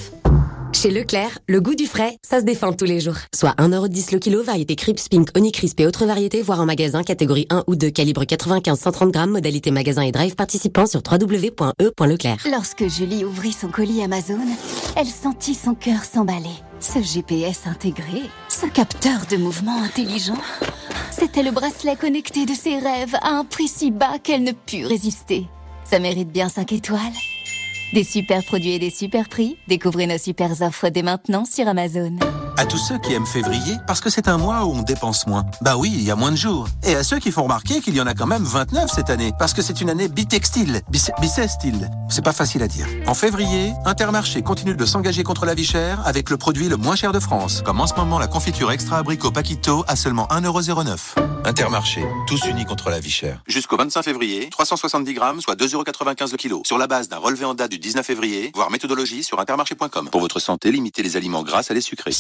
Chez 0.72 0.90
Leclerc, 0.90 1.40
le 1.50 1.60
goût 1.60 1.76
du 1.76 1.86
frais, 1.86 2.18
ça 2.22 2.40
se 2.40 2.46
défend 2.46 2.72
tous 2.72 2.86
les 2.86 3.02
jours. 3.02 3.18
Soit 3.36 3.56
1,10€ 3.58 4.14
le 4.14 4.20
kilo, 4.20 4.42
variété 4.42 4.78
Crips, 4.78 5.10
Pink, 5.10 5.28
Honeycrisp 5.36 5.78
et 5.82 5.86
autres 5.86 6.06
variétés, 6.06 6.42
voire 6.42 6.62
en 6.62 6.66
magasin, 6.66 7.04
catégorie 7.04 7.48
1 7.50 7.66
ou 7.68 7.76
2, 7.76 7.90
calibre 7.90 8.24
95-130 8.24 9.12
grammes, 9.12 9.32
modalité 9.32 9.72
magasin 9.72 10.04
et 10.04 10.14
drive 10.14 10.36
participant 10.36 10.86
sur 10.86 11.02
www.e.leclerc. 11.06 12.38
Lorsque 12.50 12.88
Julie 12.88 13.26
ouvrit 13.26 13.52
son 13.52 13.68
colis 13.68 14.02
Amazon, 14.02 14.40
elle 14.96 15.08
sentit 15.08 15.56
son 15.56 15.76
cœur 15.76 16.06
s'emballer. 16.06 16.64
Ce 16.82 17.02
GPS 17.02 17.68
intégré, 17.68 18.22
ce 18.48 18.66
capteur 18.66 19.26
de 19.30 19.36
mouvement 19.36 19.84
intelligent, 19.84 20.38
c'était 21.12 21.44
le 21.44 21.52
bracelet 21.52 21.98
connecté 21.98 22.46
de 22.46 22.54
ses 22.54 22.78
rêves 22.80 23.16
à 23.22 23.32
un 23.32 23.44
prix 23.44 23.68
si 23.68 23.92
bas 23.92 24.18
qu'elle 24.24 24.44
ne 24.44 24.54
put 24.54 24.86
résister. 24.86 25.48
Ça 25.84 26.00
mérite 26.00 26.32
bien 26.32 26.48
5 26.48 26.72
étoiles. 26.72 27.00
Des 27.94 28.04
super 28.04 28.44
produits 28.44 28.74
et 28.74 28.80
des 28.80 28.92
super 28.92 29.28
prix, 29.28 29.58
découvrez 29.68 30.06
nos 30.06 30.20
super 30.20 30.52
offres 30.62 30.90
dès 30.90 31.02
maintenant 31.02 31.44
sur 31.46 31.68
Amazon. 31.68 32.16
À 32.56 32.66
tous 32.66 32.78
ceux 32.78 33.00
qui 33.00 33.14
aiment 33.14 33.26
février, 33.26 33.76
parce 33.88 34.02
que 34.02 34.10
c'est 34.10 34.28
un 34.28 34.38
mois 34.38 34.66
où 34.66 34.74
on 34.74 34.82
dépense 34.84 35.26
moins. 35.28 35.46
Bah 35.62 35.78
oui, 35.78 35.90
il 35.96 36.04
y 36.04 36.12
a 36.12 36.16
moins 36.16 36.32
de 36.32 36.36
jours. 36.36 36.68
Et 36.86 36.94
à 36.94 37.04
ceux 37.04 37.18
qui 37.18 37.32
font 37.32 37.44
remarquer 37.44 37.80
qu'il 37.80 37.96
y 37.96 38.02
en 38.02 38.06
a 38.06 38.14
quand 38.14 38.28
même 38.28 38.44
29 38.44 38.92
cette 38.94 39.10
année, 39.10 39.32
parce 39.40 39.54
que 39.54 39.62
c'est 39.62 39.80
une 39.82 39.90
année 39.90 40.10
bitextile, 40.10 40.82
bis- 40.92 41.10
bissextile. 41.22 41.90
C'est 42.10 42.24
pas 42.24 42.34
facile 42.34 42.62
à 42.62 42.68
dire. 42.68 42.86
En 43.08 43.14
février, 43.14 43.72
Intermarché 43.86 44.42
continue 44.42 44.76
de 44.76 44.86
s'engager 44.86 45.24
contre 45.24 45.46
la 45.46 45.54
vie 45.56 45.66
chère 45.66 46.06
avec 46.06 46.30
le 46.30 46.36
produit 46.38 46.68
le 46.68 46.76
moins 46.76 46.98
cher 46.98 47.14
de 47.14 47.20
France. 47.20 47.62
Comme 47.66 47.80
en 47.80 47.88
ce 47.88 47.94
moment 47.96 48.20
la 48.20 48.28
confiture 48.28 48.72
extra 48.72 48.98
abricot 48.98 49.32
Paquito 49.32 49.86
à 49.88 49.96
seulement 49.96 50.28
1,09€. 50.28 51.16
Intermarché, 51.46 52.04
tous 52.28 52.46
unis 52.46 52.66
contre 52.66 52.90
la 52.90 53.00
vie 53.00 53.10
chère. 53.10 53.42
Jusqu'au 53.48 53.78
25 53.78 54.04
février, 54.04 54.50
370 54.52 55.14
grammes, 55.14 55.40
soit 55.42 55.56
2,95€ 55.56 56.32
le 56.32 56.38
kilo. 56.38 56.62
Sur 56.66 56.78
la 56.78 56.88
base 56.88 57.08
d'un 57.08 57.18
relevé 57.18 57.46
en 57.46 57.54
date 57.54 57.72
du 57.72 57.79
19 57.80 58.06
février, 58.06 58.52
voire 58.54 58.70
méthodologie 58.70 59.24
sur 59.24 59.40
intermarché.com. 59.40 60.10
Pour 60.10 60.22
votre 60.22 60.40
santé, 60.40 60.72
limitez 60.72 61.02
les 61.02 61.18
aliments 61.18 61.44
gras 61.44 61.66
à 61.70 61.74
les 61.74 61.82
sucrés. 61.82 62.12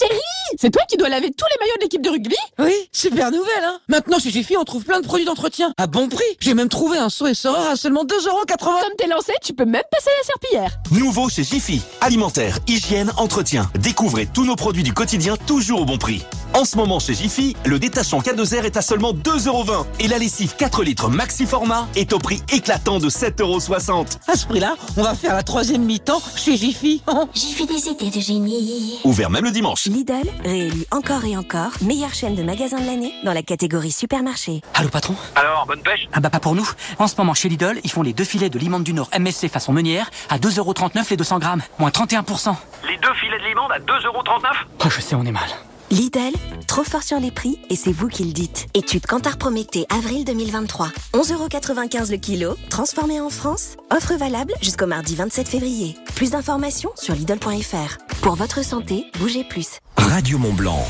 C'est 0.58 0.72
toi 0.72 0.82
qui 0.88 0.98
dois 0.98 1.10
laver 1.10 1.32
tous 1.32 1.46
les 1.52 1.60
maillots 1.60 1.78
de 1.78 1.84
l'équipe 1.84 2.02
de 2.02 2.10
rugby? 2.10 2.36
Oui, 2.58 2.74
super 2.92 3.32
nouvelle, 3.32 3.64
hein 3.64 3.80
Maintenant, 3.88 4.20
chez 4.20 4.32
Jiffy, 4.32 4.58
on 4.58 4.64
trouve 4.64 4.84
plein 4.84 5.00
de 5.00 5.06
produits 5.06 5.26
d'entretien, 5.26 5.74
à 5.78 5.88
bon 5.88 6.10
prix. 6.10 6.24
J'ai 6.40 6.54
même 6.54 6.70
trouvé 6.70 6.98
un 6.98 7.10
saut 7.10 7.28
et 7.28 7.34
sort 7.34 7.60
à 7.60 7.76
seulement 7.76 8.06
2,80€. 8.06 8.58
Comme 8.58 8.96
t'es 8.98 9.08
lancé, 9.08 9.34
tu 9.44 9.54
peux 9.54 9.66
même 9.66 9.84
passer 9.92 10.10
la 10.18 10.26
serpillière. 10.26 10.78
Nouveau 10.92 11.30
chez 11.30 11.44
Jiffy. 11.44 11.82
Alimentaire, 12.02 12.60
hygiène, 12.68 13.12
entretien. 13.18 13.70
Découvrez 13.80 14.28
tous 14.28 14.46
nos 14.46 14.56
produits 14.56 14.84
du 14.84 14.94
quotidien 14.94 15.36
toujours 15.38 15.82
au 15.82 15.86
bon 15.86 15.98
prix. 15.98 16.24
En 16.56 16.66
ce 16.66 16.76
moment 16.78 17.00
chez 17.00 17.14
Jiffy, 17.14 17.56
le 17.66 17.78
détachant 17.78 18.20
K2R 18.20 18.66
est 18.66 18.76
à 18.76 18.82
seulement 18.82 19.14
2,20€ 19.14 19.86
et 20.00 20.08
la 20.08 20.18
lessive 20.18 20.56
4 20.58 20.84
litres 20.84 21.08
maxi 21.08 21.46
format 21.46 21.88
est 21.96 22.12
au 22.12 22.18
prix 22.20 22.42
éclatant 22.52 22.98
de 22.98 23.08
7,60€. 23.08 24.18
À 24.28 24.36
ce 24.36 24.48
prix-là, 24.48 24.76
on 24.98 25.04
va 25.04 25.14
faire 25.14 25.36
la 25.36 25.44
troisième 25.44 25.84
mi-temps 25.84 26.22
chez 26.36 26.58
Jiffy. 26.58 27.04
Jiffy 27.36 27.66
des 27.68 27.88
idées 27.88 28.10
de 28.10 28.20
génie. 28.20 29.00
Ouvert 29.04 29.30
même 29.30 29.46
le 29.46 29.52
dimanche. 29.52 29.86
Lidl, 29.86 30.28
réélu 30.44 30.86
encore 30.92 31.24
et 31.24 31.38
encore, 31.38 31.72
meilleure 31.82 32.14
chaîne 32.14 32.36
de 32.36 32.44
magasins 32.44 32.80
de 32.82 32.86
l'année 32.88 33.14
dans 33.24 33.34
la 33.34 33.44
catégorie 33.44 33.92
supermarché. 33.92 34.62
Allô 34.74 34.90
patron? 34.90 35.16
Alors, 35.36 35.66
bonne 35.68 35.82
pêche? 35.84 36.10
Ah 36.14 36.20
bah 36.20 36.32
pas 36.32 36.40
pour 36.40 36.56
nous. 36.56 36.68
En 36.98 37.08
ce 37.08 37.16
moment 37.18 37.36
chez 37.36 37.50
Lidl, 37.50 37.80
ils 37.84 37.92
font 37.92 38.02
les 38.02 38.14
deux 38.14 38.24
filets 38.26 38.50
de 38.50 38.58
limande 38.58 38.84
du 38.84 38.94
Nord 38.94 39.10
MSC 39.18 39.50
façon 39.50 39.72
meunière 39.72 40.10
à 40.30 40.40
2,39€ 40.40 41.12
les 41.12 41.18
200 41.18 41.40
grammes, 41.40 41.62
moins 41.78 41.92
31%. 41.92 42.56
Les 42.88 42.98
deux 42.98 43.14
filets 43.14 43.40
de 43.40 43.46
limande 43.46 43.72
à 43.72 43.80
2,39€ 43.80 44.42
Oh 44.84 44.90
je 44.90 45.00
sais, 45.00 45.16
on 45.16 45.26
est 45.26 45.32
mal. 45.32 45.48
Lidl, 45.92 46.36
trop 46.68 46.84
fort 46.84 47.02
sur 47.02 47.20
les 47.20 47.32
prix 47.32 47.60
et 47.70 47.76
c'est 47.76 47.92
vous 47.92 48.08
qui 48.08 48.24
le 48.24 48.32
dites. 48.32 48.68
Étude 48.76 49.08
Cantar 49.08 49.38
Prométhée, 49.38 49.88
avril 49.90 50.24
2023. 50.24 50.92
11,95€ 51.14 52.12
le 52.12 52.18
kilo, 52.18 52.56
transformé 52.70 53.20
en 53.20 53.30
France. 53.30 53.76
Offre 53.90 54.14
valable 54.14 54.54
jusqu'au 54.62 54.86
mardi 54.86 55.16
27 55.16 55.48
février. 55.48 55.96
Plus 56.16 56.32
d'informations 56.32 56.92
sur 56.96 57.16
Lidl.fr. 57.16 57.98
Pour 58.22 58.36
votre 58.36 58.64
santé, 58.64 59.06
bougez 59.20 59.44
plus. 59.44 59.80
Radio 59.98 60.38
Mont 60.38 60.54
Blanc. 60.54 60.86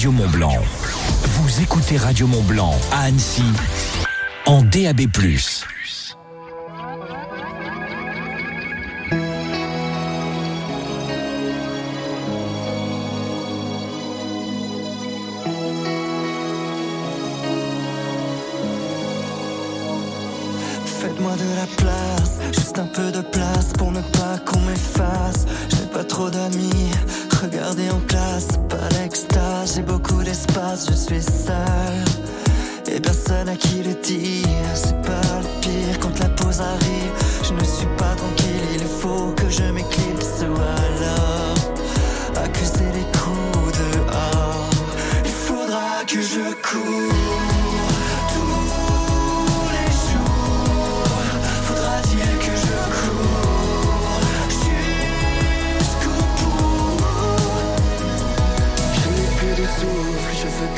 Radio 0.00 0.12
Mont 0.12 0.28
Blanc. 0.28 0.56
Vous 1.24 1.60
écoutez 1.60 1.98
Radio 1.98 2.26
Mont 2.26 2.40
Blanc 2.44 2.74
à 2.90 3.02
Annecy 3.02 3.42
en 4.46 4.62
DAB+. 4.62 5.02
Faites-moi 20.86 21.32
de 21.36 21.56
la 21.56 21.66
place, 21.76 22.38
juste 22.54 22.78
un 22.78 22.86
peu 22.86 23.12
de 23.12 23.20
place 23.20 23.74
pour 23.76 23.92
ne 23.92 24.00
pas 24.00 24.38
qu'on 24.46 24.60
m'efface. 24.60 25.44
J'ai 25.68 25.86
pas 25.92 26.04
trop 26.04 26.30
d'amis, 26.30 26.90
regardez 27.42 27.90
en 27.90 28.00
classe, 28.00 28.48
pas 28.68 28.88
l'extase. 28.98 29.74
J'ai 29.76 29.82
beaucoup 29.82 30.22
d'espace, 30.22 30.88
je 30.90 30.94
suis 30.94 31.22
seul. 31.22 32.94
Et 32.94 33.00
personne 33.00 33.48
à 33.48 33.56
qui 33.56 33.82
le 33.82 33.94
dire, 34.02 34.74
c'est 34.74 35.00
pas 35.02 35.38
le 35.40 35.60
pire 35.60 35.98
quand 36.00 36.18
la 36.18 36.28
pause 36.30 36.60
arrive. 36.60 37.12
Je 37.44 37.52
ne 37.54 37.64
suis 37.64 37.86
pas 37.96 38.14
tranquille, 38.16 38.74
il 38.74 38.84
faut 38.84 39.32
que 39.36 39.48
je 39.48 39.62
m'éclipse 39.72 40.42
ou 40.42 40.54
alors 40.54 42.44
accuser 42.44 42.90
les 42.94 43.06
coups 43.18 43.78
dehors. 43.78 44.70
Il 45.24 45.30
faudra 45.30 46.04
que 46.06 46.20
je 46.20 46.52
cours 46.66 47.49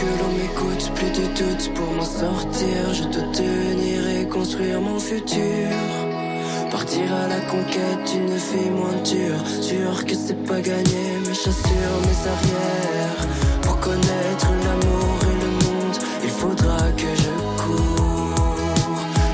que 0.02 0.10
l'on 0.20 0.32
m'écoute, 0.38 0.84
plus 0.96 1.12
de 1.20 1.26
doute 1.38 1.74
pour 1.74 1.90
m'en 1.92 2.10
sortir. 2.22 2.78
Je 2.92 3.04
dois 3.04 3.28
tenir 3.32 3.98
et 4.16 4.28
construire 4.28 4.80
mon 4.80 4.98
futur. 4.98 5.68
Partir 6.70 7.06
à 7.22 7.26
la 7.34 7.40
conquête 7.52 8.02
d'une 8.10 8.36
vie 8.48 8.70
moins 8.78 8.98
dure. 9.12 9.42
Sûr 9.68 10.04
que 10.06 10.14
c'est 10.14 10.42
pas 10.50 10.60
gagné, 10.60 11.04
mais 11.24 11.34
j'assure 11.42 11.96
mes 12.06 12.20
arrières. 12.34 13.22
Pour 13.62 13.78
connaître 13.80 14.48
l'amour 14.64 15.16
et 15.30 15.36
le 15.44 15.50
monde, 15.64 15.98
il 16.24 16.30
faudra 16.30 16.78
que 17.00 17.10
je 17.24 17.32
cours. 17.62 18.54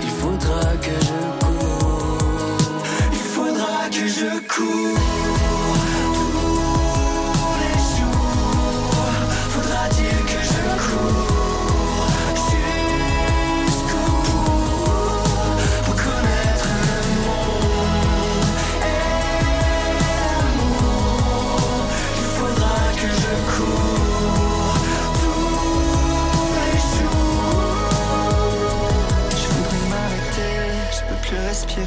Il 0.06 0.14
faudra 0.20 0.64
que 0.86 0.96
je 1.08 1.20
cours. 1.44 2.58
Il 3.12 3.24
faudra 3.34 3.76
que 3.90 4.06
je 4.18 4.30
cours 4.54 5.17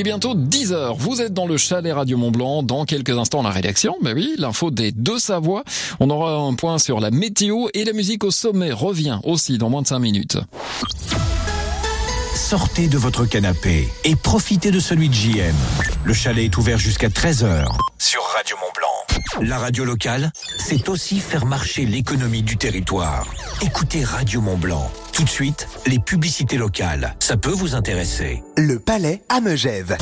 est 0.00 0.04
bientôt 0.04 0.34
10h. 0.34 0.96
Vous 0.96 1.20
êtes 1.20 1.34
dans 1.34 1.46
le 1.46 1.58
chalet 1.58 1.92
Radio 1.92 2.16
Mont 2.16 2.30
Blanc. 2.30 2.62
Dans 2.62 2.86
quelques 2.86 3.10
instants, 3.10 3.42
la 3.42 3.50
rédaction. 3.50 3.96
Mais 4.00 4.14
oui, 4.14 4.34
l'info 4.38 4.70
des 4.70 4.92
deux 4.92 5.18
Savoie. 5.18 5.62
On 6.00 6.08
aura 6.08 6.36
un 6.36 6.54
point 6.54 6.78
sur 6.78 7.00
la 7.00 7.10
météo 7.10 7.66
et 7.74 7.84
la 7.84 7.92
musique 7.92 8.24
au 8.24 8.30
sommet 8.30 8.72
revient 8.72 9.18
aussi 9.24 9.58
dans 9.58 9.68
moins 9.68 9.82
de 9.82 9.86
5 9.86 9.98
minutes. 9.98 10.38
Sortez 12.34 12.88
de 12.88 12.96
votre 12.96 13.26
canapé 13.26 13.88
et 14.04 14.16
profitez 14.16 14.70
de 14.70 14.80
celui 14.80 15.10
de 15.10 15.14
JM. 15.14 15.54
Le 16.04 16.14
chalet 16.14 16.46
est 16.46 16.56
ouvert 16.56 16.78
jusqu'à 16.78 17.08
13h 17.08 17.66
sur 17.98 18.22
Radio 18.34 18.56
Mont 18.56 18.72
Blanc. 18.74 18.89
La 19.38 19.58
radio 19.58 19.84
locale, 19.84 20.32
c'est 20.58 20.88
aussi 20.88 21.20
faire 21.20 21.46
marcher 21.46 21.86
l'économie 21.86 22.42
du 22.42 22.56
territoire. 22.56 23.26
Écoutez 23.62 24.02
Radio 24.04 24.40
Mont 24.40 24.58
Blanc. 24.58 24.90
Tout 25.12 25.22
de 25.22 25.28
suite, 25.28 25.68
les 25.86 25.98
publicités 25.98 26.58
locales. 26.58 27.14
Ça 27.20 27.36
peut 27.36 27.52
vous 27.52 27.74
intéresser. 27.74 28.42
Le 28.56 28.78
Palais 28.78 29.22
à 29.28 29.40
Megève. 29.40 29.96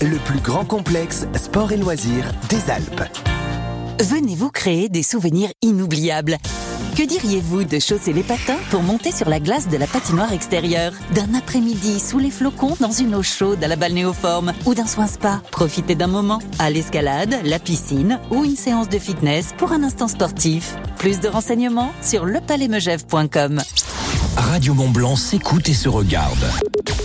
Le 0.00 0.16
plus 0.24 0.40
grand 0.40 0.64
complexe 0.64 1.26
sport 1.36 1.72
et 1.72 1.76
loisirs 1.76 2.32
des 2.48 2.70
Alpes. 2.70 3.02
Venez 4.00 4.34
vous 4.34 4.50
créer 4.50 4.88
des 4.88 5.02
souvenirs 5.02 5.50
inoubliables. 5.62 6.38
Que 6.96 7.04
diriez-vous 7.06 7.64
de 7.64 7.78
chausser 7.78 8.12
les 8.12 8.22
patins 8.22 8.58
pour 8.70 8.82
monter 8.82 9.12
sur 9.12 9.26
la 9.30 9.40
glace 9.40 9.66
de 9.66 9.78
la 9.78 9.86
patinoire 9.86 10.30
extérieure? 10.34 10.92
D'un 11.14 11.32
après-midi 11.34 11.98
sous 11.98 12.18
les 12.18 12.30
flocons 12.30 12.76
dans 12.80 12.90
une 12.90 13.14
eau 13.14 13.22
chaude 13.22 13.64
à 13.64 13.68
la 13.68 13.76
balnéoforme 13.76 14.52
Ou 14.66 14.74
d'un 14.74 14.86
soin 14.86 15.06
spa? 15.06 15.40
Profitez 15.50 15.94
d'un 15.94 16.06
moment 16.06 16.40
à 16.58 16.68
l'escalade, 16.68 17.34
la 17.44 17.58
piscine 17.58 18.20
ou 18.30 18.44
une 18.44 18.56
séance 18.56 18.90
de 18.90 18.98
fitness 18.98 19.54
pour 19.56 19.72
un 19.72 19.82
instant 19.84 20.08
sportif. 20.08 20.76
Plus 20.98 21.18
de 21.20 21.28
renseignements 21.28 21.92
sur 22.02 22.26
lepalaismegève.com. 22.26 23.62
Radio 24.36 24.74
Mont 24.74 24.90
Blanc 24.90 25.16
s'écoute 25.16 25.70
et 25.70 25.74
se 25.74 25.88
regarde. 25.88 26.44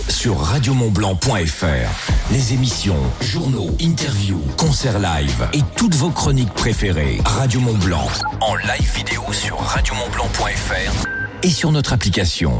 Sur 0.08 0.38
radiomontblanc.fr. 0.38 2.32
Les 2.32 2.52
émissions, 2.52 2.96
journaux, 3.20 3.70
interviews, 3.80 4.42
concerts 4.56 4.98
live 4.98 5.48
et 5.52 5.60
toutes 5.76 5.94
vos 5.94 6.10
chroniques 6.10 6.52
préférées. 6.54 7.18
Radio 7.24 7.60
Mont 7.60 7.76
Blanc. 7.78 8.08
En 8.40 8.56
live 8.56 8.94
vidéo 8.94 9.22
sur 9.32 9.58
radiomontblanc.fr 9.58 11.06
et 11.42 11.50
sur 11.50 11.72
notre 11.72 11.92
application. 11.92 12.58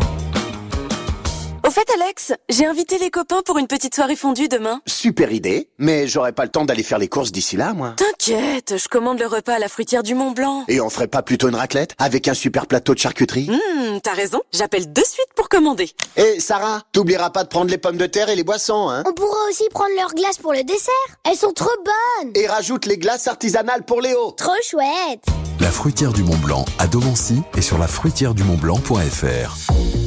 Fait, 1.78 2.02
Alex, 2.02 2.32
j'ai 2.48 2.66
invité 2.66 2.98
les 2.98 3.08
copains 3.08 3.40
pour 3.46 3.56
une 3.56 3.68
petite 3.68 3.94
soirée 3.94 4.16
fondue 4.16 4.48
demain. 4.48 4.80
Super 4.84 5.30
idée, 5.30 5.68
mais 5.78 6.08
j'aurai 6.08 6.32
pas 6.32 6.42
le 6.42 6.50
temps 6.50 6.64
d'aller 6.64 6.82
faire 6.82 6.98
les 6.98 7.06
courses 7.06 7.30
d'ici 7.30 7.56
là, 7.56 7.72
moi. 7.72 7.94
T'inquiète, 7.96 8.74
je 8.76 8.88
commande 8.88 9.20
le 9.20 9.28
repas 9.28 9.54
à 9.54 9.58
la 9.60 9.68
fruitière 9.68 10.02
du 10.02 10.16
Mont 10.16 10.32
Blanc. 10.32 10.64
Et 10.66 10.80
on 10.80 10.90
ferait 10.90 11.06
pas 11.06 11.22
plutôt 11.22 11.48
une 11.48 11.54
raclette 11.54 11.94
avec 11.98 12.26
un 12.26 12.34
super 12.34 12.66
plateau 12.66 12.94
de 12.94 12.98
charcuterie? 12.98 13.48
Hum, 13.48 14.00
t'as 14.00 14.14
raison, 14.14 14.40
j'appelle 14.52 14.92
de 14.92 15.02
suite 15.04 15.28
pour 15.36 15.48
commander. 15.48 15.88
Et 16.16 16.40
Sarah, 16.40 16.82
t'oublieras 16.90 17.30
pas 17.30 17.44
de 17.44 17.48
prendre 17.48 17.70
les 17.70 17.78
pommes 17.78 17.96
de 17.96 18.06
terre 18.06 18.28
et 18.28 18.34
les 18.34 18.42
boissons, 18.42 18.90
hein 18.90 19.04
On 19.06 19.12
pourra 19.12 19.38
aussi 19.48 19.68
prendre 19.70 19.94
leurs 19.94 20.14
glaces 20.14 20.38
pour 20.38 20.52
le 20.52 20.64
dessert. 20.64 20.92
Elles 21.30 21.38
sont 21.38 21.52
trop 21.52 21.70
bonnes. 21.84 22.32
Et 22.34 22.48
rajoute 22.48 22.86
les 22.86 22.98
glaces 22.98 23.28
artisanales 23.28 23.84
pour 23.84 24.00
Léo. 24.00 24.32
Trop 24.32 24.50
chouette. 24.64 25.47
La 25.61 25.70
fruitière 25.70 26.12
du 26.12 26.22
Mont 26.22 26.36
Blanc 26.36 26.64
à 26.78 26.86
Domancy 26.86 27.42
et 27.56 27.62
sur 27.62 27.78
la 27.78 27.88
fruitière 27.88 28.32
du 28.34 28.44
Mont-Blanc.fr. 28.44 29.56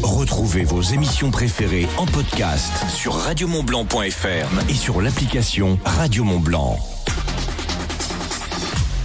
Retrouvez 0.01 0.63
vos 0.63 0.81
émissions 0.81 1.29
préférées 1.29 1.87
en 1.97 2.05
podcast 2.05 2.71
sur 2.89 3.13
radiomontblanc.fr 3.13 4.69
et 4.69 4.73
sur 4.73 5.01
l'application 5.01 5.77
Radio 5.83 6.23
Mont 6.23 6.39
Blanc. 6.39 6.77